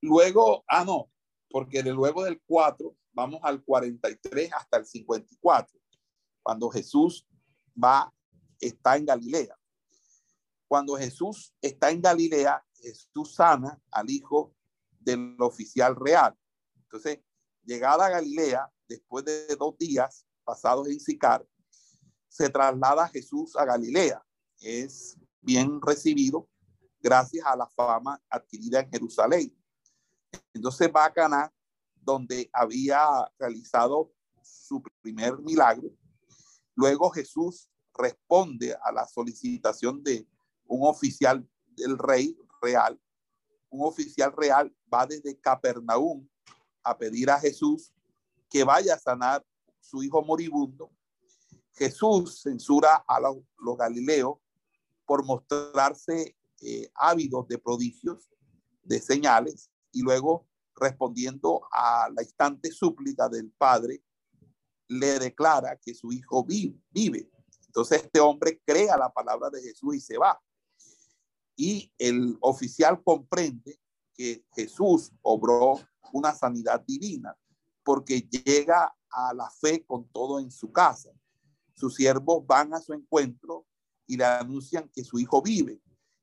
Luego, 0.00 0.64
ah, 0.66 0.84
no, 0.84 1.08
porque 1.48 1.84
de 1.84 1.92
luego 1.92 2.24
del 2.24 2.42
4 2.44 2.92
vamos 3.12 3.38
al 3.44 3.62
43 3.62 4.52
hasta 4.52 4.78
el 4.78 4.84
54, 4.84 5.80
cuando 6.42 6.68
Jesús 6.68 7.24
va, 7.82 8.12
está 8.58 8.96
en 8.96 9.06
Galilea. 9.06 9.56
Cuando 10.66 10.96
Jesús 10.96 11.54
está 11.62 11.90
en 11.90 12.02
Galilea, 12.02 12.66
Jesús 12.74 13.36
sana 13.36 13.80
al 13.92 14.10
hijo 14.10 14.52
del 14.98 15.36
oficial 15.38 15.94
real. 15.94 16.36
Entonces, 16.74 17.20
llegada 17.64 18.06
a 18.06 18.10
Galilea, 18.10 18.73
después 18.88 19.24
de 19.24 19.54
dos 19.56 19.76
días 19.78 20.26
pasados 20.44 20.88
en 20.88 21.00
Sicar, 21.00 21.46
se 22.28 22.48
traslada 22.48 23.08
Jesús 23.08 23.56
a 23.56 23.64
Galilea. 23.64 24.24
Es 24.58 25.16
bien 25.40 25.80
recibido 25.80 26.48
gracias 27.00 27.46
a 27.46 27.56
la 27.56 27.68
fama 27.68 28.20
adquirida 28.28 28.80
en 28.80 28.90
Jerusalén. 28.90 29.56
Entonces 30.52 30.90
va 30.94 31.04
a 31.04 31.12
Caná, 31.12 31.52
donde 31.94 32.48
había 32.52 33.30
realizado 33.38 34.12
su 34.42 34.82
primer 35.00 35.38
milagro. 35.38 35.90
Luego 36.74 37.10
Jesús 37.10 37.68
responde 37.94 38.74
a 38.82 38.90
la 38.92 39.06
solicitación 39.06 40.02
de 40.02 40.26
un 40.66 40.86
oficial 40.88 41.48
del 41.66 41.98
rey 41.98 42.36
real. 42.60 43.00
Un 43.68 43.86
oficial 43.86 44.32
real 44.36 44.74
va 44.92 45.06
desde 45.06 45.38
Capernaum 45.38 46.28
a 46.82 46.96
pedir 46.96 47.30
a 47.30 47.38
Jesús 47.38 47.92
que 48.54 48.62
vaya 48.62 48.94
a 48.94 48.98
sanar 49.00 49.44
su 49.80 50.00
hijo 50.04 50.22
moribundo. 50.22 50.92
Jesús 51.72 52.40
censura 52.40 53.04
a 53.08 53.18
los, 53.18 53.38
los 53.58 53.76
galileos 53.76 54.38
por 55.04 55.24
mostrarse 55.24 56.36
eh, 56.60 56.88
ávidos 56.94 57.48
de 57.48 57.58
prodigios, 57.58 58.30
de 58.84 59.00
señales, 59.00 59.72
y 59.90 60.02
luego 60.02 60.46
respondiendo 60.76 61.62
a 61.72 62.08
la 62.14 62.22
instante 62.22 62.70
súplica 62.70 63.28
del 63.28 63.50
padre, 63.50 64.04
le 64.86 65.18
declara 65.18 65.76
que 65.76 65.92
su 65.92 66.12
hijo 66.12 66.44
vive. 66.44 67.28
Entonces 67.66 68.04
este 68.04 68.20
hombre 68.20 68.62
crea 68.64 68.96
la 68.96 69.12
palabra 69.12 69.50
de 69.50 69.62
Jesús 69.62 69.96
y 69.96 70.00
se 70.00 70.16
va. 70.16 70.40
Y 71.56 71.92
el 71.98 72.38
oficial 72.40 73.02
comprende 73.02 73.80
que 74.14 74.44
Jesús 74.54 75.10
obró 75.22 75.80
una 76.12 76.32
sanidad 76.32 76.84
divina 76.86 77.36
porque 77.84 78.22
llega 78.22 78.94
a 79.10 79.34
la 79.34 79.48
fe 79.50 79.84
con 79.84 80.08
todo 80.08 80.40
en 80.40 80.50
su 80.50 80.72
casa. 80.72 81.10
Sus 81.74 81.94
siervos 81.94 82.46
van 82.46 82.74
a 82.74 82.80
su 82.80 82.92
encuentro 82.92 83.66
y 84.06 84.16
le 84.16 84.24
anuncian 84.24 84.90
que 84.92 85.04
su 85.04 85.18
hijo 85.18 85.42
vive. 85.42 85.80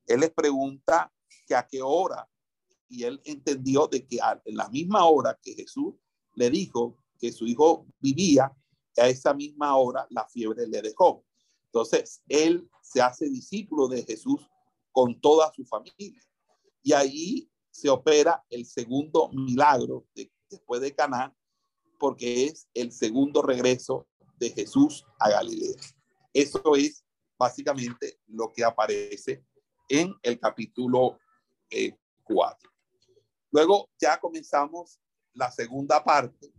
Él 0.07 0.21
les 0.21 0.31
pregunta 0.31 1.11
que 1.47 1.55
a 1.55 1.65
qué 1.67 1.81
hora 1.81 2.27
y 2.91 3.03
él 3.03 3.21
entendió 3.23 3.87
de 3.87 4.05
que 4.05 4.19
en 4.45 4.57
la 4.57 4.69
misma 4.69 5.05
hora 5.05 5.39
que 5.41 5.53
Jesús 5.53 5.95
le 6.35 6.49
dijo 6.49 6.97
que 7.17 7.31
su 7.31 7.45
hijo 7.47 7.87
vivía, 7.99 8.51
a 8.97 9.07
esa 9.07 9.33
misma 9.33 9.77
hora 9.77 10.05
la 10.09 10.27
fiebre 10.27 10.67
le 10.67 10.81
dejó. 10.81 11.23
Entonces, 11.67 12.21
él 12.27 12.69
se 12.81 13.01
hace 13.01 13.29
discípulo 13.29 13.87
de 13.87 14.03
Jesús 14.03 14.45
con 14.91 15.21
toda 15.21 15.53
su 15.53 15.63
familia. 15.63 16.21
Y 16.83 16.91
ahí 16.91 17.49
se 17.69 17.89
opera 17.89 18.43
el 18.49 18.65
segundo 18.65 19.29
milagro 19.31 20.05
después 20.49 20.81
de 20.81 20.93
Caná, 20.93 21.33
porque 22.01 22.45
es 22.45 22.67
el 22.73 22.91
segundo 22.91 23.43
regreso 23.43 24.07
de 24.39 24.49
Jesús 24.49 25.05
a 25.19 25.29
Galilea. 25.29 25.75
Eso 26.33 26.75
es 26.75 27.05
básicamente 27.37 28.17
lo 28.25 28.51
que 28.51 28.63
aparece 28.63 29.45
en 29.87 30.15
el 30.23 30.39
capítulo 30.39 31.19
4. 32.23 32.69
Eh, 32.69 32.73
Luego 33.51 33.87
ya 33.99 34.19
comenzamos 34.19 34.99
la 35.33 35.51
segunda 35.51 36.03
parte, 36.03 36.51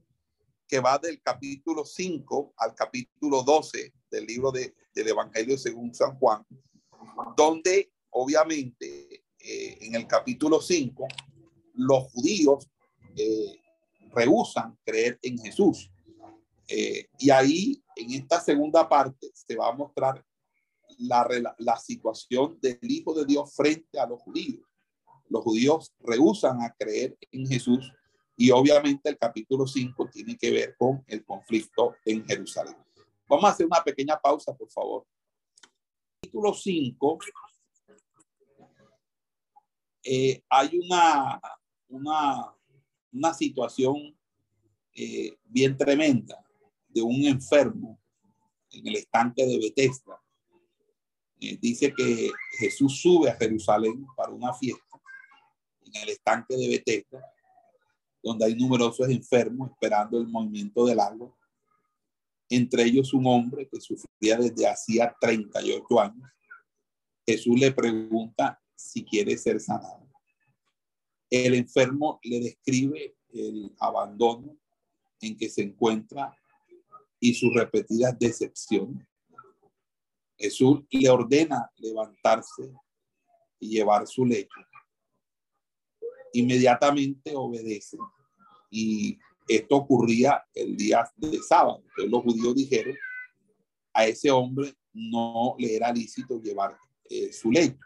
que 0.69 0.79
va 0.79 0.97
del 0.99 1.21
capítulo 1.21 1.85
5 1.85 2.55
al 2.59 2.77
capítulo 2.77 3.43
12 3.43 3.93
del 4.13 4.27
libro 4.27 4.53
de, 4.53 4.77
del 4.95 5.09
Evangelio 5.09 5.59
según 5.59 5.93
San 5.93 6.17
Juan, 6.21 6.47
donde 7.37 7.91
obviamente 8.11 9.25
eh, 9.41 9.79
en 9.81 9.97
el 9.97 10.07
capítulo 10.07 10.61
5 10.61 11.09
los 11.75 12.13
judíos 12.13 12.69
eh, 13.17 13.62
rehusan 14.15 14.79
creer 14.85 15.19
en 15.23 15.39
Jesús. 15.39 15.91
Eh, 16.69 17.09
y 17.19 17.31
ahí, 17.31 17.83
en 17.97 18.13
esta 18.13 18.41
segunda 18.41 18.89
parte, 18.89 19.31
se 19.35 19.57
va 19.57 19.69
a 19.69 19.73
mostrar 19.73 20.25
la, 20.99 21.27
la 21.59 21.77
situación 21.77 22.59
del 22.61 22.79
Hijo 22.83 23.15
de 23.15 23.25
Dios 23.25 23.55
frente 23.55 23.99
a 23.99 24.07
los 24.07 24.21
judíos 24.23 24.61
los 25.33 25.43
judíos 25.43 25.93
rehusan 26.01 26.61
a 26.61 26.73
creer 26.75 27.17
en 27.31 27.47
Jesús 27.47 27.91
y 28.37 28.51
obviamente 28.51 29.09
el 29.09 29.19
capítulo 29.19 29.67
5 29.67 30.11
tiene 30.13 30.37
que 30.37 30.51
ver 30.51 30.77
con 30.77 31.03
el 31.07 31.25
conflicto 31.25 31.97
en 32.05 32.25
Jerusalén. 32.27 32.77
Vamos 33.27 33.45
a 33.47 33.49
hacer 33.49 33.67
una 33.67 33.83
pequeña 33.83 34.21
pausa, 34.21 34.55
por 34.55 34.71
favor. 34.71 35.07
Capítulo 36.21 36.53
5, 36.53 37.19
eh, 40.05 40.43
hay 40.51 40.79
una, 40.79 41.41
una, 41.89 42.55
una 43.13 43.35
situación 43.35 44.17
eh, 44.95 45.37
bien 45.45 45.77
tremenda 45.77 46.45
de 46.89 47.03
un 47.03 47.25
enfermo 47.25 47.99
en 48.71 48.87
el 48.87 48.97
estanque 48.97 49.47
de 49.47 49.59
Bethesda. 49.59 50.21
Eh, 51.41 51.59
dice 51.61 51.93
que 51.97 52.31
Jesús 52.59 53.01
sube 53.01 53.31
a 53.31 53.37
Jerusalén 53.37 54.07
para 54.17 54.33
una 54.33 54.53
fiesta 54.55 55.01
en 55.85 56.03
el 56.03 56.09
estanque 56.11 56.57
de 56.57 56.69
Bethesda, 56.69 57.21
donde 58.23 58.47
hay 58.47 58.55
numerosos 58.55 59.09
enfermos 59.09 59.71
esperando 59.71 60.19
el 60.19 60.29
movimiento 60.29 60.87
del 60.87 61.01
agua. 61.01 61.35
Entre 62.49 62.85
ellos 62.85 63.13
un 63.15 63.27
hombre 63.27 63.69
que 63.69 63.81
sufría 63.81 64.37
desde 64.37 64.69
hacía 64.69 65.15
38 65.21 66.01
años. 66.01 66.31
Jesús 67.27 67.59
le 67.59 67.73
pregunta 67.73 68.61
si 68.75 69.05
quiere 69.05 69.37
ser 69.37 69.61
sanado. 69.61 70.02
El 71.33 71.55
enfermo 71.55 72.21
le 72.23 72.41
describe 72.41 73.17
el 73.33 73.75
abandono 73.79 74.59
en 75.21 75.37
que 75.37 75.49
se 75.49 75.63
encuentra 75.63 76.37
y 77.19 77.35
sus 77.35 77.55
repetidas 77.55 78.19
decepciones. 78.19 79.07
Jesús 80.37 80.81
le 80.91 81.09
ordena 81.09 81.71
levantarse 81.79 82.73
y 83.61 83.69
llevar 83.69 84.07
su 84.07 84.27
lecho 84.27 84.61
inmediatamente 86.33 87.33
obedece. 87.35 87.99
Y 88.71 89.19
esto 89.49 89.77
ocurría 89.77 90.43
el 90.55 90.77
día 90.77 91.11
de 91.17 91.39
sábado. 91.43 91.83
Entonces 91.83 92.11
los 92.11 92.23
judíos 92.23 92.55
dijeron, 92.55 92.97
a 93.93 94.07
ese 94.07 94.31
hombre 94.31 94.75
no 94.93 95.55
le 95.59 95.77
era 95.77 95.93
lícito 95.93 96.41
llevar 96.41 96.77
eh, 97.09 97.33
su 97.33 97.51
lecho. 97.51 97.79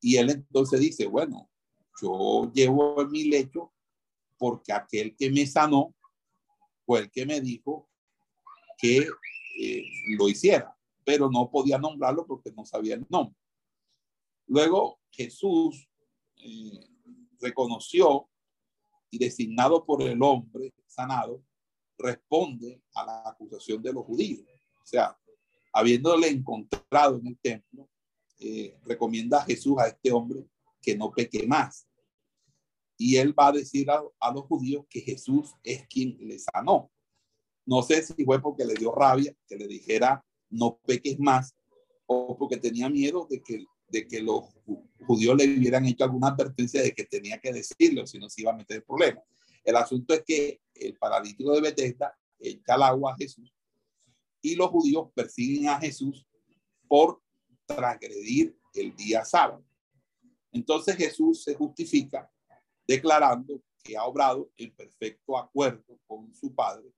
Y 0.00 0.16
él 0.16 0.30
entonces 0.30 0.80
dice, 0.80 1.06
bueno, 1.06 1.50
yo 2.00 2.50
llevo 2.52 3.04
mi 3.06 3.24
lecho 3.24 3.72
porque 4.36 4.72
aquel 4.72 5.16
que 5.16 5.30
me 5.30 5.46
sanó 5.46 5.94
fue 6.84 7.00
el 7.00 7.10
que 7.10 7.26
me 7.26 7.40
dijo 7.40 7.88
que 8.78 9.06
eh, 9.60 9.84
lo 10.16 10.28
hiciera, 10.28 10.76
pero 11.04 11.28
no 11.30 11.50
podía 11.50 11.78
nombrarlo 11.78 12.26
porque 12.26 12.52
no 12.52 12.64
sabía 12.64 12.94
el 12.94 13.06
nombre. 13.08 13.36
Luego 14.46 15.00
Jesús 15.10 15.88
eh, 16.36 16.88
reconoció 17.40 18.28
y 19.10 19.18
designado 19.18 19.84
por 19.84 20.02
el 20.02 20.22
hombre 20.22 20.72
sanado, 20.86 21.42
responde 21.98 22.82
a 22.94 23.04
la 23.04 23.22
acusación 23.28 23.82
de 23.82 23.92
los 23.92 24.04
judíos. 24.04 24.46
O 24.82 24.86
sea, 24.86 25.18
habiéndole 25.72 26.28
encontrado 26.28 27.18
en 27.18 27.26
el 27.26 27.38
templo, 27.38 27.88
eh, 28.38 28.78
recomienda 28.84 29.38
a 29.38 29.44
Jesús 29.44 29.76
a 29.78 29.88
este 29.88 30.12
hombre 30.12 30.46
que 30.80 30.96
no 30.96 31.10
peque 31.10 31.46
más. 31.46 31.87
Y 32.98 33.16
él 33.16 33.38
va 33.38 33.48
a 33.48 33.52
decir 33.52 33.88
a, 33.90 34.32
los 34.32 34.44
judíos 34.44 34.84
que 34.90 35.00
Jesús 35.00 35.54
es 35.62 35.86
quien 35.86 36.18
le 36.20 36.38
sanó. 36.38 36.90
No 37.64 37.82
sé 37.82 38.02
si 38.02 38.24
fue 38.24 38.42
porque 38.42 38.64
le 38.64 38.74
dio 38.74 38.92
rabia 38.92 39.34
que 39.46 39.56
le 39.56 39.66
dijera 39.66 40.22
no 40.50 40.80
peques 40.84 41.18
más 41.18 41.54
o 42.06 42.36
porque 42.36 42.56
tenía 42.56 42.88
miedo 42.88 43.26
de 43.30 43.42
que 43.42 43.64
de 43.90 44.06
que 44.06 44.20
los 44.20 44.44
judíos 45.06 45.36
le 45.36 45.44
hubieran 45.44 45.86
hecho 45.86 46.04
alguna 46.04 46.28
advertencia 46.28 46.82
de 46.82 46.92
que 46.92 47.04
tenía 47.04 47.38
que 47.38 47.52
decirlo, 47.52 48.06
si 48.06 48.18
no 48.18 48.26
iba 48.36 48.52
a 48.52 48.56
meter 48.56 48.78
el 48.78 48.82
problema. 48.84 49.22
El 49.64 49.76
asunto 49.76 50.14
es 50.14 50.22
que 50.24 50.60
el 50.74 50.96
paralítico 50.96 51.52
de 51.52 51.60
Bethesda 51.60 52.16
echa 52.38 52.74
al 52.74 52.82
agua 52.82 53.12
a 53.12 53.16
Jesús 53.16 53.52
y 54.40 54.54
los 54.54 54.68
judíos 54.70 55.08
persiguen 55.14 55.68
a 55.68 55.80
Jesús 55.80 56.26
por 56.86 57.20
transgredir 57.66 58.56
el 58.74 58.94
día 58.94 59.24
sábado. 59.24 59.64
Entonces 60.52 60.96
Jesús 60.96 61.42
se 61.42 61.54
justifica 61.54 62.30
declarando 62.88 63.62
que 63.84 63.96
ha 63.96 64.04
obrado 64.04 64.50
en 64.56 64.74
perfecto 64.74 65.36
acuerdo 65.38 65.98
con 66.06 66.34
su 66.34 66.52
Padre. 66.54 66.90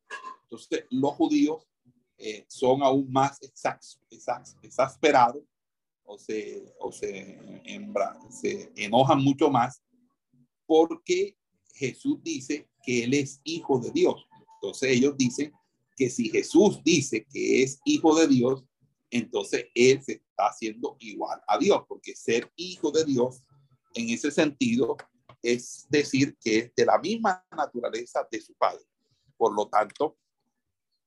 Entonces 0.45 0.87
los 0.91 1.13
judíos 1.15 1.69
eh, 2.17 2.45
son 2.49 2.83
aún 2.83 3.11
más 3.13 3.39
exasperados 4.63 5.43
o 6.05 6.17
se, 6.19 6.75
o 6.79 6.93
se, 6.93 7.39
se 8.31 8.73
enojan 8.77 9.23
mucho 9.23 9.51
más 9.51 9.83
porque 10.67 11.37
Jesús 11.75 12.23
dice 12.23 12.69
que 12.85 13.05
Él 13.05 13.15
es 13.15 13.41
hijo 13.45 13.79
de 13.81 13.91
Dios. 13.91 14.27
Entonces 14.55 14.91
ellos 14.91 15.17
dicen 15.17 15.53
que 15.97 16.09
si 16.11 16.29
Jesús 16.29 16.81
dice 16.85 17.27
que 17.33 17.63
es 17.63 17.81
hijo 17.85 18.15
de 18.15 18.29
Dios, 18.29 18.65
entonces 19.11 19.67
Él 19.75 20.03
se 20.03 20.13
está 20.13 20.49
haciendo 20.49 20.97
igual 21.01 21.41
a 21.49 21.59
Dios, 21.59 21.83
porque 21.89 22.15
ser 22.15 22.51
hijo 22.57 22.91
de 22.91 23.05
Dios 23.05 23.43
en 23.95 24.11
ese 24.11 24.31
sentido 24.31 24.97
es 25.43 25.87
decir 25.89 26.37
que 26.39 26.59
es 26.59 26.75
de 26.75 26.85
la 26.85 26.99
misma 26.99 27.45
naturaleza 27.57 28.27
de 28.31 28.41
su 28.41 28.55
padre. 28.55 28.85
Por 29.37 29.55
lo 29.55 29.69
tanto, 29.69 30.19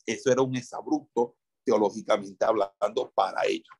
eso 0.05 0.31
era 0.31 0.41
un 0.41 0.55
exabrupto 0.55 1.37
teológicamente 1.63 2.43
hablando 2.43 3.11
para 3.13 3.45
ellos. 3.45 3.75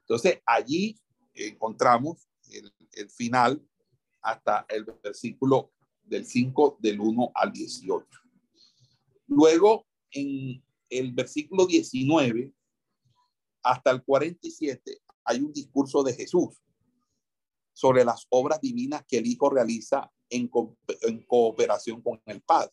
Entonces, 0.00 0.40
allí 0.44 1.00
encontramos 1.34 2.28
el, 2.50 3.10
final 3.10 3.64
hasta 4.20 4.66
el 4.68 4.84
versículo 4.84 5.72
del 6.02 6.26
5 6.26 6.78
del 6.80 7.00
1 7.00 7.32
al 7.34 7.52
18. 7.52 8.06
Luego, 9.28 9.86
en 10.10 10.62
el 10.90 11.12
versículo 11.12 11.66
19 11.66 12.52
hasta 13.62 13.90
el 13.92 14.02
47, 14.02 15.00
hay 15.24 15.40
un 15.40 15.52
discurso 15.52 16.02
de 16.02 16.12
Jesús 16.12 16.60
sobre 17.72 18.04
las 18.04 18.26
obras 18.30 18.60
divinas 18.60 19.04
que 19.06 19.18
el 19.18 19.26
Hijo 19.26 19.50
realiza 19.50 20.10
en, 20.28 20.48
cooperación 21.26 22.02
con 22.02 22.20
el 22.26 22.42
Padre. 22.42 22.72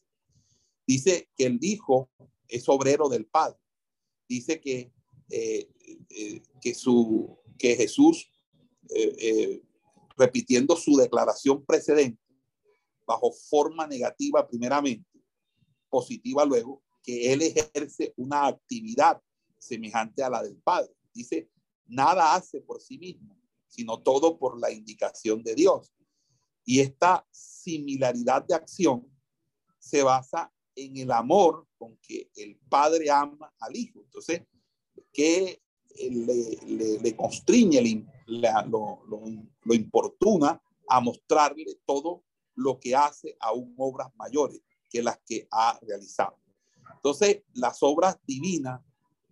Dice 0.86 1.30
que 1.36 1.46
el 1.46 1.60
Hijo 1.62 2.10
es 2.48 2.68
obrero 2.68 3.10
del 3.10 3.26
Padre. 3.26 3.58
Dice 4.28 4.60
que 4.60 4.92
eh, 5.30 5.70
eh, 6.10 6.42
que, 6.60 6.74
su, 6.74 7.38
que 7.58 7.76
Jesús, 7.76 8.32
eh, 8.90 9.62
repitiendo 10.18 10.76
su 10.76 10.98
declaración 10.98 11.64
precedente, 11.64 12.20
bajo 13.06 13.32
forma 13.32 13.86
negativa 13.86 14.48
primeramente, 14.48 15.08
positiva 15.90 16.46
luego, 16.46 16.84
que 17.04 17.32
él 17.32 17.42
ejerce 17.42 18.14
una 18.18 18.48
actividad 18.48 19.22
semejante 19.58 20.24
a 20.24 20.30
la 20.30 20.44
del 20.44 20.58
Padre. 20.58 20.94
Dice, 21.14 21.50
nada 21.86 22.36
hace 22.36 22.62
por 22.62 22.82
sí 22.82 22.98
mismo, 22.98 23.39
sino 23.70 24.02
todo 24.02 24.38
por 24.38 24.60
la 24.60 24.72
indicación 24.72 25.42
de 25.44 25.56
Dios. 25.56 25.94
Y 26.66 26.82
esta 26.82 27.26
similaridad 27.32 28.44
de 28.46 28.56
acción 28.56 29.08
se 29.80 30.04
basa 30.04 30.52
en 30.76 30.98
el 30.98 31.12
amor 31.12 31.68
con 31.78 31.98
que 31.98 32.30
el 32.36 32.58
padre 32.70 33.10
ama 33.10 33.54
al 33.60 33.76
hijo. 33.76 34.02
Entonces, 34.02 34.42
que 35.14 35.62
le, 36.10 37.00
le, 37.02 37.16
constriñe, 37.16 37.82
le, 37.82 38.50
lo, 38.68 39.02
lo, 39.08 39.22
lo, 39.64 39.74
importuna 39.74 40.62
a 40.88 41.00
mostrarle 41.00 41.80
todo 41.86 42.24
lo 42.56 42.80
que 42.80 42.96
hace 42.96 43.36
aún 43.40 43.74
obras 43.78 44.10
mayores 44.16 44.62
que 44.90 45.02
las 45.02 45.20
que 45.26 45.48
ha 45.52 45.80
realizado. 45.82 46.38
Entonces, 46.96 47.44
las 47.54 47.82
obras 47.82 48.18
divinas 48.26 48.82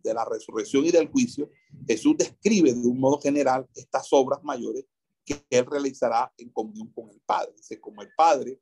de 0.04 0.14
la 0.14 0.26
resurrección 0.26 0.86
y 0.86 0.92
del 0.92 1.10
juicio, 1.10 1.50
Jesús 1.88 2.18
describe 2.18 2.74
de 2.74 2.88
un 2.88 3.00
modo 3.00 3.20
general 3.20 3.68
estas 3.76 4.08
obras 4.12 4.44
mayores 4.44 4.86
que 5.26 5.44
él 5.50 5.66
realizará 5.66 6.34
en 6.38 6.50
comunión 6.50 6.92
con 6.92 7.10
el 7.10 7.20
Padre. 7.22 7.54
Dice, 7.58 7.80
como 7.80 8.02
el 8.02 8.10
Padre, 8.16 8.60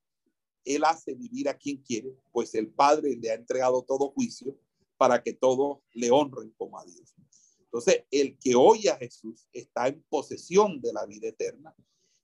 él 0.64 0.84
hace 0.84 1.14
vivir 1.14 1.48
a 1.48 1.58
quien 1.58 1.78
quiere, 1.78 2.18
pues 2.32 2.56
el 2.56 2.70
Padre 2.70 3.16
le 3.16 3.30
ha 3.30 3.36
entregado 3.36 3.84
todo 3.84 4.10
juicio 4.10 4.58
para 4.98 5.22
que 5.22 5.34
todos 5.34 5.80
le 5.94 6.10
honren 6.10 6.52
como 6.58 6.80
a 6.80 6.86
Dios. 6.86 7.14
Entonces, 7.60 8.06
el 8.10 8.38
que 8.40 8.56
oye 8.56 8.90
a 8.90 8.98
Jesús 8.98 9.48
está 9.52 9.88
en 9.88 10.02
posesión 10.10 10.82
de 10.82 10.94
la 10.94 11.06
vida 11.06 11.28
eterna 11.28 11.76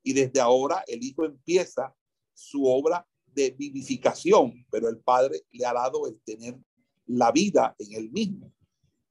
y 0.02 0.14
desde 0.14 0.40
ahora 0.40 0.84
el 0.88 1.04
Hijo 1.04 1.26
empieza 1.26 1.96
su 2.34 2.66
obra 2.66 3.08
de 3.28 3.52
vivificación, 3.52 4.66
pero 4.72 4.90
el 4.90 4.98
Padre 5.00 5.42
le 5.52 5.66
ha 5.66 5.74
dado 5.74 6.08
el 6.08 6.20
tener 6.22 6.58
la 7.06 7.32
vida 7.32 7.76
en 7.78 7.94
él 7.94 8.12
mismo, 8.12 8.52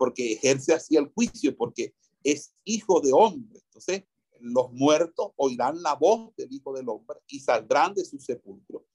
porque 0.01 0.33
ejerce 0.33 0.73
así 0.73 0.97
el 0.97 1.13
juicio, 1.13 1.55
porque 1.55 1.93
es 2.25 2.55
hijo 2.65 3.03
de 3.03 3.13
hombre. 3.13 3.61
Entonces, 3.67 4.05
los 4.41 4.73
muertos 4.73 5.33
oirán 5.37 5.83
la 5.83 5.95
voz 5.95 6.35
del 6.37 6.51
Hijo 6.51 6.73
del 6.73 6.89
Hombre 6.89 7.19
y 7.29 7.39
saldrán 7.39 7.93
de 7.93 8.07
su 8.07 8.19
sepulcro. 8.19 8.87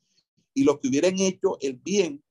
Y 0.56 0.64
los 0.64 0.80
que 0.80 0.88
hubieran 0.88 1.20
hecho 1.20 1.60
el 1.62 1.76
bien 1.76 2.24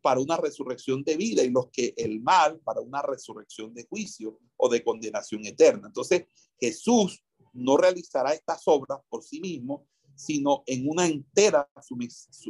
para 0.00 0.20
una 0.20 0.36
resurrección 0.36 1.02
de 1.02 1.16
vida 1.16 1.42
y 1.42 1.50
los 1.50 1.70
que 1.72 1.92
el 1.96 2.20
mal 2.20 2.60
para 2.60 2.80
una 2.80 3.02
resurrección 3.02 3.74
de 3.74 3.88
juicio 3.88 4.38
o 4.56 4.68
de 4.68 4.84
condenación 4.84 5.44
eterna. 5.44 5.88
Entonces, 5.88 6.26
Jesús 6.56 7.24
no 7.52 7.76
realizará 7.78 8.32
estas 8.32 8.62
obras 8.66 9.00
por 9.08 9.24
sí 9.24 9.40
mismo, 9.40 9.88
sino 10.14 10.62
en 10.66 10.88
una 10.88 11.08
entera 11.08 11.68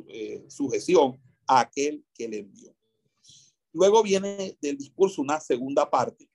eh, 0.08 0.44
sujeción 0.46 1.18
a 1.46 1.60
aquel 1.60 2.04
que 2.12 2.28
le 2.28 2.40
envió. 2.40 2.76
Luego 3.72 4.02
viene 4.02 4.56
del 4.60 4.76
discurso 4.76 5.22
una 5.22 5.40
segunda 5.40 5.88
parte, 5.88 6.28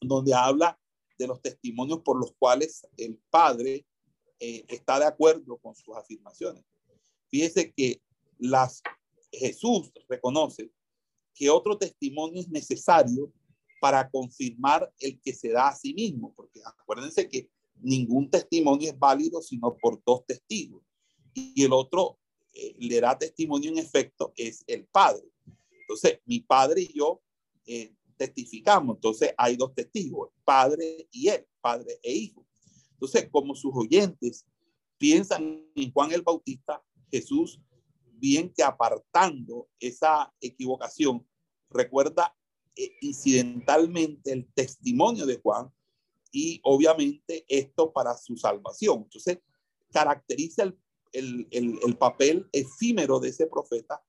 donde 0.00 0.32
habla 0.34 0.78
de 1.18 1.26
los 1.26 1.42
testimonios 1.42 2.00
por 2.00 2.18
los 2.18 2.32
cuales 2.38 2.86
el 2.96 3.20
Padre 3.30 3.86
eh, 4.38 4.64
está 4.68 4.98
de 4.98 5.06
acuerdo 5.06 5.58
con 5.58 5.74
sus 5.74 5.94
afirmaciones. 5.96 6.64
Fíjese 7.28 7.72
que 7.72 8.00
las, 8.38 8.82
Jesús 9.30 9.92
reconoce 10.08 10.70
que 11.34 11.50
otro 11.50 11.76
testimonio 11.76 12.40
es 12.40 12.48
necesario 12.48 13.32
para 13.80 14.08
confirmar 14.10 14.92
el 14.98 15.20
que 15.20 15.32
se 15.32 15.50
da 15.50 15.68
a 15.68 15.76
sí 15.76 15.94
mismo, 15.94 16.34
porque 16.34 16.60
acuérdense 16.64 17.28
que 17.28 17.50
ningún 17.76 18.30
testimonio 18.30 18.90
es 18.90 18.98
válido 18.98 19.40
sino 19.42 19.76
por 19.76 20.02
dos 20.04 20.24
testigos. 20.26 20.82
Y 21.34 21.64
el 21.64 21.72
otro 21.72 22.18
eh, 22.52 22.74
le 22.78 23.00
da 23.00 23.18
testimonio 23.18 23.70
en 23.70 23.78
efecto 23.78 24.32
es 24.36 24.64
el 24.66 24.86
Padre. 24.86 25.24
Entonces, 25.90 26.20
mi 26.24 26.38
Padre 26.40 26.82
y 26.82 26.92
yo 26.92 27.20
eh, 27.66 27.92
testificamos. 28.16 28.96
Entonces, 28.96 29.34
hay 29.36 29.56
dos 29.56 29.74
testigos, 29.74 30.30
Padre 30.44 31.08
y 31.10 31.28
él, 31.28 31.44
Padre 31.60 31.98
e 32.02 32.12
Hijo. 32.12 32.46
Entonces, 32.92 33.28
como 33.30 33.56
sus 33.56 33.72
oyentes 33.74 34.46
piensan 34.98 35.66
en 35.74 35.92
Juan 35.92 36.12
el 36.12 36.22
Bautista, 36.22 36.80
Jesús, 37.10 37.60
bien 38.12 38.52
que 38.54 38.62
apartando 38.62 39.68
esa 39.80 40.32
equivocación, 40.40 41.26
recuerda 41.70 42.36
eh, 42.76 42.92
incidentalmente 43.00 44.32
el 44.32 44.46
testimonio 44.54 45.26
de 45.26 45.40
Juan 45.40 45.72
y 46.30 46.60
obviamente 46.62 47.44
esto 47.48 47.92
para 47.92 48.16
su 48.16 48.36
salvación. 48.36 49.02
Entonces, 49.04 49.38
caracteriza 49.90 50.62
el, 50.62 51.48
el, 51.50 51.96
papel 51.96 52.48
efímero 52.52 53.18
de 53.18 53.30
ese 53.30 53.48
profeta 53.48 54.00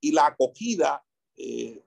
y 0.00 0.12
la 0.12 0.26
acogida 0.26 1.02
eh, 1.42 1.84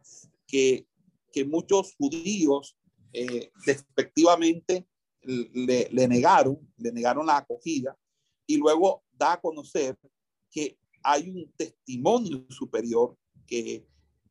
que, 0.47 0.87
que, 1.31 1.45
muchos 1.45 1.95
judíos 1.95 2.77
eh, 3.11 3.51
despectivamente 3.65 4.87
le, 5.21 5.89
le, 5.91 6.07
negaron, 6.07 6.59
le 6.77 6.91
negaron 6.91 7.25
la 7.25 7.37
acogida 7.37 7.97
y 8.45 8.57
luego 8.57 9.03
da 9.11 9.33
a 9.33 9.41
conocer 9.41 9.97
que 10.51 10.77
hay 11.03 11.29
un 11.29 11.51
testimonio 11.55 12.45
superior 12.49 13.17
que, 13.45 13.85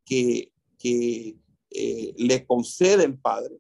que, 0.05 0.53
que 0.79 1.37
eh, 1.71 2.15
le 2.17 2.47
concede 2.47 3.05
el 3.05 3.19
Padre 3.19 3.59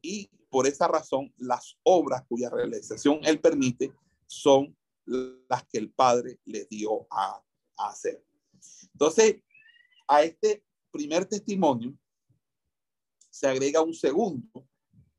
y 0.00 0.28
por 0.52 0.66
esa 0.66 0.86
razón, 0.86 1.32
las 1.38 1.78
obras 1.82 2.24
cuya 2.28 2.50
realización 2.50 3.20
él 3.22 3.40
permite 3.40 3.90
son 4.26 4.76
las 5.06 5.66
que 5.66 5.78
el 5.78 5.90
Padre 5.90 6.38
le 6.44 6.66
dio 6.66 7.06
a, 7.10 7.42
hacer. 7.78 8.22
Entonces, 8.92 9.42
a 10.06 10.22
este 10.22 10.62
primer 10.92 11.24
testimonio 11.26 11.96
se 13.30 13.48
agrega 13.48 13.82
un 13.82 13.94
segundo, 13.94 14.68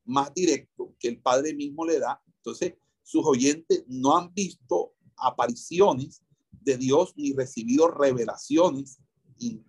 más 0.04 0.32
directo, 0.32 0.94
que 0.98 1.08
el 1.08 1.20
Padre 1.20 1.54
mismo 1.54 1.84
le 1.84 1.98
da. 1.98 2.22
Entonces, 2.36 2.74
sus 3.02 3.24
oyentes 3.26 3.84
no 3.88 4.16
han 4.16 4.32
visto 4.32 4.94
apariciones 5.16 6.22
de 6.50 6.76
Dios 6.78 7.12
ni 7.16 7.32
recibido 7.32 7.88
revelaciones 7.88 8.98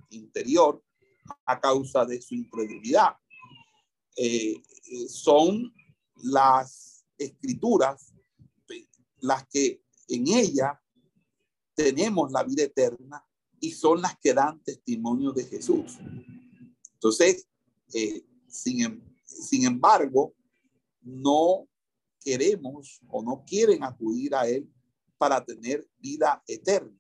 interior 0.10 0.82
a 1.46 1.60
causa 1.60 2.06
de 2.06 2.22
su 2.22 2.36
incredulidad. 2.36 3.16
Eh, 4.16 4.62
son 5.10 5.74
las 6.24 7.06
escrituras 7.18 8.14
las 9.20 9.48
que 9.48 9.82
en 10.08 10.28
ella 10.28 10.80
tenemos 11.74 12.32
la 12.32 12.44
vida 12.44 12.64
eterna 12.64 13.26
y 13.66 13.72
son 13.72 14.02
las 14.02 14.18
que 14.20 14.34
dan 14.34 14.62
testimonio 14.64 15.32
de 15.32 15.46
Jesús. 15.46 15.98
Entonces, 16.94 17.48
eh, 17.94 18.24
sin, 18.48 18.82
em, 18.82 19.02
sin 19.24 19.66
embargo, 19.66 20.34
no 21.02 21.68
queremos 22.24 23.00
o 23.10 23.22
no 23.22 23.44
quieren 23.46 23.84
acudir 23.84 24.34
a 24.36 24.48
Él 24.48 24.68
para 25.18 25.44
tener 25.44 25.88
vida 25.98 26.44
eterna. 26.48 26.98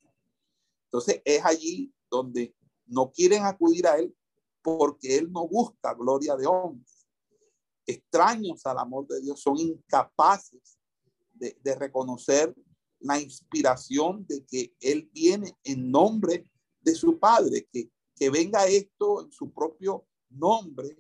Entonces, 0.86 1.22
es 1.26 1.44
allí 1.44 1.94
donde 2.10 2.56
no 2.86 3.12
quieren 3.12 3.44
acudir 3.44 3.88
a 3.88 3.98
Él 3.98 4.16
porque 4.62 5.18
Él 5.18 5.32
no 5.32 5.48
busca 5.48 5.94
gloria 5.94 6.36
de 6.36 6.48
hombres 6.48 6.96
extraños 7.86 8.66
al 8.66 8.80
amor 8.80 9.08
de 9.08 9.22
Dios, 9.22 9.40
son 9.40 9.58
incapaces 9.60 10.80
de, 11.34 11.76
reconocer 11.76 12.56
la 13.00 13.20
inspiración 13.20 14.26
de 14.28 14.46
que 14.46 14.74
Él 14.80 15.10
viene 15.14 15.56
en 15.64 15.92
nombre 15.92 16.50
de 16.86 16.96
su 16.96 17.20
Padre, 17.20 17.68
que, 17.72 17.90
que 18.16 18.30
venga 18.30 18.68
esto 18.68 19.26
en 19.26 19.32
su 19.32 19.52
propio 19.52 20.06
nombre 20.30 20.98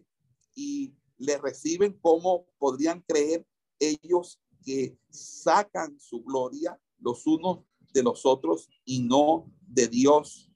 y 0.56 0.94
le 1.18 1.38
reciben 1.38 1.94
como 2.02 2.48
podrían 2.58 3.02
creer 3.02 3.48
ellos 3.80 4.42
que 4.64 4.98
sacan 5.10 5.98
su 6.00 6.24
gloria 6.24 6.80
los 7.00 7.26
unos 7.28 7.60
de 7.94 8.04
los 8.04 8.26
otros 8.26 8.70
y 8.84 9.00
no 9.02 9.52
de 9.62 9.88
Dios 9.88 10.52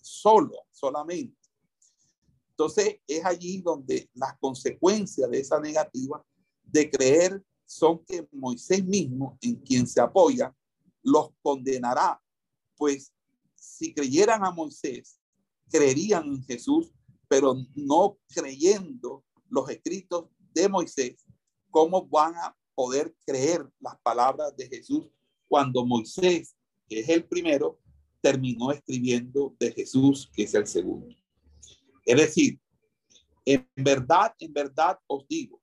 solo, 0.00 0.66
solamente. 0.70 1.36
Entonces 2.50 3.00
es 3.06 3.24
allí 3.24 3.60
donde 3.60 4.08
las 4.14 4.38
consecuencias 4.38 5.30
de 5.30 5.40
esa 5.40 5.60
negativa 5.60 6.24
de 6.62 6.90
creer 6.90 7.42
son 7.66 8.04
que 8.04 8.26
Moisés 8.32 8.84
mismo, 8.84 9.38
en 9.42 9.56
quien 9.56 9.86
se 9.86 10.00
apoya, 10.00 10.54
los 11.02 11.30
condenará, 11.42 12.20
pues 12.76 13.12
si 13.58 13.94
creyeran 13.94 14.44
a 14.44 14.50
Moisés, 14.50 15.20
creerían 15.70 16.24
en 16.26 16.42
Jesús, 16.44 16.92
pero 17.28 17.56
no 17.74 18.18
creyendo 18.28 19.24
los 19.50 19.68
escritos 19.68 20.26
de 20.52 20.68
Moisés, 20.68 21.24
¿cómo 21.70 22.06
van 22.06 22.34
a 22.36 22.56
poder 22.74 23.14
creer 23.26 23.68
las 23.80 23.98
palabras 24.02 24.56
de 24.56 24.68
Jesús 24.68 25.06
cuando 25.46 25.84
Moisés, 25.84 26.56
que 26.88 27.00
es 27.00 27.08
el 27.08 27.24
primero, 27.24 27.80
terminó 28.20 28.72
escribiendo 28.72 29.54
de 29.58 29.72
Jesús, 29.72 30.30
que 30.32 30.44
es 30.44 30.54
el 30.54 30.66
segundo? 30.66 31.14
Es 32.04 32.16
decir, 32.16 32.58
en 33.44 33.68
verdad, 33.76 34.34
en 34.38 34.52
verdad 34.52 34.98
os 35.06 35.26
digo, 35.28 35.60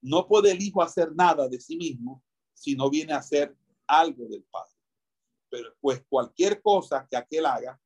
no 0.00 0.26
puede 0.26 0.52
el 0.52 0.62
Hijo 0.62 0.82
hacer 0.82 1.14
nada 1.14 1.48
de 1.48 1.60
sí 1.60 1.76
mismo 1.76 2.22
si 2.54 2.74
no 2.74 2.88
viene 2.90 3.12
a 3.12 3.18
hacer 3.18 3.56
algo 3.86 4.26
del 4.28 4.44
Padre. 4.44 4.75
Pues 5.80 6.02
cualquier 6.08 6.60
cosa 6.60 7.06
que 7.10 7.16
aquel 7.16 7.46
haga, 7.46 7.80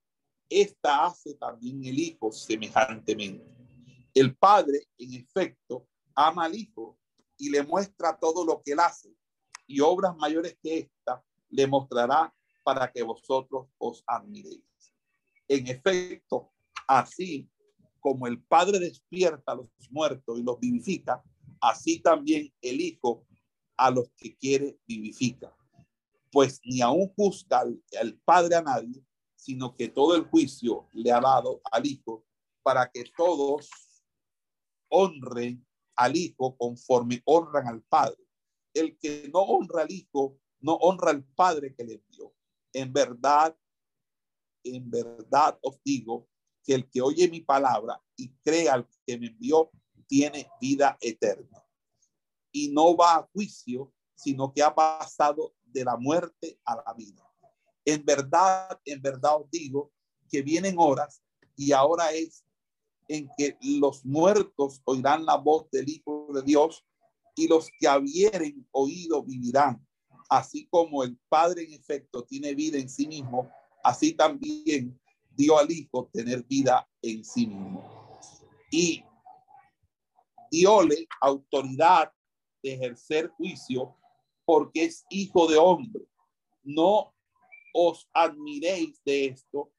esta 0.48 1.06
hace 1.06 1.34
también 1.34 1.84
el 1.84 1.98
Hijo 1.98 2.32
semejantemente. 2.32 3.54
El 4.14 4.36
Padre, 4.36 4.88
en 4.98 5.14
efecto, 5.14 5.86
ama 6.14 6.44
al 6.44 6.54
Hijo 6.54 6.98
y 7.36 7.50
le 7.50 7.62
muestra 7.62 8.18
todo 8.18 8.44
lo 8.44 8.62
que 8.62 8.72
él 8.72 8.80
hace 8.80 9.14
y 9.66 9.80
obras 9.80 10.16
mayores 10.16 10.58
que 10.62 10.78
esta 10.78 11.22
le 11.48 11.66
mostrará 11.66 12.34
para 12.64 12.90
que 12.90 13.02
vosotros 13.02 13.68
os 13.78 14.02
admiréis. 14.06 14.64
En 15.46 15.66
efecto, 15.68 16.52
Así 16.90 17.48
como 18.00 18.26
el 18.26 18.42
Padre 18.42 18.80
despierta 18.80 19.52
a 19.52 19.54
los 19.54 19.68
muertos 19.90 20.40
y 20.40 20.42
los 20.42 20.58
vivifica, 20.58 21.22
así 21.60 22.00
también 22.00 22.52
el 22.60 22.80
Hijo 22.80 23.28
a 23.76 23.92
los 23.92 24.10
que 24.16 24.36
quiere 24.36 24.76
vivifica. 24.88 25.54
Pues 26.30 26.60
ni 26.64 26.80
aún 26.80 27.12
juzga 27.14 27.64
el 27.92 28.18
Padre 28.20 28.56
a 28.56 28.62
nadie, 28.62 29.04
sino 29.36 29.74
que 29.74 29.88
todo 29.88 30.14
el 30.14 30.24
juicio 30.24 30.88
le 30.92 31.10
ha 31.10 31.20
dado 31.20 31.60
al 31.72 31.86
Hijo 31.86 32.24
para 32.62 32.90
que 32.90 33.04
todos 33.16 33.68
honren 34.88 35.66
al 35.96 36.16
Hijo 36.16 36.56
conforme 36.56 37.22
honran 37.24 37.66
al 37.66 37.82
Padre. 37.82 38.22
El 38.74 38.98
que 38.98 39.28
no 39.32 39.40
honra 39.40 39.82
al 39.82 39.90
Hijo, 39.90 40.38
no 40.60 40.74
honra 40.74 41.10
al 41.10 41.24
Padre 41.24 41.74
que 41.74 41.84
le 41.84 41.94
envió. 41.94 42.34
En 42.72 42.92
verdad, 42.92 43.56
en 44.62 44.90
verdad 44.90 45.58
os 45.62 45.82
digo 45.82 46.28
que 46.62 46.74
el 46.74 46.88
que 46.88 47.00
oye 47.00 47.28
mi 47.28 47.40
palabra 47.40 48.00
y 48.16 48.30
crea 48.42 48.74
al 48.74 48.88
que 49.06 49.18
me 49.18 49.28
envió, 49.28 49.70
tiene 50.06 50.48
vida 50.60 50.98
eterna. 51.00 51.64
Y 52.52 52.68
no 52.68 52.96
va 52.96 53.16
a 53.16 53.28
juicio, 53.32 53.92
sino 54.14 54.52
que 54.52 54.62
ha 54.62 54.74
pasado 54.74 55.54
de 55.72 55.84
la 55.84 55.96
muerte 55.96 56.58
a 56.64 56.76
la 56.76 56.94
vida. 56.94 57.22
En 57.84 58.04
verdad, 58.04 58.78
en 58.84 59.00
verdad 59.00 59.40
os 59.40 59.50
digo 59.50 59.92
que 60.28 60.42
vienen 60.42 60.76
horas 60.78 61.22
y 61.56 61.72
ahora 61.72 62.12
es 62.12 62.44
en 63.08 63.28
que 63.36 63.56
los 63.60 64.04
muertos 64.04 64.80
oirán 64.84 65.24
la 65.24 65.36
voz 65.36 65.68
del 65.70 65.88
Hijo 65.88 66.28
de 66.32 66.42
Dios 66.42 66.84
y 67.34 67.48
los 67.48 67.68
que 67.78 67.88
habieren 67.88 68.66
oído 68.70 69.22
vivirán. 69.24 69.84
Así 70.28 70.68
como 70.68 71.02
el 71.02 71.18
Padre 71.28 71.64
en 71.64 71.72
efecto 71.72 72.24
tiene 72.24 72.54
vida 72.54 72.78
en 72.78 72.88
sí 72.88 73.08
mismo, 73.08 73.50
así 73.82 74.12
también 74.12 75.00
dio 75.30 75.58
al 75.58 75.70
Hijo 75.70 76.08
tener 76.12 76.44
vida 76.44 76.88
en 77.02 77.24
sí 77.24 77.48
mismo. 77.48 78.18
Y 78.70 79.02
diole 80.50 81.08
autoridad 81.20 82.12
de 82.62 82.74
ejercer 82.74 83.28
juicio 83.36 83.96
porque 84.50 84.86
es 84.86 85.06
hijo 85.10 85.46
de 85.46 85.56
hombre. 85.58 86.02
No 86.64 87.14
os 87.72 88.08
admiréis 88.12 89.00
de 89.04 89.26
esto, 89.26 89.70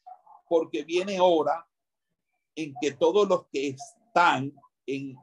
porque 0.48 0.86
viene 0.86 1.20
hora 1.20 1.68
en 2.56 2.74
que 2.82 2.94
todos 2.94 3.28
los 3.28 3.48
que 3.52 3.76
están 3.76 4.54
en 4.86 5.18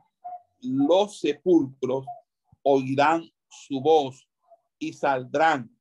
los 0.61 1.20
sepulcros 1.20 2.05
oirán 2.62 3.24
su 3.49 3.80
voz 3.80 4.28
y 4.78 4.92
saldrán 4.92 5.74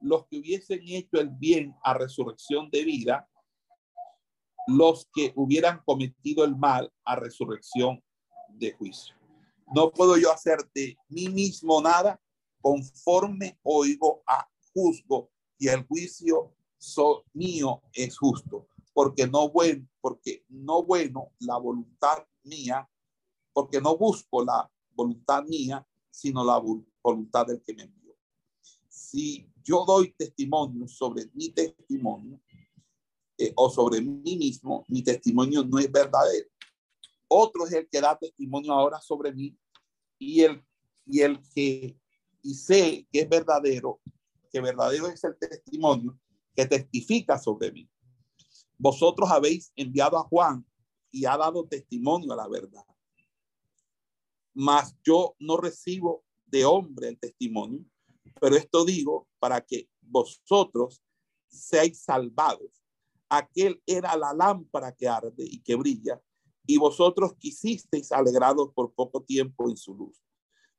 los 0.00 0.26
que 0.26 0.38
hubiesen 0.38 0.80
hecho 0.84 1.20
el 1.20 1.28
bien 1.28 1.76
a 1.82 1.92
resurrección 1.92 2.70
de 2.70 2.84
vida, 2.84 3.28
los 4.66 5.10
que 5.12 5.30
hubieran 5.36 5.82
cometido 5.84 6.42
el 6.42 6.56
mal 6.56 6.90
a 7.04 7.16
resurrección 7.16 8.02
de 8.48 8.72
juicio. 8.72 9.14
No 9.74 9.90
puedo 9.90 10.16
yo 10.16 10.32
hacer 10.32 10.56
de 10.74 10.96
mí 11.10 11.28
mismo 11.28 11.82
nada 11.82 12.18
conforme 12.64 13.58
oigo 13.62 14.22
a 14.26 14.48
juzgo 14.72 15.30
y 15.58 15.68
el 15.68 15.86
juicio 15.86 16.54
mío 17.34 17.82
es 17.92 18.16
justo 18.16 18.68
porque 18.94 19.26
no 19.26 19.50
bueno, 19.50 19.86
porque 20.00 20.46
no 20.48 20.82
bueno 20.82 21.32
la 21.40 21.58
voluntad 21.58 22.26
mía, 22.44 22.88
porque 23.52 23.82
no 23.82 23.98
busco 23.98 24.42
la 24.42 24.70
voluntad 24.92 25.44
mía, 25.44 25.86
sino 26.10 26.42
la 26.42 26.62
voluntad 27.02 27.46
del 27.46 27.60
que 27.62 27.74
me 27.74 27.82
envió. 27.82 28.16
Si 28.88 29.46
yo 29.62 29.84
doy 29.84 30.14
testimonio 30.16 30.88
sobre 30.88 31.26
mi 31.34 31.50
testimonio 31.50 32.40
eh, 33.36 33.52
o 33.56 33.68
sobre 33.68 34.00
mí 34.00 34.36
mismo, 34.36 34.86
mi 34.88 35.02
testimonio 35.02 35.64
no 35.64 35.78
es 35.78 35.92
verdadero. 35.92 36.48
Otro 37.28 37.66
es 37.66 37.74
el 37.74 37.88
que 37.90 38.00
da 38.00 38.18
testimonio 38.18 38.72
ahora 38.72 39.02
sobre 39.02 39.34
mí 39.34 39.54
y 40.18 40.42
el, 40.42 40.64
y 41.04 41.20
el 41.20 41.40
que 41.54 41.98
y 42.44 42.54
sé 42.54 43.08
que 43.10 43.20
es 43.20 43.28
verdadero, 43.28 44.00
que 44.50 44.60
verdadero 44.60 45.08
es 45.08 45.24
el 45.24 45.36
testimonio 45.36 46.20
que 46.54 46.66
testifica 46.66 47.38
sobre 47.38 47.72
mí. 47.72 47.90
Vosotros 48.78 49.30
habéis 49.30 49.72
enviado 49.74 50.18
a 50.18 50.24
Juan 50.24 50.64
y 51.10 51.24
ha 51.24 51.38
dado 51.38 51.66
testimonio 51.66 52.34
a 52.34 52.36
la 52.36 52.46
verdad. 52.46 52.84
Mas 54.52 54.94
yo 55.02 55.34
no 55.38 55.56
recibo 55.56 56.22
de 56.44 56.66
hombre 56.66 57.08
el 57.08 57.18
testimonio, 57.18 57.82
pero 58.40 58.56
esto 58.56 58.84
digo 58.84 59.26
para 59.38 59.62
que 59.62 59.88
vosotros 60.02 61.02
seáis 61.48 62.02
salvados. 62.02 62.84
Aquel 63.30 63.82
era 63.86 64.16
la 64.16 64.34
lámpara 64.34 64.94
que 64.94 65.08
arde 65.08 65.44
y 65.44 65.60
que 65.62 65.76
brilla, 65.76 66.20
y 66.66 66.76
vosotros 66.76 67.34
quisisteis 67.38 68.12
alegrados 68.12 68.70
por 68.74 68.92
poco 68.92 69.22
tiempo 69.22 69.70
en 69.70 69.78
su 69.78 69.94
luz. 69.94 70.23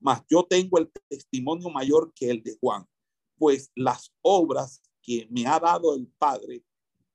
Mas 0.06 0.22
yo 0.30 0.44
tengo 0.44 0.78
el 0.78 0.92
testimonio 1.10 1.68
mayor 1.72 2.14
que 2.14 2.30
el 2.30 2.44
de 2.44 2.56
Juan, 2.62 2.86
pues 3.40 3.72
las 3.74 4.14
obras 4.22 4.80
que 5.02 5.28
me 5.32 5.48
ha 5.48 5.60
dado 5.60 5.96
el 5.96 6.06
Padre 6.06 6.64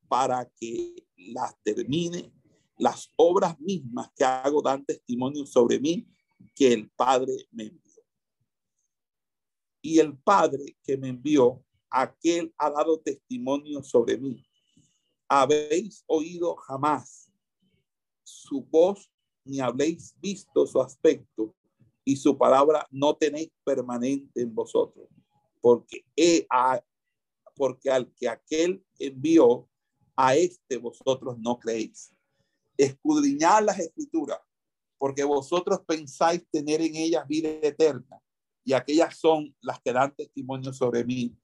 para 0.08 0.44
que 0.56 1.06
las 1.16 1.54
termine, 1.62 2.34
las 2.76 3.08
obras 3.14 3.56
mismas 3.60 4.10
que 4.16 4.24
hago 4.24 4.60
dan 4.60 4.84
testimonio 4.84 5.46
sobre 5.46 5.78
mí 5.78 6.04
que 6.52 6.72
el 6.72 6.90
Padre 6.90 7.46
me 7.52 7.66
envió. 7.66 8.02
Y 9.82 10.00
el 10.00 10.18
Padre 10.18 10.76
que 10.82 10.96
me 10.96 11.10
envió, 11.10 11.64
aquel 11.90 12.52
ha 12.58 12.70
dado 12.70 12.98
testimonio 12.98 13.84
sobre 13.84 14.18
mí. 14.18 14.44
Habéis 15.28 16.02
oído 16.08 16.56
jamás 16.56 17.30
su 18.24 18.64
voz, 18.64 19.12
ni 19.44 19.60
habéis 19.60 20.12
visto 20.20 20.66
su 20.66 20.82
aspecto, 20.82 21.54
y 22.04 22.16
su 22.16 22.36
palabra 22.36 22.86
no 22.90 23.14
tenéis 23.16 23.50
permanente 23.64 24.40
en 24.40 24.54
vosotros, 24.54 25.08
porque, 25.60 26.04
he, 26.16 26.46
porque 27.54 27.90
al 27.90 28.12
que 28.14 28.28
aquel 28.28 28.84
envió, 28.98 29.66
a 30.16 30.34
este 30.36 30.76
vosotros 30.76 31.38
no 31.38 31.58
creéis. 31.58 32.12
Escudriñad 32.76 33.64
las 33.64 33.78
escrituras, 33.78 34.38
porque 34.98 35.24
vosotros 35.24 35.80
pensáis 35.86 36.46
tener 36.50 36.82
en 36.82 36.94
ellas 36.96 37.26
vida 37.26 37.48
eterna, 37.62 38.20
y 38.64 38.74
aquellas 38.74 39.16
son 39.16 39.54
las 39.62 39.80
que 39.80 39.92
dan 39.92 40.14
testimonio 40.14 40.72
sobre 40.72 41.04
mí, 41.04 41.34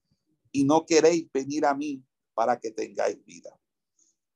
y 0.51 0.63
no 0.63 0.85
queréis 0.85 1.27
venir 1.31 1.65
a 1.65 1.73
mí 1.73 2.03
para 2.33 2.59
que 2.59 2.71
tengáis 2.71 3.23
vida. 3.25 3.57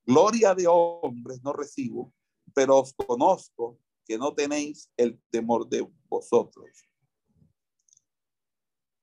Gloria 0.03 0.55
de 0.55 0.65
hombres 0.67 1.43
no 1.43 1.53
recibo, 1.53 2.11
pero 2.53 2.80
os 2.80 2.93
conozco 2.93 3.78
que 4.06 4.18
no 4.18 4.34
tenéis 4.34 4.91
el 4.97 5.20
temor 5.30 5.68
de 5.70 5.88
vosotros, 6.10 6.70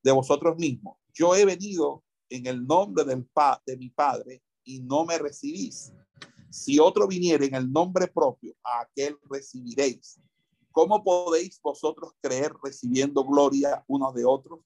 de 0.02 0.12
vosotros 0.12 0.56
mismos. 0.56 0.98
Yo 1.12 1.34
he 1.34 1.44
venido 1.44 2.04
en 2.28 2.46
el 2.46 2.66
nombre 2.66 3.04
de 3.04 3.76
mi 3.76 3.90
Padre 3.90 4.42
y 4.64 4.80
no 4.80 5.04
me 5.04 5.18
recibís. 5.18 5.92
Si 6.50 6.78
otro 6.78 7.06
viniere 7.06 7.46
en 7.46 7.54
el 7.54 7.70
nombre 7.70 8.08
propio, 8.08 8.54
a 8.62 8.80
aquel 8.80 9.16
recibiréis. 9.28 10.20
¿Cómo 10.70 11.02
podéis 11.02 11.60
vosotros 11.60 12.12
creer 12.20 12.52
recibiendo 12.62 13.24
gloria 13.24 13.84
unos 13.88 14.14
de 14.14 14.24
otros? 14.24 14.60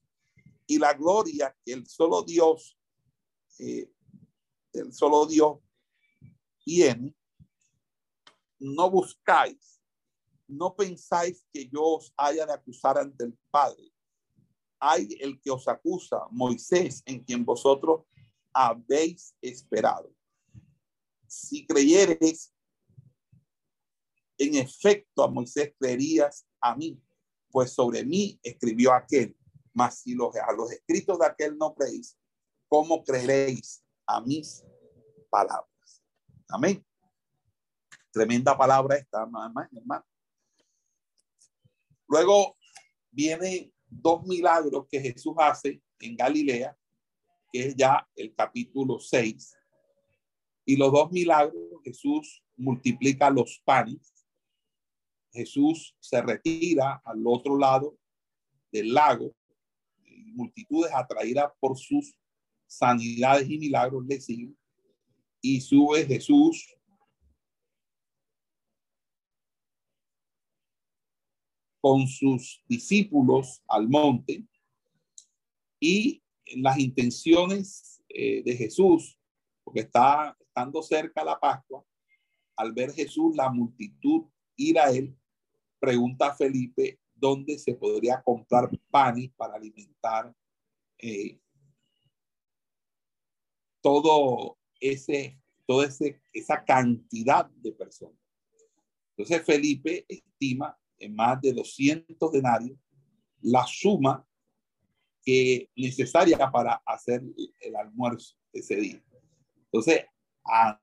Y 0.67 0.77
la 0.77 0.93
gloria 0.93 1.55
que 1.65 1.73
el 1.73 1.87
solo 1.87 2.23
Dios, 2.23 2.77
eh, 3.59 3.89
el 4.73 4.93
solo 4.93 5.25
Dios 5.25 5.59
tiene, 6.63 7.15
no 8.59 8.89
buscáis, 8.89 9.81
no 10.57 10.75
pensáis 10.75 11.45
que 11.51 11.67
yo 11.67 11.83
os 11.83 12.13
haya 12.17 12.45
de 12.45 12.53
acusar 12.53 12.97
ante 12.97 13.25
el 13.25 13.37
Padre. 13.51 13.91
Hay 14.79 15.07
el 15.19 15.39
que 15.41 15.51
os 15.51 15.67
acusa, 15.67 16.27
Moisés, 16.31 17.01
en 17.05 17.23
quien 17.23 17.45
vosotros 17.45 18.05
habéis 18.53 19.35
esperado. 19.41 20.13
Si 21.27 21.65
creyeres, 21.65 22.53
en 24.37 24.55
efecto 24.55 25.23
a 25.23 25.27
Moisés 25.27 25.73
creerías 25.79 26.45
a 26.59 26.75
mí, 26.75 27.01
pues 27.49 27.71
sobre 27.71 28.03
mí 28.03 28.39
escribió 28.43 28.93
aquel. 28.93 29.37
Mas 29.73 29.99
si 29.99 30.13
los, 30.13 30.35
a 30.35 30.51
los 30.53 30.71
escritos 30.71 31.17
de 31.17 31.25
aquel 31.25 31.57
no 31.57 31.73
creéis, 31.73 32.17
¿cómo 32.67 33.03
creeréis 33.03 33.83
a 34.05 34.21
mis 34.21 34.63
palabras? 35.29 36.03
Amén. 36.49 36.85
Tremenda 38.11 38.55
palabra 38.55 38.97
esta, 38.97 39.23
hermano. 39.23 39.53
Luego 42.07 42.57
vienen 43.11 43.71
dos 43.87 44.23
milagros 44.25 44.87
que 44.89 44.99
Jesús 44.99 45.33
hace 45.37 45.81
en 45.99 46.15
Galilea 46.15 46.77
que 47.53 47.67
es 47.67 47.75
ya 47.75 48.05
el 48.15 48.33
capítulo 48.33 48.99
6. 48.99 49.55
Y 50.65 50.75
los 50.75 50.91
dos 50.91 51.11
milagros, 51.11 51.61
Jesús 51.83 52.43
multiplica 52.57 53.29
los 53.29 53.61
panes, 53.63 54.11
Jesús 55.31 55.95
se 55.99 56.21
retira 56.21 57.01
al 57.05 57.23
otro 57.25 57.57
lado 57.57 57.97
del 58.71 58.93
lago, 58.93 59.35
multitudes 60.33 60.91
atraídas 60.93 61.51
por 61.59 61.77
sus 61.77 62.15
sanidades 62.65 63.47
y 63.49 63.59
milagros 63.59 64.03
le 64.07 64.19
siguen, 64.19 64.57
y 65.41 65.61
sube 65.61 66.05
Jesús 66.05 66.75
con 71.83 72.07
sus 72.07 72.63
discípulos 72.65 73.61
al 73.67 73.89
monte 73.89 74.47
y 75.81 76.23
las 76.55 76.79
intenciones 76.79 78.01
eh, 78.07 78.41
de 78.41 78.55
Jesús, 78.55 79.19
porque 79.65 79.81
está 79.81 80.33
estando 80.39 80.81
cerca 80.81 81.25
la 81.25 81.37
Pascua, 81.37 81.83
al 82.55 82.71
ver 82.71 82.93
Jesús 82.93 83.35
la 83.35 83.49
multitud 83.49 84.23
ir 84.55 84.79
a 84.79 84.91
él, 84.91 85.13
pregunta 85.77 86.27
a 86.27 86.35
Felipe 86.35 87.01
dónde 87.13 87.59
se 87.59 87.75
podría 87.75 88.23
comprar 88.23 88.69
panes 88.89 89.31
para 89.35 89.55
alimentar 89.55 90.33
eh, 90.99 91.37
todo 93.81 94.57
ese, 94.79 95.37
toda 95.65 95.89
esa 96.31 96.63
cantidad 96.63 97.45
de 97.49 97.73
personas. 97.73 98.21
Entonces 99.17 99.45
Felipe 99.45 100.05
estima 100.07 100.77
en 101.03 101.15
más 101.15 101.41
de 101.41 101.53
200 101.53 102.31
denarios 102.31 102.77
la 103.41 103.65
suma 103.67 104.25
que 105.21 105.69
necesaria 105.75 106.37
para 106.51 106.81
hacer 106.85 107.21
el 107.59 107.75
almuerzo 107.75 108.35
ese 108.53 108.75
día. 108.75 109.03
Entonces, 109.65 110.05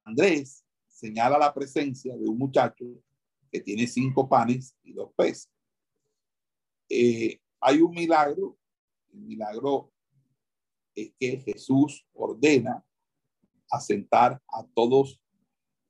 Andrés 0.04 0.64
señala 0.86 1.38
la 1.38 1.52
presencia 1.52 2.16
de 2.16 2.28
un 2.28 2.38
muchacho 2.38 2.84
que 3.50 3.60
tiene 3.60 3.86
cinco 3.86 4.28
panes 4.28 4.76
y 4.82 4.92
dos 4.92 5.10
peces. 5.16 5.50
Eh, 6.88 7.40
hay 7.60 7.80
un 7.80 7.92
milagro, 7.92 8.58
el 9.12 9.20
milagro 9.20 9.92
es 10.94 11.12
que 11.18 11.38
Jesús 11.40 12.06
ordena 12.12 12.84
asentar 13.70 14.42
a 14.48 14.66
todos, 14.74 15.20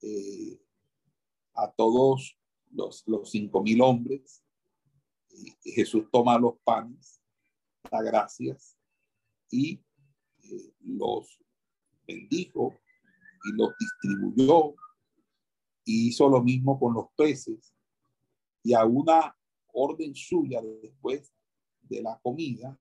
eh, 0.03 0.61
a 1.55 1.71
todos 1.73 2.40
los, 2.71 3.03
los 3.07 3.31
cinco 3.31 3.63
mil 3.63 3.81
hombres. 3.81 4.43
Jesús 5.63 6.05
toma 6.11 6.39
los 6.39 6.59
panes, 6.65 7.21
da 7.91 8.03
gracias 8.03 8.77
y 9.51 9.83
eh, 10.43 10.75
los 10.81 11.39
bendijo 12.07 12.75
y 13.45 13.53
los 13.57 13.75
distribuyó 13.79 14.75
y 15.85 16.09
hizo 16.09 16.29
lo 16.29 16.43
mismo 16.43 16.79
con 16.79 16.95
los 16.95 17.07
peces 17.17 17.75
y 18.63 18.75
a 18.75 18.85
una 18.85 19.37
orden 19.73 20.15
suya 20.15 20.61
después 20.83 21.33
de 21.83 22.03
la 22.03 22.19
comida 22.21 22.79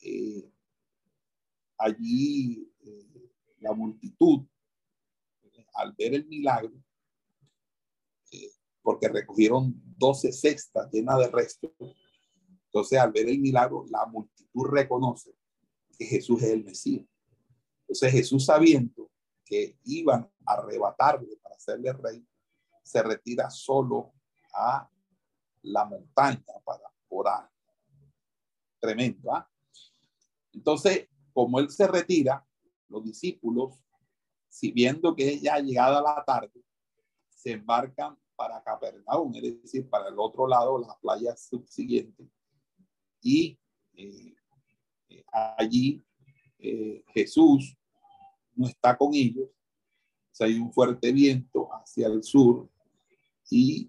eh, 0.00 0.50
allí 1.78 2.68
eh, 2.80 3.30
la 3.58 3.72
multitud 3.72 4.44
al 5.74 5.92
ver 5.92 6.14
el 6.14 6.26
milagro 6.26 6.72
porque 8.82 9.08
recogieron 9.08 9.72
12 9.96 10.32
cestas 10.32 10.90
llenas 10.92 11.18
de 11.18 11.28
restos. 11.28 11.70
Entonces, 12.66 12.98
al 12.98 13.12
ver 13.12 13.28
el 13.28 13.38
milagro, 13.38 13.84
la 13.88 14.06
multitud 14.06 14.66
reconoce 14.66 15.34
que 15.96 16.04
Jesús 16.04 16.42
es 16.42 16.50
el 16.50 16.64
Mesías. 16.64 17.06
Entonces, 17.82 18.12
Jesús 18.12 18.44
sabiendo 18.44 19.10
que 19.44 19.78
iban 19.84 20.28
a 20.46 20.54
arrebatarle 20.54 21.36
para 21.42 21.54
hacerle 21.54 21.92
rey, 21.92 22.26
se 22.82 23.02
retira 23.02 23.50
solo 23.50 24.12
a 24.54 24.88
la 25.62 25.84
montaña 25.84 26.42
para 26.64 26.92
orar. 27.08 27.48
Tremendo, 28.80 29.32
¿ah? 29.32 29.48
Entonces, 30.52 31.08
como 31.32 31.58
él 31.60 31.70
se 31.70 31.86
retira, 31.86 32.44
los 32.88 33.04
discípulos, 33.04 33.78
si 34.48 34.70
viendo 34.70 35.14
que 35.14 35.38
ya 35.38 35.58
llegada 35.58 36.02
la 36.02 36.22
tarde, 36.24 36.62
se 37.30 37.52
embarcan 37.52 38.16
para 38.42 38.60
Capernaum, 38.60 39.32
es 39.36 39.62
decir, 39.62 39.88
para 39.88 40.08
el 40.08 40.18
otro 40.18 40.48
lado, 40.48 40.76
la 40.76 40.98
playa 41.00 41.36
subsiguiente. 41.36 42.28
Y 43.20 43.56
eh, 43.94 44.34
eh, 45.10 45.24
allí 45.56 46.04
eh, 46.58 47.04
Jesús 47.14 47.76
no 48.56 48.66
está 48.66 48.96
con 48.96 49.14
ellos. 49.14 49.48
O 49.48 50.44
hay 50.44 50.58
un 50.58 50.72
fuerte 50.72 51.12
viento 51.12 51.68
hacia 51.72 52.08
el 52.08 52.24
sur 52.24 52.68
y 53.48 53.88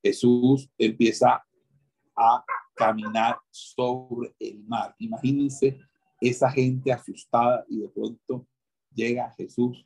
Jesús 0.00 0.70
empieza 0.78 1.44
a 2.14 2.44
caminar 2.72 3.40
sobre 3.50 4.32
el 4.38 4.62
mar. 4.62 4.94
Imagínense 5.00 5.80
esa 6.20 6.48
gente 6.52 6.92
asustada 6.92 7.64
y 7.68 7.80
de 7.80 7.88
pronto 7.88 8.46
llega 8.92 9.34
Jesús 9.36 9.84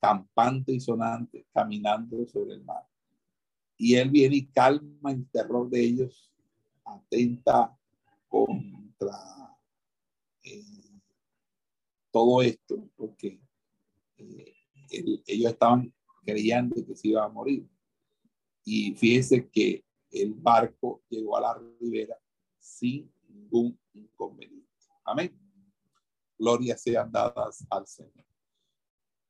campante 0.00 0.72
y 0.72 0.80
sonante, 0.80 1.46
caminando 1.52 2.26
sobre 2.26 2.54
el 2.54 2.64
mar. 2.64 2.86
Y 3.76 3.94
él 3.94 4.10
viene 4.10 4.36
y 4.36 4.46
calma 4.46 5.12
el 5.12 5.28
terror 5.30 5.68
de 5.68 5.80
ellos, 5.82 6.32
atenta 6.84 7.76
contra 8.28 9.56
eh, 10.42 11.00
todo 12.10 12.42
esto, 12.42 12.88
porque 12.96 13.40
eh, 14.16 14.54
ellos 14.90 15.52
estaban 15.52 15.92
creyendo 16.24 16.74
que 16.84 16.96
se 16.96 17.08
iba 17.08 17.24
a 17.24 17.28
morir. 17.28 17.68
Y 18.64 18.94
fíjense 18.94 19.48
que 19.48 19.84
el 20.10 20.34
barco 20.34 21.02
llegó 21.08 21.36
a 21.36 21.40
la 21.40 21.60
ribera 21.80 22.18
sin 22.58 23.10
ningún 23.28 23.78
inconveniente. 23.94 24.68
Amén. 25.04 25.38
Gloria 26.38 26.76
sean 26.76 27.10
dadas 27.10 27.66
al 27.70 27.86
Señor. 27.86 28.27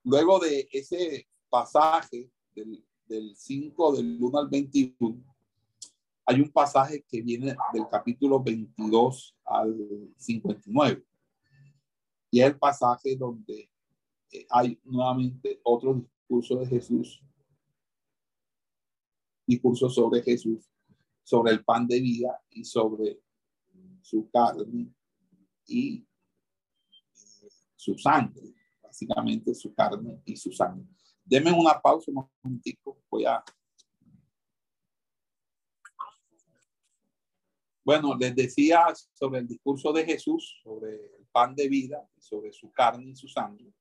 Luego 0.05 0.39
de 0.39 0.69
ese 0.73 1.29
pasaje 1.49 2.31
del, 2.55 2.85
del 3.07 3.37
5, 3.37 3.97
del 3.97 4.19
1 4.21 4.39
al 4.39 4.49
21, 4.49 5.25
hay 6.27 6.41
un 6.41 6.51
pasaje 6.51 7.05
que 7.09 7.23
viene 7.23 7.57
del 7.73 7.89
capítulo 7.91 8.43
22 8.43 9.37
al 9.45 9.75
59. 10.19 11.05
Y 12.31 12.41
es 12.41 12.47
el 12.47 12.59
pasaje 12.59 13.17
donde 13.17 13.71
eh, 14.31 14.47
hay 14.51 14.79
nuevamente 14.85 15.59
otro 15.65 15.95
discurso 15.95 16.57
de 16.57 16.67
Jesús, 16.67 17.23
discurso 19.47 19.89
sobre 19.89 20.23
Jesús, 20.23 20.71
sobre 21.23 21.53
el 21.53 21.65
pan 21.65 21.87
de 21.87 22.01
vida 22.01 22.39
y 22.51 22.65
sobre 22.65 23.23
su 24.03 24.29
carne 24.31 24.93
y 25.67 26.07
su 27.75 27.97
sangre 27.97 28.58
básicamente 28.99 29.55
su 29.55 29.75
carne 29.75 30.21
y 30.25 30.37
su 30.37 30.51
sangre. 30.53 30.87
Deme 31.25 31.53
una 31.53 31.81
pausa 31.81 32.11
un 32.11 32.29
momentico, 32.43 32.99
voy 33.11 33.25
a... 33.27 33.43
Bueno, 37.85 38.15
les 38.19 38.35
decía 38.35 38.87
sobre 39.15 39.41
el 39.41 39.49
discurso 39.49 39.93
de 39.93 40.05
Jesús, 40.05 40.61
sobre 40.63 40.95
el 40.95 41.27
pan 41.33 41.55
de 41.55 41.69
vida, 41.69 42.07
sobre 42.19 42.53
su 42.53 42.71
carne 42.71 43.11
y 43.11 43.17
su 43.17 43.29
sangre. 43.29 43.73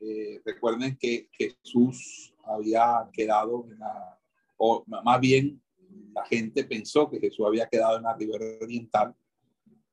Eh, 0.00 0.40
recuerden 0.44 0.96
que 0.98 1.28
Jesús 1.32 2.34
había 2.44 3.08
quedado 3.12 3.66
en 3.70 3.78
la, 3.78 4.18
o 4.56 4.84
más 4.86 5.20
bien 5.20 5.62
la 6.12 6.24
gente 6.26 6.64
pensó 6.64 7.08
que 7.08 7.20
Jesús 7.20 7.46
había 7.46 7.68
quedado 7.68 7.98
en 7.98 8.02
la 8.02 8.14
ribera 8.14 8.44
oriental, 8.60 9.14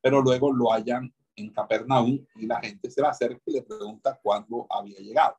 pero 0.02 0.20
luego 0.22 0.52
lo 0.52 0.72
hayan 0.72 1.12
en 1.38 1.50
Capernaum 1.50 2.24
y 2.36 2.46
la 2.46 2.60
gente 2.60 2.90
se 2.90 3.00
le 3.00 3.08
acerca 3.08 3.42
y 3.46 3.52
le 3.52 3.62
pregunta 3.62 4.18
cuándo 4.22 4.66
había 4.68 4.98
llegado. 4.98 5.36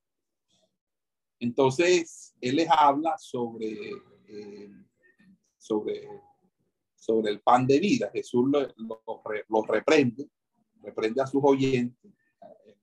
Entonces, 1.39 2.35
él 2.41 2.57
les 2.57 2.69
habla 2.69 3.17
sobre, 3.17 3.91
eh, 4.27 4.71
sobre, 5.57 6.07
sobre 6.95 7.31
el 7.31 7.41
pan 7.41 7.65
de 7.65 7.79
vida. 7.79 8.09
Jesús 8.13 8.49
lo, 8.49 9.65
reprende, 9.65 10.29
reprende 10.81 11.21
a 11.21 11.27
sus 11.27 11.41
oyentes 11.43 12.11
eh, 12.65 12.77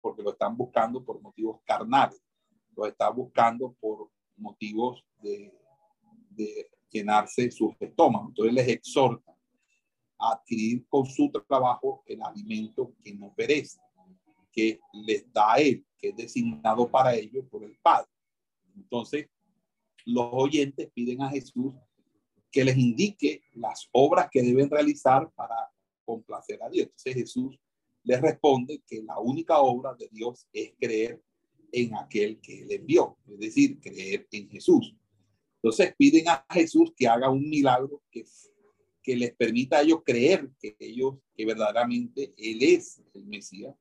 porque 0.00 0.22
lo 0.22 0.30
están 0.30 0.56
buscando 0.56 1.04
por 1.04 1.20
motivos 1.20 1.60
carnales, 1.64 2.22
lo 2.76 2.86
está 2.86 3.10
buscando 3.10 3.74
por 3.80 4.10
motivos 4.36 5.04
de, 5.20 5.52
de 6.30 6.70
llenarse 6.88 7.50
sus 7.50 7.74
estómagos. 7.80 8.28
Entonces 8.28 8.54
les 8.54 8.68
exhorta 8.68 9.35
adquirir 10.18 10.86
con 10.88 11.06
su 11.06 11.30
trabajo 11.30 12.02
el 12.06 12.22
alimento 12.22 12.94
que 13.02 13.14
no 13.14 13.32
perece, 13.34 13.78
que 14.52 14.80
les 14.92 15.30
da 15.32 15.54
a 15.54 15.56
él, 15.58 15.84
que 15.98 16.08
es 16.08 16.16
designado 16.16 16.90
para 16.90 17.14
ellos 17.14 17.44
por 17.50 17.64
el 17.64 17.76
Padre. 17.82 18.08
Entonces, 18.74 19.28
los 20.04 20.28
oyentes 20.32 20.90
piden 20.94 21.22
a 21.22 21.30
Jesús 21.30 21.74
que 22.50 22.64
les 22.64 22.76
indique 22.76 23.42
las 23.52 23.88
obras 23.92 24.28
que 24.30 24.42
deben 24.42 24.70
realizar 24.70 25.30
para 25.32 25.54
complacer 26.04 26.62
a 26.62 26.70
Dios. 26.70 26.86
Entonces 26.86 27.14
Jesús 27.14 27.58
les 28.04 28.20
responde 28.20 28.82
que 28.86 29.02
la 29.02 29.18
única 29.18 29.58
obra 29.60 29.94
de 29.94 30.08
Dios 30.10 30.46
es 30.52 30.72
creer 30.78 31.20
en 31.72 31.94
aquel 31.96 32.40
que 32.40 32.62
él 32.62 32.70
envió, 32.70 33.18
es 33.26 33.38
decir, 33.38 33.80
creer 33.80 34.26
en 34.30 34.48
Jesús. 34.48 34.94
Entonces 35.56 35.94
piden 35.98 36.28
a 36.28 36.46
Jesús 36.50 36.92
que 36.96 37.08
haga 37.08 37.28
un 37.28 37.50
milagro 37.50 38.00
que 38.10 38.24
que 39.06 39.14
les 39.14 39.36
permita 39.36 39.78
a 39.78 39.82
ellos 39.82 40.00
creer 40.04 40.50
que 40.58 40.74
ellos, 40.80 41.14
que 41.36 41.46
verdaderamente 41.46 42.34
Él 42.36 42.60
es 42.60 43.00
el 43.14 43.24
Mesías 43.24 43.72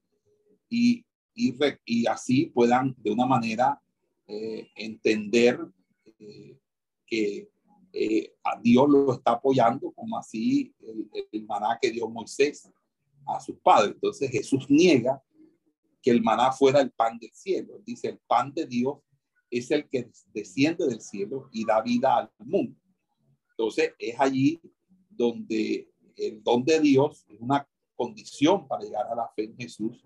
y, 0.69 1.03
y, 1.34 2.06
así 2.06 2.45
puedan 2.45 2.95
de 2.99 3.10
una 3.10 3.26
manera 3.26 3.81
eh, 4.27 4.69
entender 4.76 5.60
eh, 6.19 6.60
que 7.07 7.49
eh, 7.91 8.35
a 8.43 8.60
Dios 8.61 8.88
lo 8.88 9.14
está 9.14 9.31
apoyando, 9.31 9.91
como 9.93 10.15
así 10.15 10.72
el, 10.80 11.10
el, 11.31 11.45
maná 11.47 11.80
que 11.81 11.89
dio 11.89 12.07
Moisés 12.07 12.69
a 13.26 13.39
sus 13.39 13.57
padres. 13.61 13.95
Entonces 13.95 14.30
Jesús 14.30 14.69
niega 14.69 15.23
que 16.03 16.11
el 16.11 16.22
maná 16.22 16.52
fuera 16.52 16.81
el 16.81 16.91
pan 16.91 17.18
del 17.18 17.31
cielo. 17.34 17.81
Dice, 17.84 18.10
el 18.10 18.19
pan 18.27 18.53
de 18.53 18.68
Dios 18.68 18.99
es 19.49 19.72
el 19.72 19.89
que 19.89 20.07
desciende 20.31 20.85
del 20.85 21.02
cielo 21.02 21.49
y 21.52 21.65
da 21.65 21.81
vida 21.81 22.15
al 22.15 22.31
mundo. 22.38 22.80
Entonces 23.49 23.93
es 23.97 24.19
allí 24.19 24.61
donde 25.15 25.89
el 26.15 26.43
don 26.43 26.63
de 26.63 26.79
Dios 26.79 27.25
es 27.27 27.39
una 27.39 27.67
condición 27.95 28.67
para 28.67 28.83
llegar 28.83 29.07
a 29.07 29.15
la 29.15 29.29
fe 29.35 29.45
en 29.45 29.57
Jesús, 29.57 30.03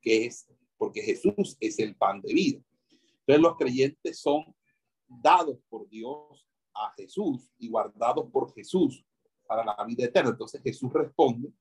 que 0.00 0.26
es 0.26 0.48
porque 0.76 1.02
Jesús 1.02 1.56
es 1.60 1.78
el 1.78 1.94
pan 1.96 2.20
de 2.20 2.34
vida. 2.34 2.60
Entonces 3.20 3.42
los 3.42 3.56
creyentes 3.56 4.18
son 4.18 4.44
dados 5.06 5.58
por 5.68 5.88
Dios 5.88 6.48
a 6.74 6.92
Jesús 6.96 7.50
y 7.58 7.68
guardados 7.68 8.30
por 8.30 8.52
Jesús 8.52 9.04
para 9.46 9.64
la 9.64 9.84
vida 9.84 10.04
eterna. 10.04 10.30
Entonces 10.30 10.60
Jesús 10.62 10.92
responde 10.92 11.52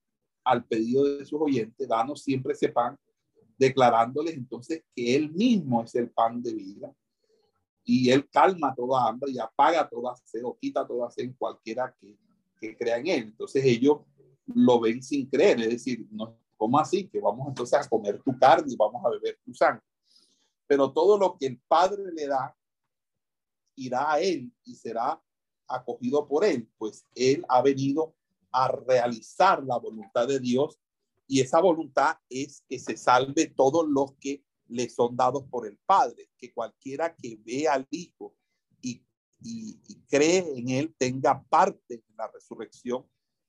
al 0.44 0.66
pedido 0.66 1.04
de 1.04 1.26
sus 1.26 1.40
oyentes, 1.40 1.88
danos 1.88 2.24
siempre 2.24 2.54
ese 2.54 2.70
pan, 2.70 2.98
declarándoles 3.58 4.34
entonces 4.34 4.84
que 4.96 5.16
Él 5.16 5.32
mismo 5.32 5.84
es 5.84 5.94
el 5.96 6.10
pan 6.10 6.42
de 6.42 6.54
vida 6.54 6.96
y 7.84 8.10
Él 8.10 8.28
calma 8.30 8.74
toda 8.76 9.08
hambre 9.08 9.32
y 9.32 9.40
apaga 9.40 9.88
toda 9.88 10.16
sed 10.16 10.44
o 10.44 10.58
quita 10.58 10.86
toda 10.88 11.12
sed 11.12 11.26
en 11.26 11.34
cualquiera 11.34 11.96
que, 12.00 12.18
que 12.62 12.78
crea 12.78 12.98
en 12.98 13.08
Él. 13.08 13.24
Entonces 13.24 13.66
ellos 13.66 14.02
lo 14.46 14.80
ven 14.80 15.02
sin 15.02 15.28
creer, 15.28 15.60
es 15.62 15.70
decir, 15.70 16.08
no, 16.12 16.38
¿cómo 16.56 16.78
así? 16.80 17.08
Que 17.08 17.20
vamos 17.20 17.48
entonces 17.48 17.80
a 17.80 17.90
comer 17.90 18.22
tu 18.22 18.38
carne 18.38 18.72
y 18.72 18.76
vamos 18.76 19.04
a 19.04 19.10
beber 19.10 19.40
tu 19.44 19.54
sangre. 19.54 19.84
Pero 20.68 20.94
todo 20.94 21.18
lo 21.18 21.36
que 21.38 21.48
el 21.48 21.60
Padre 21.68 22.04
le 22.14 22.28
da 22.28 22.56
irá 23.76 24.14
a 24.14 24.20
Él 24.20 24.54
y 24.64 24.76
será 24.76 25.20
acogido 25.68 26.28
por 26.28 26.46
Él, 26.46 26.70
pues 26.78 27.06
Él 27.16 27.44
ha 27.50 27.62
venido 27.62 28.14
a 28.52 28.68
realizar 28.68 29.64
la 29.64 29.78
voluntad 29.78 30.28
de 30.28 30.40
Dios 30.40 30.80
y 31.28 31.40
esa 31.40 31.62
voluntad 31.62 32.18
es 32.30 32.64
que 32.68 32.78
se 32.78 32.98
salve 32.98 33.48
todos 33.48 33.88
los 33.88 34.14
que 34.20 34.44
le 34.68 34.90
son 34.90 35.16
dados 35.16 35.46
por 35.50 35.66
el 35.66 35.78
Padre, 35.86 36.30
que 36.38 36.54
cualquiera 36.54 37.16
que 37.16 37.40
vea 37.44 37.74
al 37.74 37.88
Hijo 37.90 38.36
y, 39.44 39.80
cree 40.10 40.46
en 40.58 40.70
Él 40.70 40.94
tenga 40.98 41.42
parte 41.44 41.96
en 41.96 42.16
la 42.18 42.30
resurrección 42.34 43.06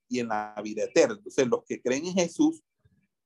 y 0.08 0.20
en 0.20 0.28
la 0.28 0.54
vida 0.62 0.84
eterna. 0.84 1.16
Entonces, 1.16 1.46
los 1.48 1.64
que 1.64 1.82
creen 1.82 2.06
en 2.06 2.14
Jesús, 2.14 2.62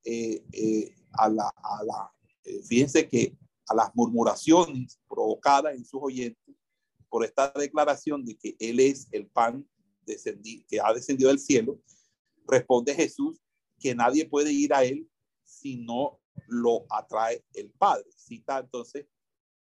eh, 0.03 0.43
eh, 0.51 0.95
a 1.11 1.29
la, 1.29 1.47
a 1.55 1.83
la 1.83 2.11
eh, 2.47 2.63
fíjense 2.63 3.07
que 3.07 3.37
a 3.67 3.75
las 3.75 3.93
murmuraciones 3.93 4.99
provocadas 5.07 5.75
en 5.75 5.85
sus 5.85 5.99
oyentes 6.01 6.55
por 7.09 7.25
esta 7.25 7.51
declaración 7.55 8.25
de 8.25 8.37
que 8.37 8.55
Él 8.59 8.79
es 8.79 9.07
el 9.11 9.27
pan 9.27 9.67
que 10.05 10.79
ha 10.81 10.93
descendido 10.93 11.29
del 11.29 11.39
cielo, 11.39 11.81
responde 12.47 12.95
Jesús 12.95 13.41
que 13.77 13.93
nadie 13.93 14.25
puede 14.25 14.53
ir 14.53 14.73
a 14.73 14.83
Él 14.85 15.09
si 15.43 15.75
no 15.75 16.19
lo 16.47 16.85
atrae 16.89 17.43
el 17.53 17.69
Padre. 17.71 18.05
Cita 18.15 18.59
entonces 18.59 19.05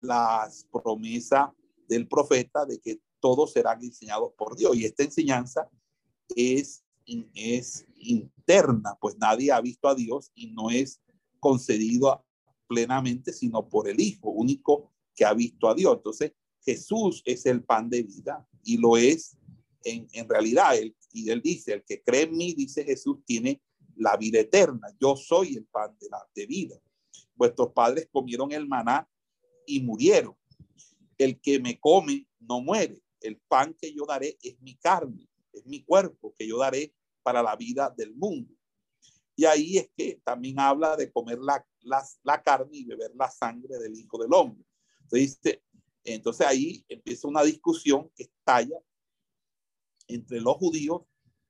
las 0.00 0.66
promesas 0.72 1.50
del 1.90 2.08
profeta 2.08 2.64
de 2.64 2.80
que 2.80 3.00
todos 3.20 3.52
serán 3.52 3.82
enseñados 3.82 4.32
por 4.38 4.56
Dios. 4.56 4.74
Y 4.76 4.86
esta 4.86 5.02
enseñanza 5.02 5.68
es 6.34 6.84
es 7.34 7.86
interna, 7.96 8.96
pues 9.00 9.16
nadie 9.18 9.50
ha 9.52 9.60
visto 9.60 9.88
a 9.88 9.94
Dios 9.94 10.30
y 10.34 10.48
no 10.48 10.70
es 10.70 11.00
concedido 11.40 12.24
plenamente, 12.68 13.32
sino 13.32 13.68
por 13.68 13.88
el 13.88 14.00
Hijo 14.00 14.30
único 14.30 14.92
que 15.14 15.24
ha 15.24 15.34
visto 15.34 15.68
a 15.68 15.74
Dios. 15.74 15.96
Entonces, 15.96 16.32
Jesús 16.64 17.22
es 17.24 17.46
el 17.46 17.64
pan 17.64 17.90
de 17.90 18.02
vida 18.02 18.46
y 18.62 18.76
lo 18.76 18.96
es 18.96 19.36
en, 19.84 20.06
en 20.12 20.28
realidad. 20.28 20.76
Él, 20.76 20.94
y 21.12 21.30
él 21.30 21.42
dice, 21.42 21.72
el 21.72 21.84
que 21.84 22.02
cree 22.02 22.22
en 22.22 22.36
mí, 22.36 22.54
dice 22.54 22.84
Jesús, 22.84 23.18
tiene 23.24 23.60
la 23.96 24.16
vida 24.16 24.38
eterna. 24.38 24.88
Yo 25.00 25.16
soy 25.16 25.56
el 25.56 25.64
pan 25.66 25.96
de 26.00 26.08
la 26.10 26.24
de 26.34 26.46
vida. 26.46 26.76
Vuestros 27.34 27.72
padres 27.72 28.08
comieron 28.12 28.52
el 28.52 28.68
maná 28.68 29.08
y 29.66 29.80
murieron. 29.80 30.36
El 31.20 31.40
que 31.40 31.60
me 31.60 31.78
come 31.78 32.26
no 32.38 32.60
muere. 32.60 33.02
El 33.20 33.38
pan 33.48 33.74
que 33.74 33.92
yo 33.92 34.06
daré 34.06 34.38
es 34.42 34.58
mi 34.60 34.76
carne 34.76 35.30
es 35.52 35.66
mi 35.66 35.82
cuerpo 35.82 36.34
que 36.36 36.46
yo 36.46 36.58
daré 36.58 36.94
para 37.22 37.42
la 37.42 37.56
vida 37.56 37.92
del 37.96 38.14
mundo. 38.14 38.54
Y 39.36 39.44
ahí 39.44 39.78
es 39.78 39.90
que 39.96 40.20
también 40.24 40.58
habla 40.60 40.96
de 40.96 41.10
comer 41.10 41.38
la, 41.38 41.64
la, 42.22 42.42
carne 42.42 42.76
y 42.76 42.84
beber 42.84 43.12
la 43.14 43.30
sangre 43.30 43.78
del 43.78 43.96
Hijo 43.96 44.18
del 44.18 44.32
Hombre. 44.34 44.64
Entonces, 45.02 45.60
entonces 46.04 46.46
ahí 46.46 46.84
empieza 46.88 47.28
una 47.28 47.42
discusión 47.42 48.10
que 48.14 48.24
estalla 48.24 48.78
entre 50.08 50.40
los 50.40 50.56
judíos 50.56 51.02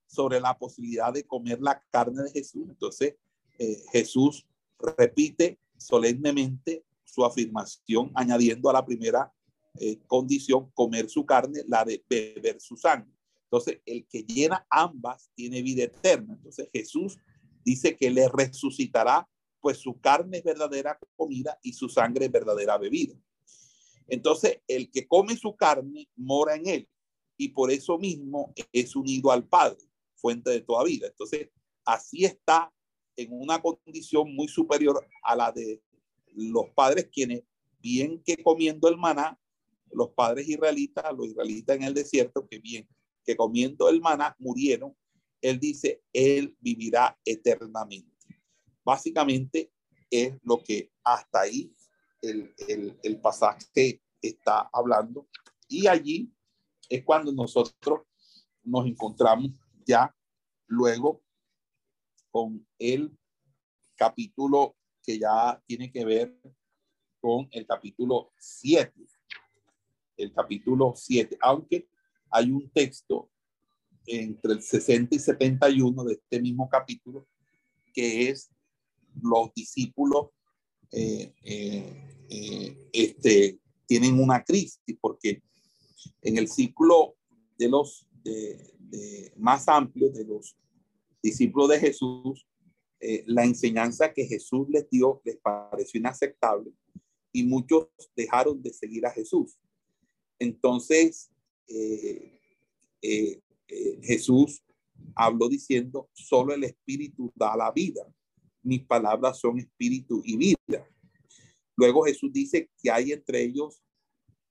sobre 0.06 0.40
la 0.40 0.56
posibilidad 0.56 1.12
de 1.12 1.26
comer 1.26 1.60
la 1.60 1.82
carne 1.90 2.22
de 2.24 2.30
Jesús. 2.30 2.68
Entonces 2.68 3.16
eh, 3.58 3.82
Jesús 3.92 4.46
repite 4.78 5.58
solemnemente 5.76 6.84
su 7.04 7.24
afirmación, 7.24 8.12
añadiendo 8.14 8.70
a 8.70 8.74
la 8.74 8.84
primera 8.84 9.32
eh, 9.78 9.98
condición, 10.06 10.70
comer 10.72 11.08
su 11.08 11.24
carne, 11.24 11.60
la 11.66 11.84
de 11.84 12.04
beber 12.08 12.60
su 12.60 12.76
sangre. 12.76 13.12
Entonces, 13.44 13.80
el 13.84 14.06
que 14.06 14.22
llena 14.22 14.66
ambas 14.70 15.30
tiene 15.34 15.62
vida 15.62 15.84
eterna. 15.84 16.34
Entonces, 16.34 16.68
Jesús 16.72 17.18
dice 17.64 17.96
que 17.96 18.10
le 18.10 18.28
resucitará, 18.28 19.28
pues 19.60 19.78
su 19.78 20.00
carne 20.00 20.38
es 20.38 20.44
verdadera 20.44 20.98
comida 21.16 21.58
y 21.62 21.72
su 21.72 21.88
sangre 21.88 22.26
es 22.26 22.32
verdadera 22.32 22.78
bebida. 22.78 23.14
Entonces, 24.06 24.60
el 24.66 24.90
que 24.90 25.06
come 25.06 25.36
su 25.36 25.54
carne 25.56 26.08
mora 26.16 26.56
en 26.56 26.66
él 26.66 26.88
y 27.36 27.48
por 27.48 27.70
eso 27.70 27.98
mismo 27.98 28.52
es 28.72 28.94
unido 28.94 29.30
al 29.30 29.46
Padre, 29.48 29.78
fuente 30.16 30.50
de 30.50 30.60
toda 30.60 30.84
vida. 30.84 31.06
Entonces, 31.06 31.48
así 31.84 32.24
está 32.24 32.72
en 33.16 33.32
una 33.32 33.62
condición 33.62 34.34
muy 34.34 34.48
superior 34.48 35.06
a 35.22 35.36
la 35.36 35.52
de 35.52 35.82
los 36.34 36.68
padres 36.74 37.08
quienes, 37.12 37.42
bien 37.80 38.22
que 38.22 38.42
comiendo 38.42 38.88
el 38.88 38.96
maná, 38.96 39.39
los 39.92 40.10
padres 40.10 40.48
israelitas, 40.48 41.04
los 41.16 41.28
israelitas 41.28 41.76
en 41.76 41.82
el 41.84 41.94
desierto, 41.94 42.46
que 42.48 42.58
bien 42.58 42.88
que 43.24 43.36
comiendo 43.36 43.88
el 43.88 44.00
maná 44.00 44.34
murieron, 44.38 44.96
él 45.40 45.58
dice, 45.58 46.02
él 46.12 46.56
vivirá 46.60 47.18
eternamente. 47.24 48.40
Básicamente 48.84 49.72
es 50.10 50.34
lo 50.42 50.62
que 50.62 50.90
hasta 51.04 51.42
ahí 51.42 51.74
el, 52.22 52.54
el, 52.68 52.98
el 53.02 53.20
pasaje 53.20 54.02
está 54.20 54.68
hablando. 54.72 55.28
Y 55.68 55.86
allí 55.86 56.32
es 56.88 57.04
cuando 57.04 57.32
nosotros 57.32 58.00
nos 58.62 58.86
encontramos 58.86 59.52
ya 59.86 60.14
luego 60.66 61.22
con 62.30 62.66
el 62.78 63.16
capítulo 63.96 64.76
que 65.02 65.18
ya 65.18 65.62
tiene 65.66 65.90
que 65.90 66.04
ver 66.04 66.38
con 67.20 67.48
el 67.50 67.66
capítulo 67.66 68.32
7. 68.38 68.92
El 70.22 70.32
capítulo 70.32 70.94
7, 70.96 71.38
aunque 71.40 71.88
hay 72.30 72.50
un 72.50 72.70
texto 72.70 73.30
entre 74.06 74.52
el 74.52 74.62
60 74.62 75.14
y 75.14 75.18
71 75.18 76.04
de 76.04 76.14
este 76.14 76.40
mismo 76.40 76.68
capítulo 76.68 77.26
que 77.92 78.28
es 78.28 78.50
los 79.20 79.52
discípulos 79.54 80.28
eh, 80.92 81.32
eh, 81.44 82.26
eh, 82.28 82.88
este, 82.92 83.60
tienen 83.86 84.18
una 84.18 84.42
crisis 84.42 84.80
porque 85.00 85.42
en 86.22 86.38
el 86.38 86.48
ciclo 86.48 87.16
de 87.58 87.68
los 87.68 88.06
más 89.36 89.66
amplio 89.68 90.10
de 90.10 90.24
los 90.24 90.56
discípulos 91.22 91.70
de 91.70 91.80
Jesús, 91.80 92.46
la 93.26 93.44
enseñanza 93.44 94.12
que 94.12 94.26
Jesús 94.26 94.68
les 94.68 94.88
dio 94.90 95.20
les 95.24 95.36
pareció 95.38 95.98
inaceptable 95.98 96.72
y 97.32 97.44
muchos 97.44 97.88
dejaron 98.14 98.62
de 98.62 98.72
seguir 98.72 99.06
a 99.06 99.10
Jesús. 99.10 99.58
Entonces, 100.40 101.30
eh, 101.68 102.40
eh, 103.02 103.40
eh, 103.68 104.00
Jesús 104.02 104.64
habló 105.14 105.48
diciendo, 105.48 106.08
solo 106.14 106.54
el 106.54 106.64
Espíritu 106.64 107.30
da 107.36 107.56
la 107.56 107.70
vida. 107.70 108.02
Mis 108.62 108.84
palabras 108.84 109.38
son 109.38 109.58
espíritu 109.58 110.22
y 110.24 110.36
vida. 110.36 110.88
Luego 111.76 112.04
Jesús 112.04 112.32
dice 112.32 112.70
que 112.82 112.90
hay 112.90 113.12
entre 113.12 113.42
ellos 113.42 113.82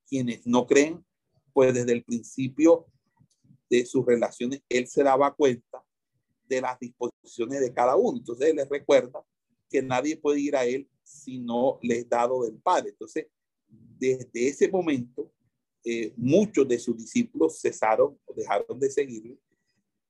quienes 0.08 0.46
no 0.48 0.66
creen, 0.66 1.04
pues 1.54 1.74
desde 1.74 1.92
el 1.92 2.04
principio 2.04 2.86
de 3.70 3.86
sus 3.86 4.06
relaciones, 4.06 4.64
Él 4.70 4.88
se 4.88 5.04
daba 5.04 5.34
cuenta 5.36 5.84
de 6.48 6.62
las 6.62 6.80
disposiciones 6.80 7.62
de 7.62 7.74
cada 7.74 7.96
uno. 7.96 8.18
Entonces 8.18 8.50
Él 8.50 8.56
les 8.56 8.70
recuerda 8.70 9.24
que 9.70 9.82
nadie 9.82 10.18
puede 10.18 10.40
ir 10.40 10.56
a 10.56 10.66
Él 10.66 10.88
si 11.04 11.40
no 11.40 11.80
le 11.82 12.00
es 12.00 12.10
dado 12.10 12.44
del 12.44 12.58
Padre. 12.58 12.90
Entonces, 12.90 13.28
desde 13.68 14.48
ese 14.48 14.68
momento, 14.70 15.32
eh, 15.84 16.14
muchos 16.18 16.68
de 16.68 16.80
sus 16.80 16.98
discípulos 16.98 17.60
cesaron 17.62 18.20
o 18.26 18.34
dejaron 18.34 18.80
de 18.80 18.90
seguirle. 18.90 19.40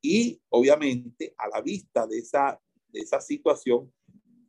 Y 0.01 0.41
obviamente 0.49 1.33
a 1.37 1.47
la 1.49 1.61
vista 1.61 2.07
de 2.07 2.19
esa, 2.19 2.59
de 2.87 3.01
esa 3.01 3.19
situación, 3.21 3.91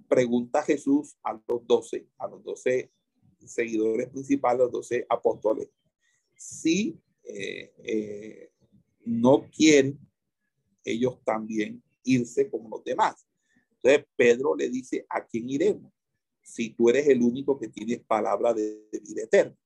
pregunta 0.08 0.62
Jesús 0.62 1.16
a 1.22 1.32
los 1.32 1.66
doce, 1.66 2.08
a 2.18 2.26
los 2.26 2.42
doce 2.42 2.90
seguidores 3.46 4.08
principales, 4.08 4.60
los 4.60 4.72
doce 4.72 5.06
apóstoles, 5.08 5.68
si 6.36 6.98
eh, 7.22 7.72
eh, 7.84 8.50
no 9.04 9.48
quieren 9.50 9.98
ellos 10.84 11.22
también 11.24 11.82
irse 12.04 12.50
como 12.50 12.68
los 12.68 12.84
demás. 12.84 13.26
Entonces 13.76 14.06
Pedro 14.16 14.54
le 14.54 14.68
dice, 14.68 15.06
¿a 15.08 15.24
quién 15.24 15.48
iremos? 15.48 15.92
Si 16.42 16.70
tú 16.70 16.88
eres 16.88 17.08
el 17.08 17.22
único 17.22 17.58
que 17.58 17.68
tienes 17.68 18.00
palabra 18.00 18.52
de, 18.52 18.88
vida 19.02 19.22
eterna. 19.22 19.56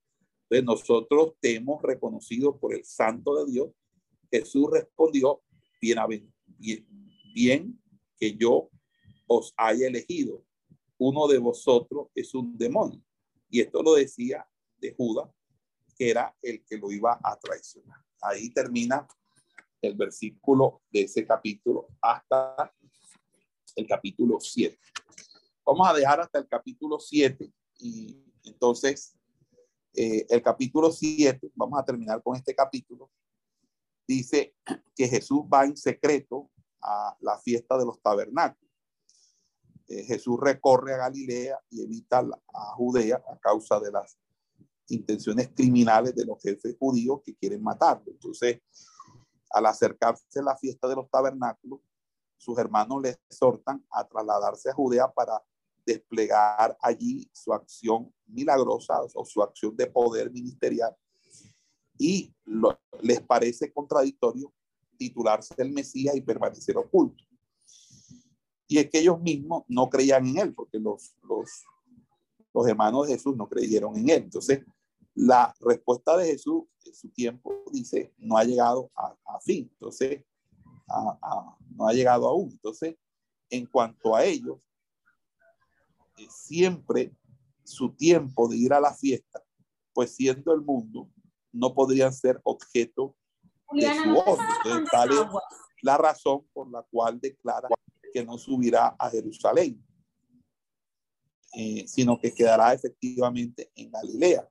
Entonces 0.49 0.65
nosotros 0.65 1.35
te 1.41 1.57
hemos 1.57 1.83
reconocido 1.83 2.59
por 2.59 2.75
el 2.75 2.85
santo 2.85 3.45
de 3.45 3.51
Dios. 3.51 3.71
Jesús 4.31 4.69
respondió, 4.71 5.43
bien, 5.81 6.33
bien, 7.35 7.83
que 8.19 8.37
yo 8.37 8.71
os 9.27 9.53
haya 9.57 9.87
elegido. 9.87 10.45
Uno 10.99 11.27
de 11.27 11.39
vosotros 11.39 12.09
es 12.15 12.35
un 12.35 12.57
demonio. 12.57 13.03
Y 13.49 13.61
esto 13.61 13.83
lo 13.83 13.95
decía 13.95 14.47
de 14.79 14.95
Judas, 14.95 15.31
que 15.97 16.11
era 16.11 16.37
el 16.43 16.65
que 16.65 16.77
lo 16.77 16.91
iba 16.91 17.19
a 17.23 17.39
traicionar. 17.39 17.99
Ahí 18.21 18.51
termina 18.51 19.07
el 19.81 19.95
versículo 19.95 20.83
de 20.91 21.03
ese 21.03 21.27
capítulo 21.27 21.89
hasta 22.01 22.73
el 23.77 23.87
capítulo 23.87 24.39
7. 24.41 24.79
Vamos 25.65 25.89
a 25.89 25.95
dejar 25.95 26.21
hasta 26.21 26.39
el 26.39 26.49
capítulo 26.49 26.99
7 26.99 27.51
y 27.79 28.19
entonces 28.45 29.17
eh, 29.95 30.27
el 30.29 30.43
capítulo 30.43 30.91
7, 30.91 31.53
vamos 31.55 31.79
a 31.79 31.85
terminar 31.85 32.23
con 32.23 32.37
este 32.37 32.55
capítulo, 32.55 33.11
dice 34.07 34.55
que 34.95 35.09
Jesús 35.09 35.43
va 35.43 35.65
en 35.65 35.77
secreto 35.77 36.51
a 36.83 37.17
la 37.21 37.39
fiesta 37.39 37.79
de 37.79 37.87
los 37.87 38.01
tabernáculos. 38.03 38.71
Eh, 39.87 40.03
Jesús 40.05 40.39
recorre 40.41 40.95
a 40.95 40.99
Galilea 40.99 41.59
y 41.71 41.83
evita 41.83 42.19
a 42.19 42.75
Judea 42.75 43.23
a 43.29 43.39
causa 43.39 43.79
de 43.79 43.93
las 43.93 44.19
intenciones 44.89 45.51
criminales 45.55 46.15
de 46.15 46.25
los 46.25 46.43
jefes 46.43 46.77
judíos 46.79 47.21
que 47.25 47.35
quieren 47.37 47.63
matarlo. 47.63 48.11
Entonces, 48.11 48.61
al 49.51 49.67
acercarse 49.67 50.41
a 50.41 50.43
la 50.43 50.57
fiesta 50.57 50.89
de 50.89 50.97
los 50.97 51.09
tabernáculos, 51.09 51.81
sus 52.37 52.59
hermanos 52.59 53.01
le 53.01 53.11
exhortan 53.11 53.85
a 53.91 54.07
trasladarse 54.07 54.71
a 54.71 54.75
Judea 54.75 55.11
para 55.11 55.43
desplegar 55.85 56.77
allí 56.81 57.29
su 57.33 57.53
acción 57.53 58.13
milagrosa 58.27 59.01
o 59.15 59.25
su 59.25 59.43
acción 59.43 59.77
de 59.77 59.87
poder 59.87 60.31
ministerial. 60.31 60.95
Y 61.99 62.35
les 63.01 63.21
parece 63.21 63.73
contradictorio 63.73 64.53
titularse 64.97 65.55
el 65.59 65.73
Mesías 65.73 66.17
y 66.17 66.21
permanecer 66.21 66.77
oculto. 66.77 67.23
Y 68.67 68.79
es 68.79 68.91
que 68.91 69.01
ellos 69.01 69.21
mismos 69.21 69.65
no 69.69 69.89
creían 69.89 70.27
en 70.27 70.39
él, 70.39 70.55
porque 70.55 70.79
los, 70.79 71.15
los, 71.23 71.51
los 72.53 72.67
hermanos 72.67 73.07
de 73.07 73.15
Jesús 73.15 73.37
no 73.37 73.49
creyeron 73.49 73.97
en 73.97 74.09
él. 74.09 74.23
Entonces, 74.25 74.65
la 75.15 75.55
respuesta 75.61 76.17
de 76.17 76.27
Jesús 76.27 76.65
en 76.85 76.95
su 76.95 77.09
tiempo 77.11 77.63
dice, 77.71 78.13
no 78.19 78.37
ha 78.37 78.45
llegado 78.45 78.91
a, 78.97 79.41
fin, 79.41 79.69
entonces, 79.73 80.25
no 81.77 81.87
ha 81.87 81.93
llegado 81.93 82.27
aún. 82.27 82.51
Entonces, 82.51 82.97
en 83.51 83.67
cuanto 83.67 84.17
a 84.17 84.25
ellos, 84.25 84.59
siempre 86.29 87.13
su 87.65 87.95
tiempo 87.95 88.49
de 88.49 88.57
ir 88.57 88.73
a 88.73 88.81
la 88.81 88.95
fiesta, 88.95 89.43
pues 89.93 90.15
siendo 90.15 90.53
el 90.53 90.61
mundo, 90.61 91.11
no 91.53 91.75
podrían 91.75 92.13
ser 92.13 92.41
objeto 92.45 93.17
de 93.73 93.87
su 94.03 94.17
odio. 94.19 95.41
La 95.83 95.99
razón 95.99 96.47
por 96.53 96.71
la 96.71 96.83
cual 96.83 97.21
declara 97.21 97.69
que 98.13 98.25
no 98.25 98.39
subirá 98.39 98.95
a 98.99 99.11
Jerusalén, 99.11 99.85
eh, 101.55 101.85
sino 101.87 102.19
que 102.19 102.33
quedará 102.33 102.73
efectivamente 102.73 103.71
en 103.75 103.91
Galilea. 103.91 104.49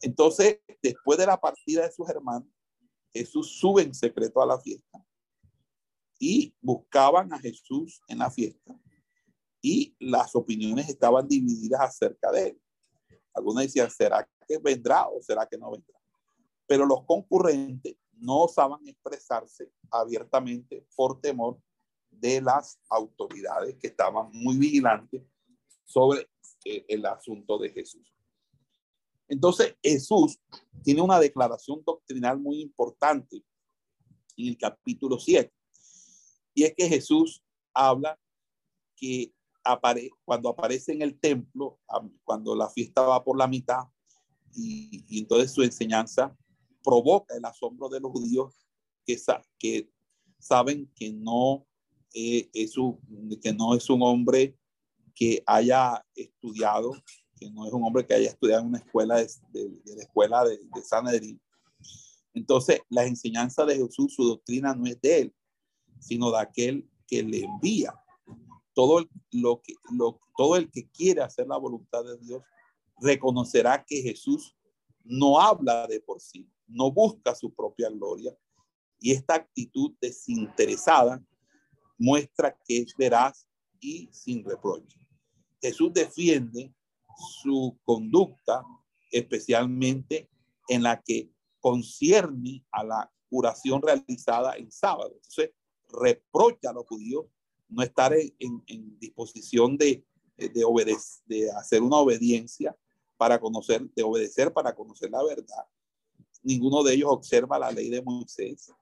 Entonces, 0.00 0.60
después 0.82 1.18
de 1.18 1.26
la 1.26 1.40
partida 1.40 1.82
de 1.82 1.92
sus 1.92 2.08
hermanos, 2.08 2.48
Jesús 3.12 3.58
sube 3.58 3.82
en 3.82 3.94
secreto 3.94 4.40
a 4.40 4.46
la 4.46 4.60
fiesta 4.60 5.04
y 6.18 6.54
buscaban 6.60 7.32
a 7.32 7.38
Jesús 7.38 8.00
en 8.08 8.18
la 8.18 8.30
fiesta 8.30 8.78
y 9.60 9.94
las 9.98 10.34
opiniones 10.34 10.88
estaban 10.88 11.26
divididas 11.26 11.80
acerca 11.80 12.30
de 12.32 12.48
él. 12.48 12.60
Algunos 13.34 13.62
decían, 13.62 13.90
¿será 13.90 14.28
que 14.46 14.58
vendrá 14.58 15.08
o 15.08 15.20
será 15.22 15.46
que 15.46 15.58
no 15.58 15.70
vendrá? 15.70 15.98
Pero 16.66 16.86
los 16.86 17.04
concurrentes 17.04 17.96
no 18.12 18.42
osaban 18.42 18.86
expresarse 18.86 19.70
abiertamente 19.90 20.86
por 20.94 21.20
temor 21.20 21.60
de 22.10 22.40
las 22.40 22.80
autoridades 22.88 23.76
que 23.76 23.88
estaban 23.88 24.30
muy 24.32 24.56
vigilantes 24.56 25.22
sobre 25.84 26.28
eh, 26.64 26.84
el 26.88 27.06
asunto 27.06 27.58
de 27.58 27.70
Jesús. 27.70 28.12
Entonces, 29.28 29.76
Jesús 29.82 30.38
tiene 30.82 31.02
una 31.02 31.20
declaración 31.20 31.82
doctrinal 31.84 32.38
muy 32.38 32.60
importante 32.62 33.44
en 34.36 34.48
el 34.48 34.58
capítulo 34.58 35.18
7. 35.18 35.52
Y 36.54 36.64
es 36.64 36.74
que 36.74 36.88
Jesús 36.88 37.42
habla 37.74 38.18
que 38.96 39.32
cuando 40.24 40.48
aparece 40.48 40.92
en 40.92 41.02
el 41.02 41.18
templo, 41.18 41.80
cuando 42.24 42.54
la 42.54 42.68
fiesta 42.68 43.02
va 43.02 43.22
por 43.22 43.36
la 43.36 43.46
mitad, 43.46 43.84
y, 44.54 45.18
entonces 45.18 45.52
su 45.52 45.62
enseñanza 45.62 46.36
provoca 46.82 47.36
el 47.36 47.44
asombro 47.44 47.88
de 47.88 48.00
los 48.00 48.12
judíos 48.12 48.54
que, 49.04 49.16
que 49.58 49.90
saben 50.38 50.90
que 50.94 51.12
no, 51.12 51.66
eh, 52.14 52.48
es 52.52 52.76
un, 52.78 52.98
que 53.42 53.52
no 53.52 53.74
es 53.74 53.88
un 53.90 54.02
hombre 54.02 54.56
que 55.14 55.42
haya 55.46 56.04
estudiado 56.14 56.92
que 57.38 57.50
no 57.50 57.66
es 57.66 57.72
un 57.72 57.84
hombre 57.84 58.04
que 58.04 58.14
haya 58.14 58.30
estudiado 58.30 58.62
en 58.62 58.68
una 58.68 58.78
escuela 58.78 59.16
de, 59.16 59.28
la 59.84 60.02
escuela 60.02 60.44
de, 60.44 60.58
de 60.58 60.82
Sanedrín. 60.82 61.40
Entonces, 62.34 62.80
la 62.88 63.04
enseñanza 63.04 63.64
de 63.64 63.76
Jesús, 63.76 64.14
su 64.14 64.24
doctrina 64.24 64.74
no 64.74 64.86
es 64.86 65.00
de 65.00 65.20
él, 65.20 65.34
sino 66.00 66.30
de 66.30 66.38
aquel 66.38 66.88
que 67.06 67.22
le 67.22 67.44
envía. 67.44 67.94
Todo 68.78 69.00
el, 69.00 69.10
lo 69.32 69.60
que, 69.60 69.74
todo 70.36 70.54
el 70.54 70.70
que 70.70 70.88
quiere 70.88 71.20
hacer 71.20 71.48
la 71.48 71.56
voluntad 71.56 72.04
de 72.04 72.16
Dios 72.18 72.44
reconocerá 73.00 73.84
que 73.84 74.02
Jesús 74.02 74.54
no 75.02 75.40
habla 75.40 75.88
de 75.88 75.98
por 75.98 76.20
sí, 76.20 76.48
no 76.68 76.92
busca 76.92 77.34
su 77.34 77.52
propia 77.52 77.90
gloria. 77.90 78.38
Y 79.00 79.10
esta 79.10 79.34
actitud 79.34 79.96
desinteresada 80.00 81.20
muestra 81.98 82.56
que 82.64 82.78
es 82.78 82.94
veraz 82.96 83.48
y 83.80 84.08
sin 84.12 84.44
reproche. 84.44 84.96
Jesús 85.60 85.92
defiende 85.92 86.72
su 87.42 87.76
conducta, 87.84 88.62
especialmente 89.10 90.30
en 90.68 90.84
la 90.84 91.02
que 91.02 91.32
concierne 91.58 92.64
a 92.70 92.84
la 92.84 93.12
curación 93.28 93.82
realizada 93.82 94.56
en 94.56 94.70
sábado. 94.70 95.14
Entonces, 95.16 95.50
reprocha 95.88 96.70
a 96.70 96.74
los 96.74 96.86
judíos 96.86 97.26
no 97.68 97.82
estar 97.82 98.12
en, 98.14 98.98
disposición 98.98 99.76
de, 99.76 100.04
de, 100.36 100.64
obedecer, 100.64 101.22
de 101.26 101.50
hacer 101.52 101.82
una 101.82 101.96
obediencia 101.96 102.76
para 103.16 103.38
conocer, 103.38 103.82
de 103.94 104.02
obedecer 104.02 104.52
para 104.52 104.74
conocer 104.74 105.10
la 105.10 105.22
verdad. 105.24 105.64
Ninguno 106.42 106.82
de 106.82 106.94
ellos 106.94 107.10
observa 107.10 107.58
la 107.58 107.70
ley 107.70 107.90
de 107.90 108.02
Moisés 108.02 108.72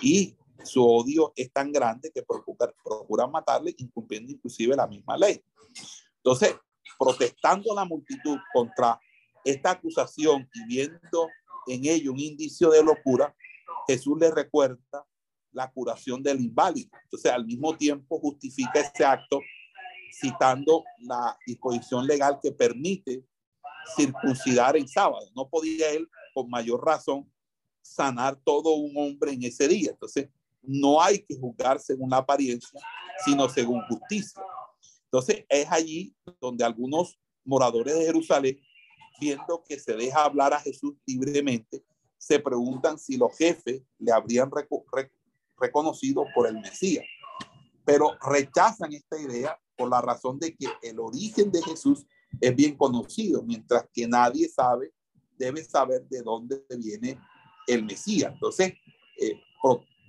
y 0.00 0.36
su 0.64 0.84
odio 0.84 1.32
es 1.36 1.52
tan 1.52 1.72
grande 1.72 2.10
que 2.12 2.22
procuran, 2.22 2.70
procuran 2.82 3.30
matarle, 3.30 3.74
incumpliendo 3.76 4.32
inclusive 4.32 4.76
la 4.76 4.86
misma 4.86 5.16
ley. 5.16 5.42
Entonces, 6.16 6.54
protestando 6.98 7.74
la 7.74 7.84
multitud 7.84 8.38
contra 8.52 8.98
esta 9.44 9.72
acusación 9.72 10.48
y 10.54 10.66
viendo 10.66 11.28
en 11.66 11.84
ello 11.84 12.12
un 12.12 12.20
indicio 12.20 12.70
de 12.70 12.82
locura, 12.82 13.34
Jesús 13.86 14.18
le 14.18 14.30
recuerda 14.30 15.06
la 15.52 15.70
curación 15.70 16.22
del 16.22 16.40
inválido. 16.40 16.90
Entonces, 17.04 17.30
al 17.30 17.44
mismo 17.44 17.76
tiempo 17.76 18.18
justifica 18.18 18.80
este 18.80 19.04
acto 19.04 19.40
citando 20.12 20.84
la 20.98 21.36
disposición 21.46 22.06
legal 22.06 22.38
que 22.42 22.52
permite 22.52 23.24
circuncidar 23.96 24.76
en 24.76 24.86
sábado. 24.86 25.26
No 25.34 25.48
podía 25.48 25.90
él, 25.90 26.08
con 26.34 26.48
mayor 26.50 26.84
razón, 26.84 27.30
sanar 27.80 28.38
todo 28.44 28.74
un 28.74 28.96
hombre 28.96 29.32
en 29.32 29.42
ese 29.44 29.66
día. 29.68 29.90
Entonces, 29.90 30.28
no 30.62 31.02
hay 31.02 31.20
que 31.20 31.36
juzgar 31.36 31.80
según 31.80 32.10
la 32.10 32.18
apariencia, 32.18 32.80
sino 33.24 33.48
según 33.48 33.82
justicia. 33.88 34.42
Entonces 35.04 35.44
es 35.48 35.70
allí 35.70 36.14
donde 36.40 36.64
algunos 36.64 37.18
moradores 37.44 37.94
de 37.94 38.04
Jerusalén, 38.04 38.58
viendo 39.20 39.62
que 39.68 39.78
se 39.78 39.94
deja 39.94 40.24
hablar 40.24 40.54
a 40.54 40.60
Jesús 40.60 40.94
libremente, 41.04 41.84
se 42.16 42.38
preguntan 42.38 42.98
si 42.98 43.16
los 43.16 43.36
jefes 43.36 43.82
le 43.98 44.12
habrían 44.12 44.50
reconocido 45.62 46.26
por 46.34 46.46
el 46.46 46.60
Mesías. 46.60 47.04
Pero 47.84 48.16
rechazan 48.20 48.92
esta 48.92 49.18
idea 49.18 49.58
por 49.76 49.88
la 49.88 50.00
razón 50.00 50.38
de 50.38 50.54
que 50.54 50.66
el 50.82 50.98
origen 51.00 51.50
de 51.50 51.62
Jesús 51.62 52.04
es 52.40 52.54
bien 52.54 52.76
conocido, 52.76 53.42
mientras 53.42 53.86
que 53.92 54.06
nadie 54.06 54.48
sabe, 54.48 54.92
debe 55.38 55.64
saber 55.64 56.06
de 56.08 56.22
dónde 56.22 56.64
viene 56.78 57.18
el 57.66 57.84
Mesías. 57.84 58.32
Entonces, 58.32 58.74
eh, 59.20 59.40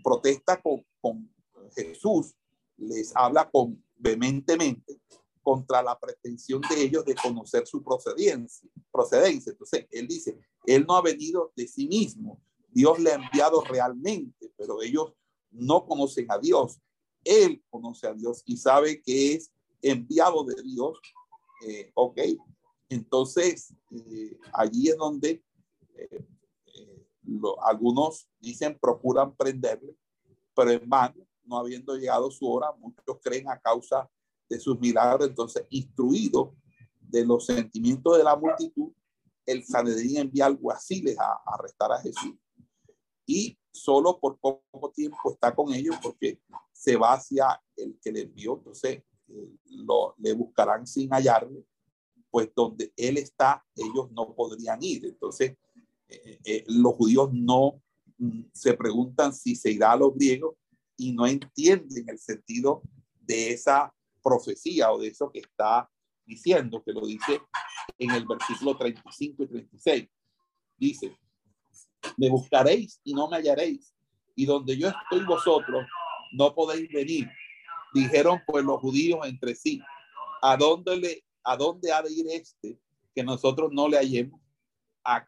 protesta 0.03 0.61
con, 0.61 0.85
con 1.01 1.29
Jesús, 1.75 2.35
les 2.77 3.15
habla 3.15 3.49
con 3.49 3.83
vehementemente 3.95 4.99
contra 5.41 5.83
la 5.83 5.99
pretensión 5.99 6.61
de 6.69 6.81
ellos 6.81 7.05
de 7.05 7.15
conocer 7.15 7.67
su 7.67 7.83
procedencia. 7.83 8.69
procedencia. 8.91 9.51
Entonces, 9.51 9.85
él 9.91 10.07
dice, 10.07 10.37
él 10.65 10.85
no 10.87 10.95
ha 10.95 11.01
venido 11.01 11.51
de 11.55 11.67
sí 11.67 11.87
mismo, 11.87 12.41
Dios 12.69 12.97
le 12.99 13.11
ha 13.11 13.15
enviado 13.15 13.61
realmente, 13.63 14.51
pero 14.57 14.81
ellos 14.81 15.13
no 15.53 15.85
conocen 15.85 16.25
a 16.29 16.37
Dios. 16.37 16.79
Él 17.23 17.63
conoce 17.69 18.07
a 18.07 18.13
Dios 18.13 18.43
y 18.45 18.57
sabe 18.57 19.01
que 19.01 19.33
es 19.33 19.51
enviado 19.81 20.43
de 20.43 20.61
Dios. 20.61 20.97
Eh, 21.65 21.91
ok, 21.93 22.19
entonces 22.89 23.73
eh, 23.91 24.37
allí 24.51 24.89
es 24.89 24.97
donde 24.97 25.43
eh, 25.95 26.25
algunos 27.63 28.27
dicen 28.39 28.77
procuran 28.79 29.35
prenderle, 29.35 29.95
pero 30.53 30.71
en 30.71 30.89
vano, 30.89 31.25
no 31.45 31.57
habiendo 31.57 31.95
llegado 31.95 32.29
su 32.29 32.49
hora, 32.49 32.71
muchos 32.77 33.17
creen 33.21 33.49
a 33.49 33.59
causa 33.59 34.09
de 34.49 34.59
sus 34.59 34.79
milagros, 34.79 35.29
entonces 35.29 35.65
instruido 35.69 36.55
de 36.99 37.25
los 37.25 37.45
sentimientos 37.45 38.17
de 38.17 38.23
la 38.23 38.35
multitud, 38.35 38.91
el 39.45 39.63
Sanedrín 39.63 40.17
envía 40.17 40.45
alguaciles 40.45 41.17
a, 41.17 41.33
a 41.33 41.55
arrestar 41.57 41.91
a 41.91 42.01
Jesús. 42.01 42.33
Y 43.25 43.57
solo 43.73 44.19
por 44.19 44.37
poco 44.39 44.91
tiempo 44.91 45.31
está 45.31 45.53
con 45.53 45.73
ellos 45.73 45.95
porque 46.01 46.39
se 46.71 46.95
va 46.95 47.13
hacia 47.13 47.61
el 47.75 47.99
que 48.01 48.11
le 48.11 48.21
envió. 48.21 48.57
Entonces 48.57 49.03
eh, 49.27 49.49
lo, 49.65 50.15
le 50.19 50.33
buscarán 50.33 50.85
sin 50.85 51.09
hallarle, 51.09 51.65
pues 52.29 52.49
donde 52.55 52.93
él 52.95 53.17
está, 53.17 53.65
ellos 53.75 54.11
no 54.11 54.33
podrían 54.33 54.81
ir. 54.81 55.05
Entonces 55.05 55.57
eh, 56.07 56.39
eh, 56.45 56.63
los 56.67 56.93
judíos 56.93 57.29
no 57.33 57.81
mm, 58.17 58.43
se 58.53 58.73
preguntan 58.75 59.33
si 59.33 59.55
se 59.55 59.71
irá 59.71 59.93
a 59.93 59.97
los 59.97 60.13
griegos 60.13 60.55
y 60.95 61.11
no 61.11 61.25
entienden 61.25 62.07
el 62.07 62.19
sentido 62.19 62.83
de 63.19 63.51
esa 63.51 63.93
profecía 64.21 64.91
o 64.91 64.99
de 64.99 65.07
eso 65.07 65.31
que 65.31 65.39
está 65.39 65.89
diciendo, 66.25 66.81
que 66.83 66.93
lo 66.93 67.05
dice 67.05 67.41
en 67.97 68.11
el 68.11 68.25
versículo 68.25 68.77
35 68.77 69.43
y 69.43 69.47
36. 69.47 70.09
Dice, 70.77 71.17
me 72.17 72.29
buscaréis 72.29 72.99
y 73.03 73.13
no 73.13 73.27
me 73.27 73.37
hallaréis, 73.37 73.93
y 74.35 74.45
donde 74.45 74.77
yo 74.77 74.89
estoy 74.89 75.25
vosotros, 75.25 75.85
no 76.33 76.53
podéis 76.53 76.89
venir. 76.91 77.29
Dijeron 77.93 78.41
pues 78.47 78.63
los 78.65 78.79
judíos 78.79 79.19
entre 79.25 79.55
sí, 79.55 79.81
¿a 80.41 80.57
dónde, 80.57 80.97
le, 80.97 81.23
a 81.43 81.55
dónde 81.55 81.91
ha 81.91 82.01
de 82.01 82.11
ir 82.11 82.25
este 82.29 82.79
que 83.15 83.23
nosotros 83.23 83.71
no 83.71 83.87
le 83.87 83.97
hallemos? 83.97 84.39
¿A, 85.03 85.27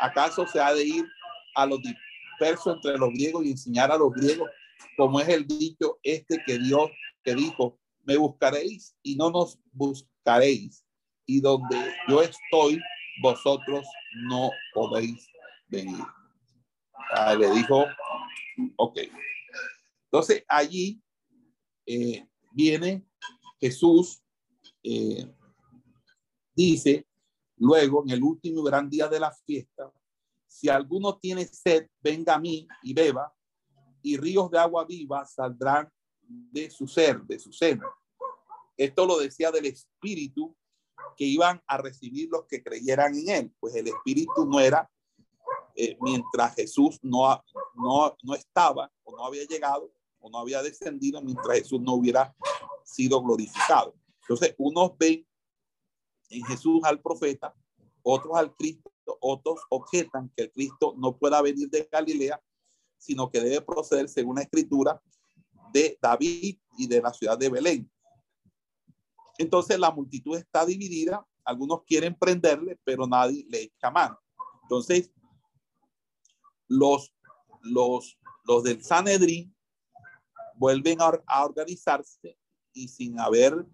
¿Acaso 0.00 0.46
se 0.46 0.58
ha 0.58 0.72
de 0.72 0.84
ir 0.84 1.04
a 1.54 1.66
los 1.66 1.80
dispersos 1.82 2.76
entre 2.76 2.96
los 2.96 3.10
griegos 3.10 3.44
y 3.44 3.50
enseñar 3.50 3.92
a 3.92 3.98
los 3.98 4.12
griegos, 4.12 4.48
como 4.96 5.20
es 5.20 5.28
el 5.28 5.46
dicho 5.46 5.98
este 6.02 6.42
que 6.46 6.58
Dios 6.58 6.90
que 7.22 7.34
dijo, 7.34 7.78
me 8.04 8.16
buscaréis 8.16 8.96
y 9.02 9.16
no 9.16 9.30
nos 9.30 9.58
buscaréis, 9.72 10.84
y 11.26 11.40
donde 11.40 11.76
yo 12.08 12.22
estoy, 12.22 12.80
vosotros 13.20 13.86
no 14.28 14.50
podéis 14.72 15.28
venir. 15.68 16.04
Ah, 17.10 17.34
le 17.34 17.50
dijo, 17.50 17.84
ok. 18.76 18.98
Entonces 20.04 20.44
allí 20.48 21.00
eh, 21.86 22.26
viene 22.52 23.06
Jesús, 23.60 24.22
eh, 24.82 25.30
dice, 26.54 27.06
luego 27.56 28.02
en 28.04 28.10
el 28.10 28.22
último 28.22 28.62
gran 28.62 28.88
día 28.88 29.08
de 29.08 29.20
la 29.20 29.32
fiesta, 29.32 29.92
si 30.46 30.68
alguno 30.68 31.18
tiene 31.18 31.46
sed, 31.46 31.88
venga 32.00 32.34
a 32.34 32.38
mí 32.38 32.66
y 32.82 32.94
beba, 32.94 33.32
y 34.02 34.16
ríos 34.16 34.50
de 34.50 34.58
agua 34.58 34.84
viva 34.84 35.24
saldrán 35.26 35.90
de 36.20 36.70
su 36.70 36.86
ser, 36.86 37.22
de 37.22 37.38
su 37.38 37.52
seno. 37.52 37.86
Esto 38.76 39.06
lo 39.06 39.18
decía 39.18 39.50
del 39.50 39.66
Espíritu 39.66 40.56
que 41.16 41.24
iban 41.24 41.62
a 41.66 41.78
recibir 41.78 42.28
los 42.30 42.46
que 42.46 42.62
creyeran 42.62 43.14
en 43.14 43.28
él, 43.28 43.54
pues 43.58 43.74
el 43.74 43.88
Espíritu 43.88 44.46
no 44.46 44.60
era 44.60 44.88
eh, 45.74 45.96
mientras 46.00 46.54
Jesús 46.54 46.98
no, 47.02 47.42
no, 47.74 48.16
no 48.22 48.34
estaba 48.34 48.90
o 49.04 49.16
no 49.16 49.24
había 49.24 49.44
llegado 49.44 49.90
o 50.20 50.30
no 50.30 50.38
había 50.38 50.62
descendido, 50.62 51.22
mientras 51.22 51.58
Jesús 51.58 51.80
no 51.80 51.94
hubiera 51.94 52.34
sido 52.84 53.22
glorificado. 53.22 53.94
Entonces, 54.22 54.54
unos 54.58 54.96
ven 54.98 55.26
en 56.30 56.44
Jesús 56.44 56.80
al 56.84 57.00
profeta, 57.00 57.54
otros 58.02 58.36
al 58.36 58.54
Cristo, 58.54 58.92
otros 59.20 59.60
objetan 59.70 60.30
que 60.36 60.44
el 60.44 60.52
Cristo 60.52 60.94
no 60.98 61.16
pueda 61.16 61.40
venir 61.40 61.70
de 61.70 61.88
Galilea, 61.90 62.42
sino 62.98 63.30
que 63.30 63.40
debe 63.40 63.62
proceder 63.62 64.08
según 64.08 64.36
la 64.36 64.42
escritura 64.42 65.00
de 65.72 65.98
David 66.00 66.58
y 66.76 66.86
de 66.86 67.00
la 67.00 67.12
ciudad 67.12 67.38
de 67.38 67.48
Belén. 67.48 67.90
Entonces 69.38 69.78
la 69.78 69.90
multitud 69.90 70.36
está 70.36 70.66
dividida, 70.66 71.26
algunos 71.44 71.84
quieren 71.84 72.14
prenderle, 72.14 72.78
pero 72.84 73.06
nadie 73.06 73.46
le 73.48 73.62
echa 73.62 73.90
mano. 73.90 74.18
Entonces, 74.62 75.10
los, 76.68 77.14
los, 77.62 78.18
los 78.44 78.62
del 78.62 78.84
Sanedrín 78.84 79.54
vuelven 80.54 80.98
a, 81.00 81.44
organizarse 81.44 82.36
y 82.72 82.88
sin 82.88 83.18
haber 83.18 83.66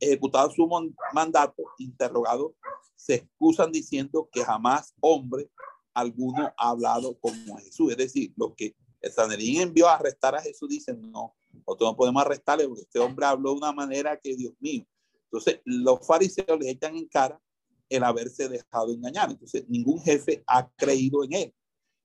ejecutado 0.00 0.50
su 0.50 0.68
mandato, 1.12 1.62
interrogado, 1.78 2.54
se 2.96 3.14
excusan 3.14 3.70
diciendo 3.70 4.28
que 4.32 4.44
jamás 4.44 4.94
hombre 5.00 5.50
alguno 5.94 6.52
ha 6.56 6.70
hablado 6.70 7.18
como 7.18 7.58
Jesús. 7.58 7.90
Es 7.90 7.96
decir, 7.96 8.32
lo 8.36 8.54
que 8.54 8.74
el 9.00 9.12
Sanedrín 9.12 9.60
envió 9.60 9.88
a 9.88 9.96
arrestar 9.96 10.34
a 10.34 10.40
Jesús, 10.40 10.68
dicen, 10.68 11.00
no, 11.10 11.34
nosotros 11.52 11.90
no 11.90 11.96
podemos 11.96 12.22
arrestarle 12.22 12.66
porque 12.66 12.82
este 12.82 12.98
hombre 12.98 13.26
habló 13.26 13.50
de 13.50 13.58
una 13.58 13.72
manera 13.72 14.16
que, 14.16 14.36
Dios 14.36 14.54
mío. 14.60 14.86
Entonces, 15.24 15.60
los 15.64 16.06
fariseos 16.06 16.58
le 16.58 16.70
echan 16.70 16.96
en 16.96 17.08
cara 17.08 17.40
el 17.88 18.04
haberse 18.04 18.48
dejado 18.48 18.92
engañar. 18.92 19.30
Entonces, 19.30 19.68
ningún 19.68 20.00
jefe 20.00 20.42
ha 20.46 20.68
creído 20.70 21.24
en 21.24 21.32
él 21.32 21.54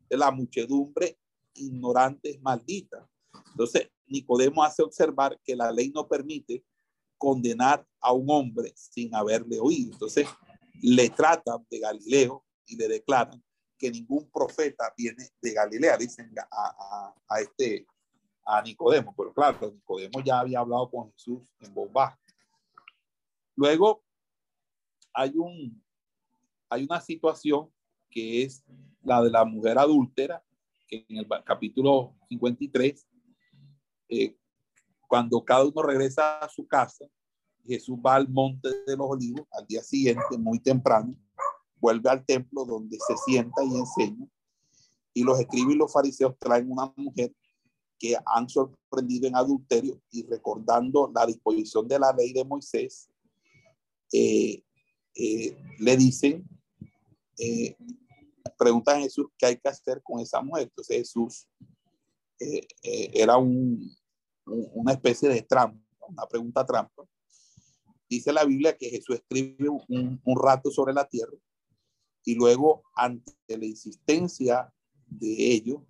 de 0.10 0.18
la 0.18 0.32
muchedumbre 0.32 1.18
ignorante 1.54 2.32
es 2.32 2.42
maldita. 2.42 3.08
Entonces, 3.52 3.90
Nicodemo 4.06 4.64
hace 4.64 4.84
observar 4.84 5.40
que 5.44 5.56
la 5.56 5.72
ley 5.72 5.92
no 5.94 6.08
permite 6.08 6.64
condenar 7.18 7.86
a 8.00 8.14
un 8.14 8.30
hombre 8.30 8.74
sin 8.76 9.14
haberle 9.16 9.60
oído. 9.60 9.94
Entonces, 9.94 10.28
le 10.82 11.10
tratan 11.10 11.66
de 11.70 11.80
Galileo 11.80 12.46
y 12.66 12.76
le 12.76 12.88
declaran 12.88 13.44
que 13.78 13.92
ningún 13.92 14.30
profeta 14.32 14.94
viene 14.98 15.30
de 15.42 15.54
Galilea, 15.54 15.98
dicen 15.98 16.34
a, 16.52 17.14
a, 17.28 17.42
este, 17.42 17.86
a 18.46 18.62
Nicodemo. 18.62 19.14
Pero 19.16 19.34
claro, 19.34 19.72
Nicodemo 19.72 20.22
ya 20.24 20.40
había 20.40 20.60
hablado 20.60 20.90
con 20.90 21.12
Jesús 21.14 21.42
en 21.60 21.74
voz 21.74 21.90
Luego, 23.56 24.04
hay, 25.14 25.34
un, 25.36 25.84
hay 26.70 26.84
una 26.84 27.02
situación 27.02 27.72
que 28.10 28.44
es 28.44 28.64
la 29.04 29.22
de 29.22 29.30
la 29.30 29.46
mujer 29.46 29.78
adúltera, 29.78 30.44
que 30.88 31.06
en 31.10 31.18
el 31.18 31.28
capítulo 31.46 32.16
53, 32.30 33.08
eh, 34.10 34.38
cuando 35.08 35.44
cada 35.44 35.66
uno 35.66 35.82
regresa 35.82 36.40
a 36.40 36.50
su 36.50 36.68
casa, 36.68 37.06
Jesús 37.66 37.98
va 38.06 38.16
al 38.16 38.30
monte 38.30 38.70
de 38.86 38.96
los 38.96 39.08
olivos 39.10 39.46
al 39.52 39.66
día 39.68 39.84
siguiente, 39.84 40.38
muy 40.38 40.60
temprano, 40.60 41.16
vuelve 41.76 42.10
al 42.10 42.26
templo 42.26 42.66
donde 42.66 42.98
se 43.06 43.16
sienta 43.26 43.64
y 43.64 43.76
enseña, 43.76 44.28
y 45.14 45.24
los 45.24 45.40
escribas 45.40 45.74
y 45.74 45.78
los 45.78 45.92
fariseos 45.92 46.38
traen 46.40 46.72
una 46.72 46.94
mujer 46.96 47.34
que 48.00 48.16
han 48.26 48.48
sorprendido 48.48 49.28
en 49.28 49.36
adulterio 49.36 50.00
y 50.12 50.26
recordando 50.28 51.12
la 51.14 51.26
disposición 51.26 51.88
de 51.88 52.00
la 52.00 52.14
ley 52.14 52.32
de 52.32 52.46
Moisés, 52.46 53.10
eh, 54.14 54.64
eh, 55.16 55.58
le 55.80 55.98
dicen, 55.98 56.48
pregunta 58.58 58.94
a 58.94 59.00
Jesús 59.00 59.28
qué 59.38 59.48
hay 59.48 59.58
que 59.58 59.70
hacer 59.70 60.02
con 60.04 60.20
esa 60.20 60.42
mujer. 60.42 60.64
Entonces 60.64 60.98
Jesús 60.98 61.48
eh, 62.40 62.68
eh, 62.84 63.12
era 63.14 63.38
un, 63.38 63.96
una 64.46 64.94
especie 64.94 65.30
de 65.30 65.42
trampa, 65.42 65.80
una 66.08 66.26
pregunta 66.28 66.66
trampa. 66.66 67.04
Dice 68.10 68.32
la 68.32 68.46
Biblia 68.46 68.78
que 68.78 68.90
Jesús 68.90 69.18
escribe 69.18 69.70
un, 69.70 70.22
un 70.24 70.42
rato 70.42 70.72
sobre 70.72 70.94
la 70.94 71.08
tierra 71.08 71.38
y 72.24 72.36
luego 72.36 72.84
ante 72.96 73.34
la 73.48 73.66
insistencia 73.66 74.74
de 75.06 75.54
ellos 75.54 75.82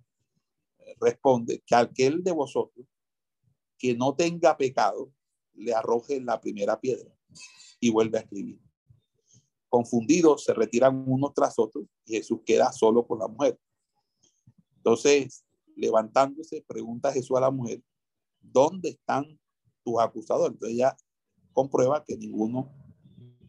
responde 1.00 1.62
que 1.66 1.74
aquel 1.74 2.22
de 2.22 2.32
vosotros 2.32 2.86
que 3.76 3.94
no 3.94 4.14
tenga 4.14 4.56
pecado 4.56 5.12
le 5.54 5.74
arroje 5.74 6.20
la 6.20 6.40
primera 6.40 6.80
piedra 6.80 7.10
y 7.80 7.90
vuelve 7.90 8.18
a 8.18 8.22
escribir. 8.22 8.60
Confundidos 9.68 10.44
se 10.44 10.54
retiran 10.54 11.04
unos 11.06 11.34
tras 11.34 11.58
otros 11.58 11.84
y 12.04 12.14
Jesús 12.14 12.40
queda 12.44 12.72
solo 12.72 13.06
con 13.06 13.18
la 13.18 13.28
mujer. 13.28 13.58
Entonces, 14.76 15.44
levantándose, 15.76 16.64
pregunta 16.66 17.12
Jesús 17.12 17.36
a 17.36 17.40
la 17.40 17.50
mujer, 17.50 17.82
¿dónde 18.40 18.90
están 18.90 19.38
tus 19.84 20.00
acusadores? 20.00 20.54
Entonces 20.54 20.76
ella 20.76 20.96
comprueba 21.52 22.04
que 22.04 22.16
ninguno 22.16 22.72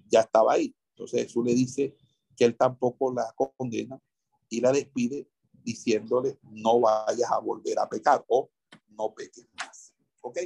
ya 0.09 0.21
estaba 0.21 0.53
ahí. 0.53 0.75
Entonces 0.91 1.23
Jesús 1.23 1.45
le 1.45 1.53
dice 1.53 1.95
que 2.35 2.45
él 2.45 2.57
tampoco 2.57 3.13
la 3.13 3.33
condena 3.57 4.01
y 4.49 4.61
la 4.61 4.71
despide 4.71 5.27
diciéndole 5.63 6.39
no 6.51 6.79
vayas 6.81 7.31
a 7.31 7.39
volver 7.39 7.79
a 7.79 7.87
pecar 7.87 8.23
o 8.27 8.49
no 8.89 9.13
peques 9.13 9.47
más. 9.57 9.93
¿Ok? 10.21 10.39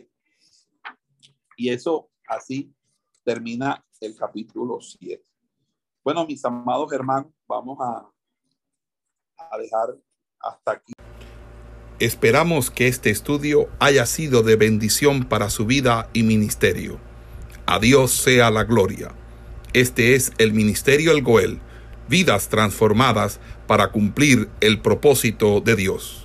Y 1.57 1.69
eso 1.69 2.09
así 2.27 2.73
termina 3.23 3.85
el 3.99 4.15
capítulo 4.15 4.81
7. 4.81 5.23
Bueno, 6.03 6.25
mis 6.25 6.43
amados 6.43 6.91
hermanos, 6.91 7.31
vamos 7.47 7.77
a, 7.79 8.09
a 9.37 9.57
dejar 9.57 9.95
hasta 10.39 10.71
aquí. 10.73 10.93
Esperamos 11.99 12.69
que 12.69 12.87
este 12.89 13.09
estudio 13.09 13.69
haya 13.79 14.05
sido 14.05 14.43
de 14.43 14.57
bendición 14.57 15.23
para 15.23 15.49
su 15.49 15.65
vida 15.65 16.09
y 16.11 16.23
ministerio. 16.23 16.99
A 17.65 17.79
Dios 17.79 18.11
sea 18.11 18.51
la 18.51 18.65
gloria. 18.65 19.13
Este 19.71 20.15
es 20.15 20.33
el 20.37 20.53
Ministerio 20.53 21.13
El 21.13 21.23
Goel, 21.23 21.61
vidas 22.09 22.49
transformadas 22.49 23.39
para 23.65 23.91
cumplir 23.91 24.49
el 24.59 24.81
propósito 24.81 25.61
de 25.61 25.77
Dios. 25.77 26.22